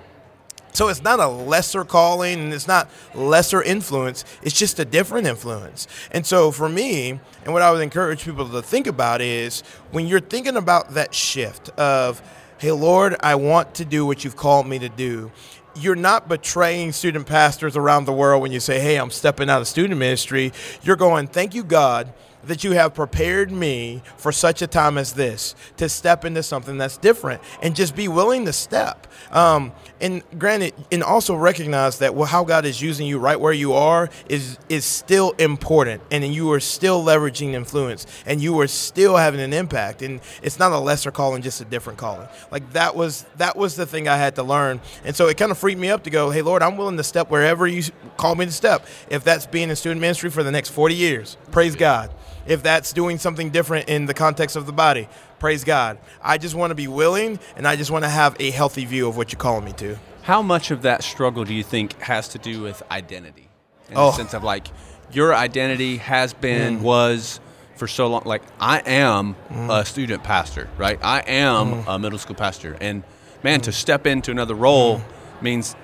So 0.72 0.88
it's 0.88 1.02
not 1.02 1.18
a 1.18 1.26
lesser 1.26 1.84
calling 1.84 2.38
and 2.38 2.52
it's 2.52 2.68
not 2.68 2.88
lesser 3.14 3.62
influence. 3.62 4.24
It's 4.42 4.56
just 4.56 4.78
a 4.78 4.84
different 4.84 5.26
influence. 5.26 5.88
And 6.12 6.24
so 6.24 6.50
for 6.50 6.68
me, 6.68 7.20
and 7.44 7.52
what 7.52 7.62
I 7.62 7.72
would 7.72 7.80
encourage 7.80 8.24
people 8.24 8.48
to 8.48 8.62
think 8.62 8.86
about 8.86 9.20
is 9.20 9.62
when 9.90 10.06
you're 10.06 10.20
thinking 10.20 10.56
about 10.56 10.94
that 10.94 11.14
shift 11.14 11.70
of, 11.70 12.22
hey, 12.58 12.72
Lord, 12.72 13.16
I 13.20 13.34
want 13.36 13.74
to 13.76 13.84
do 13.84 14.04
what 14.06 14.24
you've 14.24 14.36
called 14.36 14.66
me 14.66 14.78
to 14.80 14.88
do. 14.88 15.30
You're 15.76 15.96
not 15.96 16.28
betraying 16.28 16.92
student 16.92 17.26
pastors 17.26 17.76
around 17.76 18.04
the 18.04 18.12
world 18.12 18.42
when 18.42 18.52
you 18.52 18.60
say, 18.60 18.80
hey, 18.80 18.96
I'm 18.96 19.10
stepping 19.10 19.48
out 19.48 19.60
of 19.60 19.68
student 19.68 19.98
ministry. 19.98 20.52
You're 20.82 20.96
going, 20.96 21.28
thank 21.28 21.54
you, 21.54 21.62
God, 21.62 22.12
that 22.44 22.64
you 22.64 22.72
have 22.72 22.94
prepared 22.94 23.50
me 23.50 24.02
for 24.16 24.32
such 24.32 24.62
a 24.62 24.66
time 24.66 24.98
as 24.98 25.12
this 25.12 25.54
to 25.76 25.88
step 25.88 26.24
into 26.24 26.42
something 26.42 26.78
that's 26.78 26.96
different 26.96 27.42
and 27.62 27.76
just 27.76 27.94
be 27.94 28.08
willing 28.08 28.44
to 28.46 28.52
step. 28.52 29.06
Um, 29.30 29.72
and 30.00 30.22
granted, 30.38 30.74
and 30.92 31.02
also 31.02 31.34
recognize 31.34 31.98
that 31.98 32.14
well, 32.14 32.26
how 32.26 32.44
God 32.44 32.64
is 32.64 32.80
using 32.80 33.06
you 33.06 33.18
right 33.18 33.38
where 33.38 33.52
you 33.52 33.72
are 33.72 34.08
is 34.28 34.58
is 34.68 34.84
still 34.84 35.32
important, 35.32 36.02
and 36.10 36.24
you 36.32 36.50
are 36.52 36.60
still 36.60 37.02
leveraging 37.04 37.52
influence, 37.54 38.06
and 38.26 38.40
you 38.40 38.58
are 38.60 38.66
still 38.66 39.16
having 39.16 39.40
an 39.40 39.52
impact. 39.52 40.02
And 40.02 40.20
it's 40.42 40.58
not 40.58 40.72
a 40.72 40.78
lesser 40.78 41.10
calling, 41.10 41.42
just 41.42 41.60
a 41.60 41.64
different 41.64 41.98
calling. 41.98 42.28
Like 42.50 42.72
that 42.72 42.94
was 42.94 43.24
that 43.36 43.56
was 43.56 43.76
the 43.76 43.86
thing 43.86 44.08
I 44.08 44.16
had 44.16 44.36
to 44.36 44.42
learn, 44.42 44.80
and 45.04 45.14
so 45.14 45.28
it 45.28 45.36
kind 45.36 45.50
of 45.50 45.58
freaked 45.58 45.80
me 45.80 45.90
up 45.90 46.04
to 46.04 46.10
go, 46.10 46.30
hey 46.30 46.42
Lord, 46.42 46.62
I'm 46.62 46.76
willing 46.76 46.96
to 46.96 47.04
step 47.04 47.30
wherever 47.30 47.66
you 47.66 47.82
call 48.16 48.34
me 48.34 48.46
to 48.46 48.52
step. 48.52 48.86
If 49.10 49.24
that's 49.24 49.46
being 49.46 49.70
in 49.70 49.76
student 49.76 50.00
ministry 50.00 50.30
for 50.30 50.42
the 50.42 50.52
next 50.52 50.70
40 50.70 50.94
years, 50.94 51.36
praise 51.50 51.76
God 51.76 52.10
if 52.48 52.62
that's 52.62 52.92
doing 52.92 53.18
something 53.18 53.50
different 53.50 53.88
in 53.88 54.06
the 54.06 54.14
context 54.14 54.56
of 54.56 54.66
the 54.66 54.72
body. 54.72 55.06
Praise 55.38 55.62
God. 55.64 55.98
I 56.22 56.38
just 56.38 56.54
want 56.54 56.70
to 56.72 56.74
be 56.74 56.88
willing 56.88 57.38
and 57.56 57.66
I 57.66 57.76
just 57.76 57.90
want 57.90 58.04
to 58.04 58.08
have 58.08 58.36
a 58.40 58.50
healthy 58.50 58.84
view 58.84 59.08
of 59.08 59.16
what 59.16 59.32
you're 59.32 59.38
calling 59.38 59.64
me 59.64 59.72
to. 59.74 59.96
How 60.22 60.42
much 60.42 60.70
of 60.70 60.82
that 60.82 61.04
struggle 61.04 61.44
do 61.44 61.54
you 61.54 61.62
think 61.62 61.98
has 62.02 62.28
to 62.30 62.38
do 62.38 62.60
with 62.62 62.82
identity? 62.90 63.48
In 63.88 63.96
Oh. 63.96 64.10
the 64.10 64.16
sense 64.16 64.34
of 64.34 64.42
like 64.42 64.68
your 65.12 65.34
identity 65.34 65.98
has 65.98 66.34
Mm. 66.34 66.40
been, 66.40 66.82
was 66.82 67.40
for 67.76 67.86
so 67.86 68.08
long. 68.08 68.22
Like 68.24 68.42
I 68.60 68.80
am 68.84 69.36
Mm. 69.52 69.80
a 69.80 69.84
student 69.84 70.22
pastor, 70.24 70.68
right? 70.76 70.98
I 71.02 71.20
am 71.20 71.84
a 71.86 71.98
middle 71.98 72.18
school 72.18 72.34
pastor. 72.36 72.76
And 72.80 73.04
man, 73.42 73.60
Mm. 73.60 73.64
to 73.64 73.72
step 73.72 74.06
into 74.06 74.30
another 74.32 74.54
role 74.54 75.00
means 75.40 75.76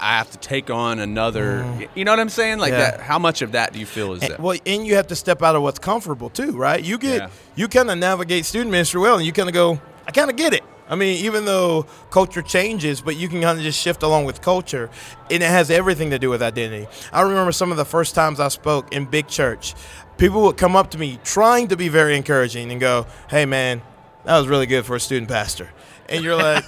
I, 0.00 0.16
have 0.18 0.30
to 0.32 0.38
take 0.38 0.68
on 0.70 0.98
another. 0.98 1.64
You 1.94 2.04
know 2.04 2.10
what 2.12 2.18
I'm 2.20 2.28
saying? 2.28 2.58
Like 2.58 2.72
Mm. 2.72 2.78
Yeah. 2.78 2.90
that. 2.92 3.00
How 3.00 3.18
much 3.18 3.40
of 3.42 3.52
that 3.52 3.72
do 3.72 3.78
you 3.78 3.86
feel 3.86 4.12
is 4.14 4.22
And, 4.22 4.32
that? 4.32 4.40
well, 4.40 4.58
and 4.66 4.84
you 4.86 4.96
have 4.96 5.06
to 5.08 5.16
step 5.16 5.42
out 5.42 5.54
of 5.54 5.62
what's 5.62 5.78
comfortable 5.78 6.28
too, 6.30 6.52
right? 6.52 6.82
You 6.82 6.98
get 6.98 7.16
Yeah. 7.22 7.28
you 7.54 7.68
kind 7.68 7.90
of 7.90 7.96
navigate 7.98 8.44
student 8.46 8.70
ministry 8.72 9.00
well, 9.00 9.16
and 9.16 9.24
you 9.24 9.32
kind 9.32 9.48
of 9.48 9.54
go, 9.54 9.80
I 10.06 10.10
kind 10.10 10.28
of 10.30 10.36
get 10.36 10.52
it. 10.54 10.64
I 10.88 10.94
mean, 10.94 11.24
even 11.24 11.44
though 11.44 11.86
culture 12.10 12.42
changes, 12.42 13.00
but 13.00 13.16
you 13.16 13.28
can 13.28 13.40
kind 13.42 13.58
of 13.58 13.64
just 13.64 13.80
shift 13.80 14.02
along 14.02 14.24
with 14.24 14.40
culture, 14.40 14.88
and 15.30 15.42
it 15.42 15.48
has 15.48 15.70
everything 15.70 16.10
to 16.10 16.18
do 16.18 16.30
with 16.30 16.42
identity. 16.42 16.86
I 17.12 17.22
remember 17.22 17.50
some 17.52 17.70
of 17.70 17.76
the 17.76 17.84
first 17.84 18.14
times 18.14 18.38
I 18.40 18.48
spoke 18.48 18.92
in 18.92 19.04
big 19.06 19.26
church, 19.28 19.74
people 20.16 20.42
would 20.42 20.56
come 20.56 20.76
up 20.76 20.90
to 20.92 20.98
me 20.98 21.18
trying 21.24 21.68
to 21.68 21.76
be 21.76 21.88
very 21.88 22.16
encouraging 22.16 22.70
and 22.70 22.80
go, 22.80 23.06
"Hey, 23.28 23.46
man, 23.46 23.82
that 24.24 24.38
was 24.38 24.46
really 24.48 24.66
good 24.66 24.84
for 24.86 24.94
a 24.96 25.00
student 25.00 25.28
pastor," 25.28 25.70
and 26.08 26.22
you're 26.24 26.36
like, 26.36 26.64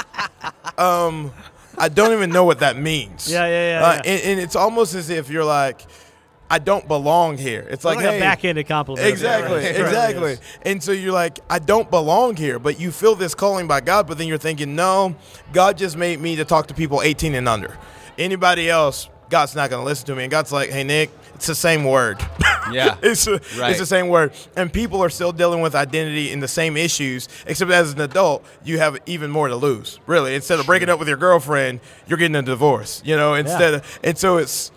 um. 0.78 1.32
I 1.78 1.88
don't 1.88 2.12
even 2.12 2.30
know 2.30 2.44
what 2.44 2.60
that 2.60 2.76
means. 2.78 3.30
Yeah, 3.30 3.46
yeah, 3.46 3.80
yeah, 3.80 3.86
Uh, 3.86 3.92
yeah. 3.94 4.12
And, 4.12 4.22
and 4.22 4.40
it's 4.40 4.56
almost 4.56 4.94
as 4.94 5.10
if 5.10 5.30
you're 5.30 5.44
like, 5.44 5.82
I 6.50 6.58
don't 6.58 6.88
belong 6.88 7.36
here. 7.36 7.66
It's 7.70 7.84
like, 7.84 7.96
like 7.96 8.06
a 8.06 8.20
backhanded 8.20 8.66
compliment. 8.66 9.06
Exactly, 9.06 9.56
Right. 9.56 9.76
exactly. 9.76 10.38
And 10.62 10.82
so 10.82 10.92
you're 10.92 11.12
like, 11.12 11.40
I 11.50 11.58
don't 11.58 11.90
belong 11.90 12.36
here, 12.36 12.58
but 12.58 12.80
you 12.80 12.90
feel 12.90 13.14
this 13.14 13.34
calling 13.34 13.66
by 13.68 13.80
God, 13.82 14.06
but 14.06 14.16
then 14.16 14.26
you're 14.26 14.38
thinking, 14.38 14.74
no, 14.74 15.14
God 15.52 15.76
just 15.76 15.96
made 15.96 16.20
me 16.20 16.36
to 16.36 16.44
talk 16.46 16.68
to 16.68 16.74
people 16.74 17.02
18 17.02 17.34
and 17.34 17.46
under. 17.48 17.76
Anybody 18.16 18.70
else, 18.70 19.10
God's 19.28 19.54
not 19.54 19.68
going 19.68 19.82
to 19.82 19.86
listen 19.86 20.06
to 20.06 20.16
me. 20.16 20.24
And 20.24 20.30
God's 20.30 20.50
like, 20.50 20.70
hey, 20.70 20.84
Nick, 20.84 21.10
it's 21.34 21.46
the 21.46 21.54
same 21.54 21.84
word. 21.84 22.18
Yeah. 22.72 22.96
it's, 23.02 23.26
a- 23.26 23.40
Right. 23.58 23.70
it's 23.70 23.78
the 23.80 23.86
same 23.86 24.08
word. 24.08 24.32
And 24.56 24.72
people 24.72 25.02
are 25.02 25.10
still 25.10 25.32
dealing 25.32 25.60
with 25.60 25.74
identity 25.74 26.30
in 26.32 26.40
the 26.40 26.48
same 26.48 26.76
issues, 26.76 27.28
except 27.46 27.70
as 27.70 27.92
an 27.92 28.00
adult, 28.00 28.44
you 28.64 28.78
have 28.78 28.98
even 29.06 29.30
more 29.30 29.48
to 29.48 29.56
lose. 29.56 29.98
Really, 30.06 30.34
instead 30.34 30.58
of 30.60 30.66
breaking 30.66 30.88
up 30.88 30.98
with 30.98 31.08
your 31.08 31.16
girlfriend, 31.16 31.80
you're 32.06 32.18
getting 32.18 32.36
a 32.36 32.42
divorce. 32.42 33.02
You 33.04 33.16
know, 33.16 33.34
instead 33.34 33.74
of, 33.74 33.98
and 34.02 34.16
so 34.18 34.36
it's 34.38 34.70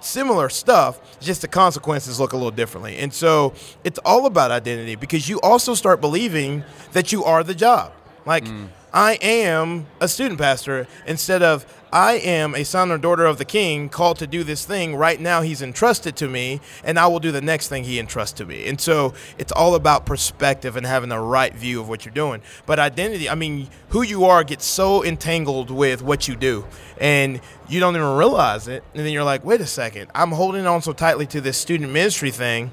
similar 0.00 0.48
stuff, 0.48 1.00
just 1.20 1.42
the 1.42 1.48
consequences 1.48 2.18
look 2.18 2.32
a 2.32 2.36
little 2.36 2.50
differently. 2.50 2.96
And 2.98 3.12
so 3.12 3.52
it's 3.84 3.98
all 4.04 4.26
about 4.26 4.50
identity 4.50 4.94
because 4.94 5.28
you 5.28 5.40
also 5.42 5.74
start 5.74 6.00
believing 6.00 6.64
that 6.92 7.12
you 7.12 7.24
are 7.24 7.42
the 7.44 7.54
job. 7.54 7.92
Like, 8.24 8.44
mm. 8.44 8.68
I 8.96 9.18
am 9.20 9.88
a 10.00 10.08
student 10.08 10.40
pastor 10.40 10.86
instead 11.06 11.42
of 11.42 11.66
I 11.92 12.14
am 12.14 12.54
a 12.54 12.64
son 12.64 12.90
or 12.90 12.96
daughter 12.96 13.26
of 13.26 13.36
the 13.36 13.44
king 13.44 13.90
called 13.90 14.18
to 14.20 14.26
do 14.26 14.42
this 14.42 14.64
thing. 14.64 14.96
Right 14.96 15.20
now, 15.20 15.42
he's 15.42 15.60
entrusted 15.60 16.16
to 16.16 16.28
me, 16.28 16.62
and 16.82 16.98
I 16.98 17.06
will 17.06 17.20
do 17.20 17.30
the 17.30 17.42
next 17.42 17.68
thing 17.68 17.84
he 17.84 17.98
entrusts 17.98 18.32
to 18.38 18.46
me. 18.46 18.66
And 18.66 18.80
so 18.80 19.12
it's 19.36 19.52
all 19.52 19.74
about 19.74 20.06
perspective 20.06 20.76
and 20.76 20.86
having 20.86 21.10
the 21.10 21.18
right 21.18 21.54
view 21.54 21.78
of 21.78 21.90
what 21.90 22.06
you're 22.06 22.14
doing. 22.14 22.40
But 22.64 22.78
identity, 22.78 23.28
I 23.28 23.34
mean, 23.34 23.68
who 23.90 24.00
you 24.00 24.24
are 24.24 24.42
gets 24.42 24.64
so 24.64 25.04
entangled 25.04 25.70
with 25.70 26.00
what 26.00 26.26
you 26.26 26.34
do, 26.34 26.64
and 26.96 27.42
you 27.68 27.80
don't 27.80 27.96
even 27.96 28.16
realize 28.16 28.66
it. 28.66 28.82
And 28.94 29.04
then 29.04 29.12
you're 29.12 29.24
like, 29.24 29.44
wait 29.44 29.60
a 29.60 29.66
second, 29.66 30.10
I'm 30.14 30.30
holding 30.30 30.66
on 30.66 30.80
so 30.80 30.94
tightly 30.94 31.26
to 31.26 31.42
this 31.42 31.58
student 31.58 31.92
ministry 31.92 32.30
thing 32.30 32.70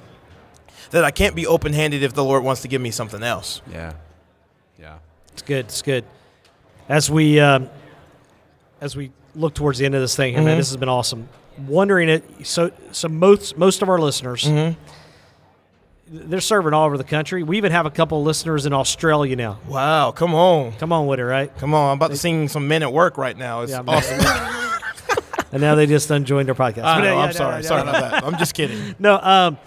that 0.91 1.03
I 1.03 1.11
can't 1.11 1.35
be 1.35 1.45
open 1.45 1.73
handed 1.73 2.01
if 2.01 2.13
the 2.13 2.23
Lord 2.23 2.45
wants 2.45 2.61
to 2.61 2.69
give 2.69 2.79
me 2.79 2.91
something 2.91 3.23
else. 3.23 3.61
yeah. 3.69 3.91
It's 5.33 5.41
good. 5.41 5.65
It's 5.65 5.81
good. 5.81 6.05
As 6.89 7.09
we 7.11 7.39
um, 7.39 7.69
as 8.81 8.95
we 8.95 9.11
look 9.35 9.53
towards 9.53 9.79
the 9.79 9.85
end 9.85 9.95
of 9.95 10.01
this 10.01 10.15
thing, 10.15 10.35
Mm-hmm. 10.35 10.45
man, 10.45 10.57
this 10.57 10.69
has 10.69 10.77
been 10.77 10.89
awesome. 10.89 11.27
Wondering 11.67 12.09
it. 12.09 12.23
So 12.47 12.71
so 12.91 13.07
most 13.07 13.57
most 13.57 13.81
of 13.81 13.89
our 13.89 13.99
listeners, 13.99 14.43
Mm-hmm. 14.43 14.79
they're 16.29 16.39
serving 16.41 16.73
all 16.73 16.85
over 16.85 16.97
the 16.97 17.03
country. 17.03 17.43
We 17.43 17.57
even 17.57 17.71
have 17.71 17.85
a 17.85 17.91
couple 17.91 18.19
of 18.19 18.25
listeners 18.25 18.65
in 18.65 18.73
Australia 18.73 19.35
now. 19.35 19.59
Wow, 19.67 20.11
come 20.11 20.35
on. 20.35 20.73
Come 20.73 20.91
on 20.91 21.07
with 21.07 21.19
it, 21.19 21.23
right? 21.25 21.55
Come 21.57 21.73
on, 21.73 21.91
I'm 21.91 21.97
about 21.97 22.11
to 22.11 22.17
sing 22.17 22.47
some 22.47 22.67
men 22.67 22.83
at 22.83 22.91
work 22.93 23.17
right 23.17 23.37
now. 23.37 23.61
It's 23.61 23.71
Yeah, 23.71 23.83
awesome. 23.87 24.19
And 25.53 25.61
now 25.61 25.75
they 25.75 25.85
just 25.85 26.09
unjoined 26.09 26.47
their 26.47 26.55
podcast. 26.55 26.83
I 26.83 26.97
But, 26.97 27.01
know, 27.01 27.13
yeah, 27.13 27.19
I'm 27.19 27.25
yeah, 27.29 27.31
sorry. 27.31 27.63
sorry 27.63 27.81
about 27.83 28.01
that. 28.11 28.23
I'm 28.23 28.37
just 28.39 28.55
kidding. 28.55 28.95
No, 28.99 29.19
um, 29.21 29.57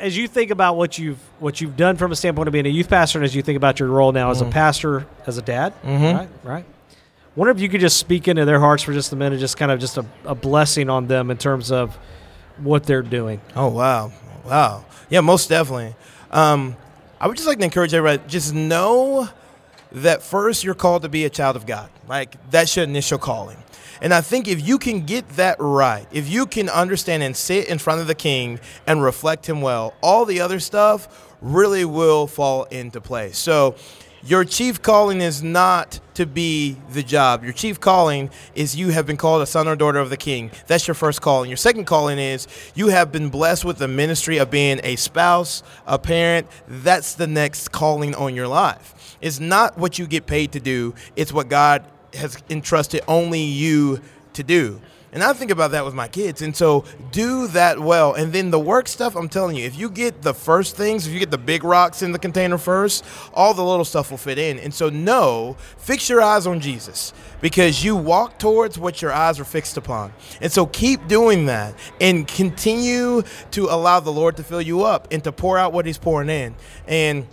as 0.00 0.16
you 0.16 0.26
think 0.26 0.50
about 0.50 0.76
what 0.76 0.98
you've 0.98 1.18
what 1.38 1.60
you've 1.60 1.76
done 1.76 1.96
from 1.96 2.10
a 2.12 2.16
standpoint 2.16 2.48
of 2.48 2.52
being 2.52 2.66
a 2.66 2.70
youth 2.70 2.88
pastor, 2.88 3.18
and 3.18 3.24
as 3.24 3.34
you 3.34 3.42
think 3.42 3.56
about 3.56 3.78
your 3.78 3.88
role 3.88 4.12
now 4.12 4.30
as 4.30 4.40
a 4.40 4.44
pastor, 4.50 5.06
as 5.26 5.38
a 5.38 5.42
dad, 5.42 5.72
right, 6.16 6.28
right. 6.42 6.64
Wonder 7.36 7.52
if 7.52 7.60
you 7.60 7.68
could 7.68 7.80
just 7.80 7.96
speak 7.98 8.26
into 8.26 8.44
their 8.44 8.58
hearts 8.58 8.82
for 8.82 8.92
just 8.92 9.12
a 9.12 9.16
minute, 9.16 9.38
just 9.38 9.56
kind 9.56 9.70
of 9.70 9.78
just 9.78 9.96
a, 9.98 10.04
a 10.24 10.34
blessing 10.34 10.90
on 10.90 11.06
them 11.06 11.30
in 11.30 11.38
terms 11.38 11.70
of 11.70 11.96
what 12.58 12.84
they're 12.84 13.02
doing. 13.02 13.40
Oh 13.54 13.68
wow, 13.68 14.12
wow, 14.44 14.84
yeah, 15.08 15.20
most 15.20 15.48
definitely. 15.48 15.94
Um, 16.30 16.76
I 17.20 17.26
would 17.26 17.36
just 17.36 17.46
like 17.46 17.58
to 17.58 17.64
encourage 17.64 17.94
everybody 17.94 18.22
just 18.28 18.54
know 18.54 19.28
that 19.92 20.22
first 20.22 20.64
you're 20.64 20.74
called 20.74 21.02
to 21.02 21.08
be 21.08 21.24
a 21.24 21.30
child 21.30 21.56
of 21.56 21.66
God. 21.66 21.90
Like 22.08 22.34
that's 22.50 22.74
your 22.76 22.84
initial 22.84 23.18
calling. 23.18 23.58
And 24.02 24.14
I 24.14 24.20
think 24.20 24.48
if 24.48 24.66
you 24.66 24.78
can 24.78 25.04
get 25.04 25.28
that 25.30 25.56
right, 25.58 26.06
if 26.10 26.28
you 26.28 26.46
can 26.46 26.68
understand 26.68 27.22
and 27.22 27.36
sit 27.36 27.68
in 27.68 27.78
front 27.78 28.00
of 28.00 28.06
the 28.06 28.14
king 28.14 28.60
and 28.86 29.02
reflect 29.02 29.48
him 29.48 29.60
well, 29.60 29.94
all 30.02 30.24
the 30.24 30.40
other 30.40 30.60
stuff 30.60 31.34
really 31.42 31.84
will 31.84 32.26
fall 32.26 32.64
into 32.64 33.00
place. 33.00 33.38
So 33.38 33.74
your 34.22 34.44
chief 34.44 34.82
calling 34.82 35.22
is 35.22 35.42
not 35.42 35.98
to 36.14 36.26
be 36.26 36.76
the 36.90 37.02
job. 37.02 37.42
Your 37.42 37.54
chief 37.54 37.80
calling 37.80 38.28
is 38.54 38.76
you 38.76 38.90
have 38.90 39.06
been 39.06 39.16
called 39.16 39.40
a 39.40 39.46
son 39.46 39.66
or 39.66 39.76
daughter 39.76 39.98
of 39.98 40.10
the 40.10 40.18
king. 40.18 40.50
That's 40.66 40.86
your 40.86 40.94
first 40.94 41.22
calling. 41.22 41.48
Your 41.48 41.56
second 41.56 41.86
calling 41.86 42.18
is 42.18 42.46
you 42.74 42.88
have 42.88 43.10
been 43.10 43.30
blessed 43.30 43.64
with 43.64 43.78
the 43.78 43.88
ministry 43.88 44.36
of 44.36 44.50
being 44.50 44.78
a 44.84 44.96
spouse, 44.96 45.62
a 45.86 45.98
parent. 45.98 46.46
That's 46.68 47.14
the 47.14 47.26
next 47.26 47.72
calling 47.72 48.14
on 48.14 48.34
your 48.34 48.48
life. 48.48 49.16
It's 49.22 49.40
not 49.40 49.78
what 49.78 49.98
you 49.98 50.06
get 50.06 50.26
paid 50.26 50.52
to 50.52 50.60
do, 50.60 50.94
it's 51.16 51.32
what 51.32 51.48
God 51.48 51.84
has 52.14 52.42
entrusted 52.48 53.02
only 53.08 53.40
you 53.40 54.00
to 54.34 54.42
do. 54.42 54.80
And 55.12 55.24
I 55.24 55.32
think 55.32 55.50
about 55.50 55.72
that 55.72 55.84
with 55.84 55.94
my 55.94 56.06
kids. 56.06 56.40
And 56.40 56.54
so 56.54 56.84
do 57.10 57.48
that 57.48 57.80
well. 57.80 58.14
And 58.14 58.32
then 58.32 58.50
the 58.50 58.60
work 58.60 58.86
stuff, 58.86 59.16
I'm 59.16 59.28
telling 59.28 59.56
you, 59.56 59.66
if 59.66 59.76
you 59.76 59.90
get 59.90 60.22
the 60.22 60.32
first 60.32 60.76
things, 60.76 61.06
if 61.06 61.12
you 61.12 61.18
get 61.18 61.32
the 61.32 61.38
big 61.38 61.64
rocks 61.64 62.02
in 62.02 62.12
the 62.12 62.18
container 62.18 62.58
first, 62.58 63.04
all 63.34 63.52
the 63.52 63.64
little 63.64 63.84
stuff 63.84 64.10
will 64.12 64.18
fit 64.18 64.38
in. 64.38 64.60
And 64.60 64.72
so, 64.72 64.88
no, 64.88 65.56
fix 65.78 66.08
your 66.08 66.22
eyes 66.22 66.46
on 66.46 66.60
Jesus 66.60 67.12
because 67.40 67.82
you 67.82 67.96
walk 67.96 68.38
towards 68.38 68.78
what 68.78 69.02
your 69.02 69.12
eyes 69.12 69.40
are 69.40 69.44
fixed 69.44 69.76
upon. 69.76 70.12
And 70.40 70.52
so 70.52 70.66
keep 70.66 71.08
doing 71.08 71.46
that 71.46 71.74
and 72.00 72.28
continue 72.28 73.22
to 73.50 73.64
allow 73.64 73.98
the 73.98 74.12
Lord 74.12 74.36
to 74.36 74.44
fill 74.44 74.62
you 74.62 74.84
up 74.84 75.08
and 75.10 75.24
to 75.24 75.32
pour 75.32 75.58
out 75.58 75.72
what 75.72 75.86
He's 75.86 75.98
pouring 75.98 76.28
in. 76.28 76.54
And 76.86 77.26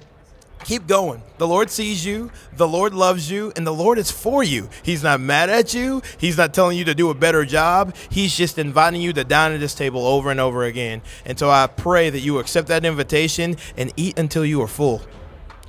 keep 0.64 0.88
going. 0.88 1.22
The 1.38 1.48
Lord 1.48 1.70
sees 1.70 2.06
you, 2.06 2.32
the 2.56 2.68
Lord 2.68 2.94
loves 2.94 3.30
you, 3.30 3.52
and 3.56 3.66
the 3.66 3.74
Lord 3.74 3.98
is 3.98 4.12
for 4.12 4.44
you. 4.44 4.70
He's 4.84 5.04
not 5.04 5.20
mad 5.20 5.50
at 5.50 5.74
you, 5.74 6.02
He's 6.18 6.38
not 6.38 6.54
telling 6.54 6.78
you 6.78 6.86
to 6.86 6.96
do 6.96 7.10
a 7.10 7.16
better 7.16 7.46
job. 7.46 7.96
He's 8.10 8.36
just 8.36 8.58
inviting 8.58 9.02
you 9.02 9.14
to 9.14 9.24
dine 9.24 9.52
at 9.52 9.60
this 9.60 9.76
table 9.76 10.06
over 10.06 10.32
and 10.32 10.40
over 10.40 10.64
again. 10.64 11.02
And 11.26 11.38
so 11.38 11.50
I 11.50 11.68
pray 11.68 12.10
that 12.10 12.20
you 12.20 12.40
accept 12.40 12.68
that 12.70 12.86
invitation 12.86 13.58
and 13.76 13.92
eat 13.96 14.18
until 14.18 14.46
you 14.46 14.62
are 14.62 14.68
full. 14.68 15.02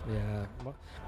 Yeah. 0.09 0.39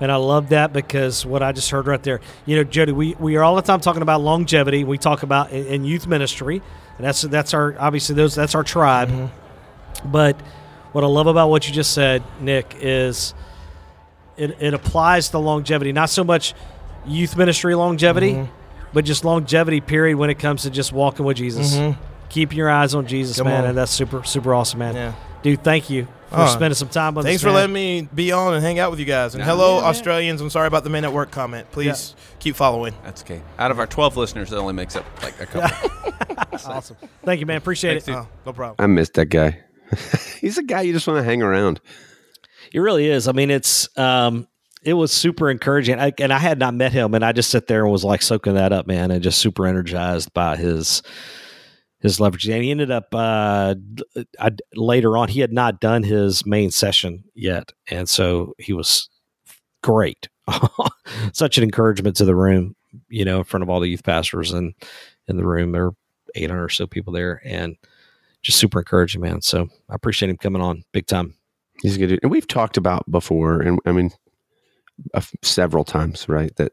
And 0.00 0.10
I 0.10 0.16
love 0.16 0.48
that 0.48 0.72
because 0.72 1.26
what 1.26 1.42
I 1.42 1.52
just 1.52 1.70
heard 1.70 1.86
right 1.86 2.02
there, 2.02 2.20
you 2.46 2.56
know, 2.56 2.64
Jody, 2.64 2.92
we, 2.92 3.14
we 3.18 3.36
are 3.36 3.42
all 3.42 3.54
the 3.54 3.62
time 3.62 3.80
talking 3.80 4.00
about 4.00 4.22
longevity. 4.22 4.82
We 4.82 4.96
talk 4.96 5.22
about 5.22 5.52
in, 5.52 5.66
in 5.66 5.84
youth 5.84 6.06
ministry, 6.06 6.62
and 6.96 7.06
that's 7.06 7.20
that's 7.20 7.52
our 7.52 7.76
obviously 7.78 8.14
those 8.14 8.34
that's 8.34 8.54
our 8.54 8.64
tribe. 8.64 9.10
Mm-hmm. 9.10 10.10
But 10.10 10.40
what 10.92 11.04
I 11.04 11.06
love 11.06 11.26
about 11.26 11.50
what 11.50 11.68
you 11.68 11.74
just 11.74 11.92
said, 11.92 12.22
Nick, 12.40 12.76
is 12.80 13.34
it, 14.40 14.56
it 14.60 14.74
applies 14.74 15.28
to 15.30 15.38
longevity, 15.38 15.92
not 15.92 16.10
so 16.10 16.24
much 16.24 16.54
youth 17.06 17.36
ministry 17.36 17.74
longevity, 17.74 18.32
mm-hmm. 18.32 18.52
but 18.92 19.04
just 19.04 19.24
longevity 19.24 19.80
period 19.80 20.16
when 20.16 20.30
it 20.30 20.38
comes 20.38 20.62
to 20.62 20.70
just 20.70 20.92
walking 20.92 21.24
with 21.24 21.36
Jesus. 21.36 21.74
Mm-hmm. 21.74 22.00
Keep 22.28 22.54
your 22.54 22.70
eyes 22.70 22.94
on 22.94 23.06
Jesus, 23.06 23.38
Come 23.38 23.48
man, 23.48 23.64
on. 23.64 23.70
and 23.70 23.78
that's 23.78 23.90
super 23.92 24.22
super 24.24 24.54
awesome, 24.54 24.78
man. 24.78 24.94
Yeah. 24.94 25.14
Dude, 25.42 25.64
thank 25.64 25.90
you 25.90 26.06
for 26.30 26.40
Oh, 26.42 26.46
spending 26.46 26.74
some 26.74 26.88
time 26.88 27.14
with 27.14 27.26
Thanks 27.26 27.40
us. 27.40 27.42
for 27.42 27.48
man. 27.48 27.54
letting 27.54 27.72
me 27.72 28.08
be 28.14 28.30
on 28.30 28.54
and 28.54 28.62
hang 28.62 28.78
out 28.78 28.90
with 28.90 29.00
you 29.00 29.06
guys. 29.06 29.34
And 29.34 29.42
hello, 29.42 29.78
Australians. 29.78 30.40
I'm 30.40 30.50
sorry 30.50 30.68
about 30.68 30.84
the 30.84 30.90
men 30.90 31.04
at 31.04 31.12
work 31.12 31.30
comment. 31.30 31.70
Please 31.72 32.14
keep 32.38 32.54
following. 32.54 32.94
That's 33.02 33.22
okay. 33.22 33.42
Out 33.58 33.70
of 33.70 33.78
our 33.80 33.86
12 33.86 34.16
listeners, 34.16 34.52
it 34.52 34.56
only 34.56 34.74
makes 34.74 34.94
up 34.96 35.04
like 35.22 35.40
a 35.40 35.46
couple. 35.46 35.90
Awesome. 36.66 36.96
Thank 37.24 37.40
you, 37.40 37.46
man. 37.46 37.56
Appreciate 37.56 38.02
Thanks, 38.04 38.08
it. 38.08 38.12
dude. 38.12 38.20
Oh, 38.20 38.28
no 38.46 38.52
problem. 38.52 38.76
I 38.78 38.86
missed 38.86 39.14
that 39.14 39.26
guy. 39.26 39.60
He's 40.40 40.58
a 40.58 40.62
guy 40.62 40.82
you 40.82 40.92
just 40.92 41.06
want 41.06 41.18
to 41.18 41.24
hang 41.24 41.42
around. 41.42 41.80
It 42.72 42.80
really 42.80 43.08
is. 43.08 43.28
I 43.28 43.32
mean, 43.32 43.50
it's 43.50 43.88
um, 43.98 44.46
it 44.82 44.94
was 44.94 45.12
super 45.12 45.50
encouraging, 45.50 45.98
I, 45.98 46.12
and 46.18 46.32
I 46.32 46.38
had 46.38 46.58
not 46.58 46.74
met 46.74 46.92
him, 46.92 47.14
and 47.14 47.24
I 47.24 47.32
just 47.32 47.50
sit 47.50 47.66
there 47.66 47.82
and 47.84 47.92
was 47.92 48.04
like 48.04 48.22
soaking 48.22 48.54
that 48.54 48.72
up, 48.72 48.86
man, 48.86 49.10
and 49.10 49.22
just 49.22 49.38
super 49.38 49.66
energized 49.66 50.32
by 50.32 50.56
his 50.56 51.02
his 51.98 52.18
leverage. 52.18 52.48
And 52.48 52.62
he 52.62 52.70
ended 52.70 52.90
up 52.90 53.08
uh, 53.12 53.74
I, 54.38 54.50
later 54.74 55.18
on. 55.18 55.28
He 55.28 55.40
had 55.40 55.52
not 55.52 55.80
done 55.80 56.02
his 56.02 56.46
main 56.46 56.70
session 56.70 57.24
yet, 57.34 57.72
and 57.88 58.08
so 58.08 58.54
he 58.58 58.72
was 58.72 59.08
great. 59.82 60.28
Such 61.32 61.58
an 61.58 61.64
encouragement 61.64 62.16
to 62.16 62.24
the 62.24 62.34
room, 62.34 62.74
you 63.08 63.24
know, 63.24 63.38
in 63.38 63.44
front 63.44 63.62
of 63.62 63.70
all 63.70 63.80
the 63.80 63.88
youth 63.88 64.04
pastors 64.04 64.52
and 64.52 64.74
in 65.28 65.36
the 65.36 65.46
room. 65.46 65.72
There 65.72 65.86
were 65.86 65.94
800 66.34 66.64
or 66.64 66.68
so 66.68 66.86
people 66.86 67.12
there, 67.12 67.42
and 67.44 67.76
just 68.42 68.58
super 68.58 68.78
encouraging, 68.78 69.20
man. 69.20 69.42
So 69.42 69.68
I 69.90 69.94
appreciate 69.94 70.30
him 70.30 70.38
coming 70.38 70.62
on 70.62 70.84
big 70.92 71.06
time. 71.06 71.34
He's 71.82 71.96
good. 71.96 72.18
And 72.22 72.30
we've 72.30 72.46
talked 72.46 72.76
about 72.76 73.10
before, 73.10 73.60
and 73.60 73.78
I 73.86 73.92
mean, 73.92 74.10
f- 75.14 75.34
several 75.42 75.84
times, 75.84 76.28
right? 76.28 76.54
That, 76.56 76.72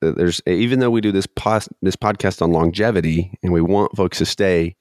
that 0.00 0.16
there's 0.16 0.40
even 0.46 0.80
though 0.80 0.90
we 0.90 1.00
do 1.00 1.12
this 1.12 1.26
pos, 1.26 1.68
this 1.82 1.96
podcast 1.96 2.40
on 2.40 2.52
longevity, 2.52 3.32
and 3.42 3.52
we 3.52 3.60
want 3.60 3.96
folks 3.96 4.18
to 4.18 4.26
stay 4.26 4.76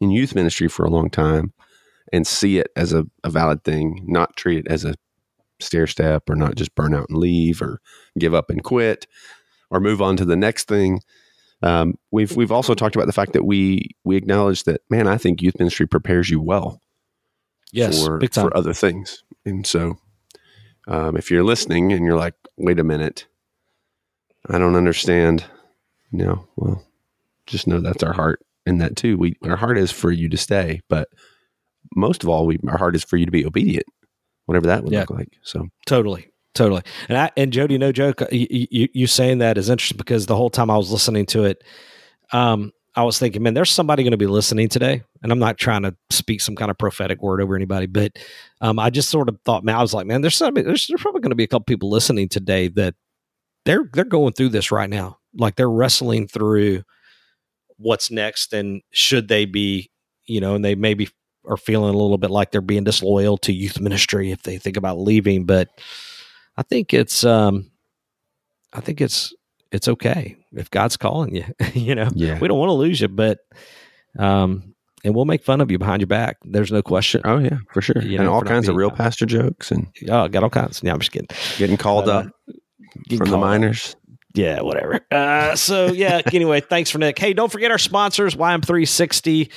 in 0.00 0.10
youth 0.10 0.34
ministry 0.34 0.68
for 0.68 0.84
a 0.84 0.90
long 0.90 1.10
time 1.10 1.52
and 2.12 2.26
see 2.26 2.58
it 2.58 2.68
as 2.76 2.92
a, 2.92 3.04
a 3.22 3.30
valid 3.30 3.64
thing, 3.64 4.02
not 4.06 4.36
treat 4.36 4.60
it 4.60 4.68
as 4.68 4.84
a 4.84 4.94
stair 5.60 5.86
step, 5.86 6.30
or 6.30 6.34
not 6.34 6.54
just 6.54 6.74
burn 6.74 6.94
out 6.94 7.08
and 7.10 7.18
leave, 7.18 7.60
or 7.60 7.80
give 8.18 8.32
up 8.32 8.48
and 8.48 8.64
quit, 8.64 9.06
or 9.70 9.80
move 9.80 10.00
on 10.00 10.16
to 10.16 10.24
the 10.24 10.36
next 10.36 10.68
thing. 10.68 11.00
Um, 11.62 11.94
we've 12.10 12.34
we've 12.34 12.52
also 12.52 12.74
talked 12.74 12.96
about 12.96 13.06
the 13.06 13.12
fact 13.12 13.34
that 13.34 13.44
we 13.44 13.90
we 14.04 14.16
acknowledge 14.16 14.64
that 14.64 14.80
man, 14.88 15.06
I 15.06 15.18
think 15.18 15.42
youth 15.42 15.58
ministry 15.58 15.86
prepares 15.86 16.30
you 16.30 16.40
well 16.40 16.80
Yes, 17.72 18.04
for, 18.04 18.20
for 18.32 18.56
other 18.56 18.72
things. 18.74 19.22
And 19.44 19.66
so, 19.66 19.98
um, 20.88 21.16
if 21.16 21.30
you're 21.30 21.44
listening 21.44 21.92
and 21.92 22.04
you're 22.04 22.16
like, 22.18 22.34
wait 22.56 22.78
a 22.80 22.84
minute, 22.84 23.26
I 24.48 24.58
don't 24.58 24.76
understand. 24.76 25.44
No, 26.12 26.48
well, 26.56 26.84
just 27.46 27.66
know 27.66 27.80
that's 27.80 28.02
our 28.02 28.12
heart 28.12 28.40
in 28.66 28.78
that 28.78 28.96
too. 28.96 29.16
We 29.16 29.36
our 29.44 29.56
heart 29.56 29.78
is 29.78 29.90
for 29.90 30.10
you 30.10 30.28
to 30.28 30.36
stay, 30.36 30.80
but 30.88 31.08
most 31.94 32.22
of 32.22 32.28
all, 32.28 32.46
we 32.46 32.58
our 32.68 32.78
heart 32.78 32.96
is 32.96 33.04
for 33.04 33.16
you 33.16 33.26
to 33.26 33.32
be 33.32 33.46
obedient, 33.46 33.86
whatever 34.46 34.66
that 34.66 34.82
would 34.84 34.92
Yeah. 34.92 35.00
look 35.00 35.10
like. 35.10 35.28
So 35.42 35.68
Totally, 35.86 36.28
totally. 36.54 36.82
And 37.08 37.16
I 37.16 37.30
and 37.36 37.52
Jody, 37.52 37.78
no 37.78 37.92
joke. 37.92 38.22
You, 38.32 38.46
you, 38.50 38.88
you 38.92 39.06
saying 39.06 39.38
that 39.38 39.58
is 39.58 39.70
interesting 39.70 39.98
because 39.98 40.26
the 40.26 40.36
whole 40.36 40.50
time 40.50 40.70
I 40.70 40.76
was 40.76 40.90
listening 40.90 41.26
to 41.26 41.44
it, 41.44 41.62
um, 42.32 42.72
I 42.96 43.04
was 43.04 43.18
thinking, 43.18 43.42
man, 43.42 43.54
there's 43.54 43.70
somebody 43.70 44.02
going 44.02 44.10
to 44.10 44.16
be 44.16 44.26
listening 44.26 44.68
today, 44.68 45.02
and 45.22 45.30
I'm 45.30 45.38
not 45.38 45.58
trying 45.58 45.82
to 45.82 45.94
speak 46.10 46.40
some 46.40 46.56
kind 46.56 46.70
of 46.70 46.78
prophetic 46.78 47.22
word 47.22 47.40
over 47.40 47.54
anybody, 47.54 47.86
but 47.86 48.18
um, 48.60 48.78
I 48.78 48.90
just 48.90 49.10
sort 49.10 49.28
of 49.28 49.38
thought, 49.44 49.62
man, 49.62 49.76
I 49.76 49.82
was 49.82 49.94
like, 49.94 50.06
man, 50.06 50.22
there's 50.22 50.36
somebody, 50.36 50.66
there's, 50.66 50.88
there's 50.88 51.00
probably 51.00 51.20
going 51.20 51.30
to 51.30 51.36
be 51.36 51.44
a 51.44 51.48
couple 51.48 51.64
people 51.64 51.88
listening 51.88 52.28
today 52.28 52.68
that 52.68 52.94
they're 53.64 53.88
they're 53.92 54.04
going 54.04 54.32
through 54.32 54.48
this 54.48 54.72
right 54.72 54.90
now, 54.90 55.18
like 55.34 55.54
they're 55.54 55.70
wrestling 55.70 56.26
through 56.26 56.82
what's 57.76 58.10
next, 58.10 58.52
and 58.52 58.82
should 58.90 59.28
they 59.28 59.44
be, 59.44 59.90
you 60.26 60.40
know, 60.40 60.54
and 60.54 60.64
they 60.64 60.74
maybe 60.74 61.08
are 61.46 61.56
feeling 61.56 61.94
a 61.94 61.98
little 61.98 62.18
bit 62.18 62.30
like 62.30 62.50
they're 62.50 62.60
being 62.60 62.84
disloyal 62.84 63.38
to 63.38 63.52
youth 63.52 63.80
ministry 63.80 64.30
if 64.30 64.42
they 64.42 64.58
think 64.58 64.76
about 64.76 64.98
leaving, 64.98 65.44
but 65.44 65.68
I 66.56 66.62
think 66.62 66.92
it's 66.92 67.24
um 67.24 67.70
I 68.72 68.80
think 68.80 69.00
it's 69.00 69.32
it's 69.72 69.88
okay 69.88 70.36
if 70.54 70.70
God's 70.70 70.96
calling 70.96 71.34
you. 71.34 71.44
you 71.74 71.94
know, 71.94 72.08
Yeah. 72.14 72.38
we 72.38 72.48
don't 72.48 72.58
want 72.58 72.70
to 72.70 72.74
lose 72.74 73.00
you, 73.00 73.08
but 73.08 73.38
um 74.18 74.74
and 75.02 75.14
we'll 75.14 75.24
make 75.24 75.42
fun 75.42 75.62
of 75.62 75.70
you 75.70 75.78
behind 75.78 76.00
your 76.02 76.06
back. 76.08 76.36
There's 76.44 76.70
no 76.72 76.82
question. 76.82 77.22
oh 77.24 77.38
yeah, 77.38 77.58
for 77.72 77.80
sure, 77.80 78.02
You 78.02 78.16
and 78.18 78.26
know, 78.26 78.32
all 78.34 78.42
kinds 78.42 78.68
of 78.68 78.76
real 78.76 78.90
God. 78.90 78.98
pastor 78.98 79.24
jokes 79.26 79.70
and 79.70 79.86
Oh, 80.08 80.28
got 80.28 80.42
all 80.42 80.50
kinds. 80.50 80.80
Yeah, 80.82 80.92
I'm 80.92 80.98
just 80.98 81.12
kidding. 81.12 81.28
getting 81.58 81.76
called 81.76 82.08
Uh, 82.08 82.12
up 82.12 82.26
Getting 83.04 83.18
from 83.18 83.26
the 83.26 83.30
called 83.36 83.44
out. 83.44 83.46
minors. 83.46 83.96
Yeah, 84.34 84.60
whatever. 84.60 85.00
Uh, 85.10 85.56
so 85.56 85.86
yeah. 85.86 86.20
Anyway, 86.32 86.60
thanks 86.60 86.88
for 86.90 86.98
Nick. 86.98 87.18
Hey, 87.18 87.32
don't 87.32 87.50
forget 87.50 87.70
our 87.72 87.78
sponsors, 87.78 88.36
YM360. 88.36 89.50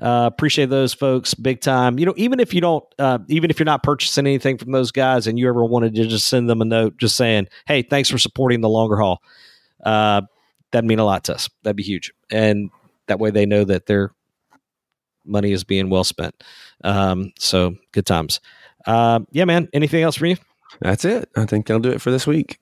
Uh, 0.00 0.30
appreciate 0.32 0.70
those 0.70 0.92
folks 0.94 1.34
big 1.34 1.60
time. 1.60 1.98
You 1.98 2.06
know, 2.06 2.14
even 2.16 2.38
if 2.38 2.54
you 2.54 2.60
don't, 2.60 2.84
uh, 2.98 3.18
even 3.28 3.50
if 3.50 3.58
you're 3.58 3.64
not 3.64 3.82
purchasing 3.82 4.26
anything 4.26 4.56
from 4.58 4.70
those 4.72 4.92
guys, 4.92 5.26
and 5.26 5.38
you 5.38 5.48
ever 5.48 5.64
wanted 5.64 5.94
to 5.96 6.06
just 6.06 6.26
send 6.28 6.48
them 6.48 6.60
a 6.62 6.64
note, 6.64 6.96
just 6.96 7.16
saying, 7.16 7.48
"Hey, 7.66 7.82
thanks 7.82 8.08
for 8.08 8.18
supporting 8.18 8.60
the 8.60 8.68
longer 8.68 8.96
haul." 8.98 9.20
Uh, 9.84 10.22
that'd 10.72 10.88
mean 10.88 10.98
a 10.98 11.04
lot 11.04 11.24
to 11.24 11.34
us. 11.34 11.48
That'd 11.62 11.76
be 11.76 11.82
huge, 11.82 12.12
and 12.30 12.70
that 13.06 13.18
way 13.18 13.30
they 13.30 13.46
know 13.46 13.64
that 13.64 13.86
their 13.86 14.12
money 15.24 15.52
is 15.52 15.64
being 15.64 15.90
well 15.90 16.04
spent. 16.04 16.42
Um, 16.84 17.32
so 17.38 17.76
good 17.92 18.06
times. 18.06 18.40
Uh, 18.86 19.20
yeah, 19.30 19.44
man. 19.44 19.68
Anything 19.72 20.02
else 20.02 20.16
for 20.16 20.26
you? 20.26 20.36
That's 20.80 21.04
it. 21.04 21.28
I 21.36 21.46
think 21.46 21.66
that'll 21.66 21.80
do 21.80 21.90
it 21.90 22.00
for 22.00 22.10
this 22.10 22.26
week. 22.26 22.58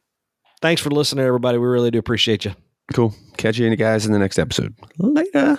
Thanks 0.61 0.82
for 0.82 0.90
listening, 0.90 1.24
everybody. 1.24 1.57
We 1.59 1.68
really 1.68 1.90
do 1.90 1.99
appreciate 1.99 2.45
you. 2.45 2.55
Cool. 2.92 3.14
Catch 3.36 3.59
you 3.59 3.74
guys 3.76 4.07
in 4.07 4.12
the 4.12 4.18
next 4.18 4.38
episode. 4.38 4.74
Later. 4.99 5.59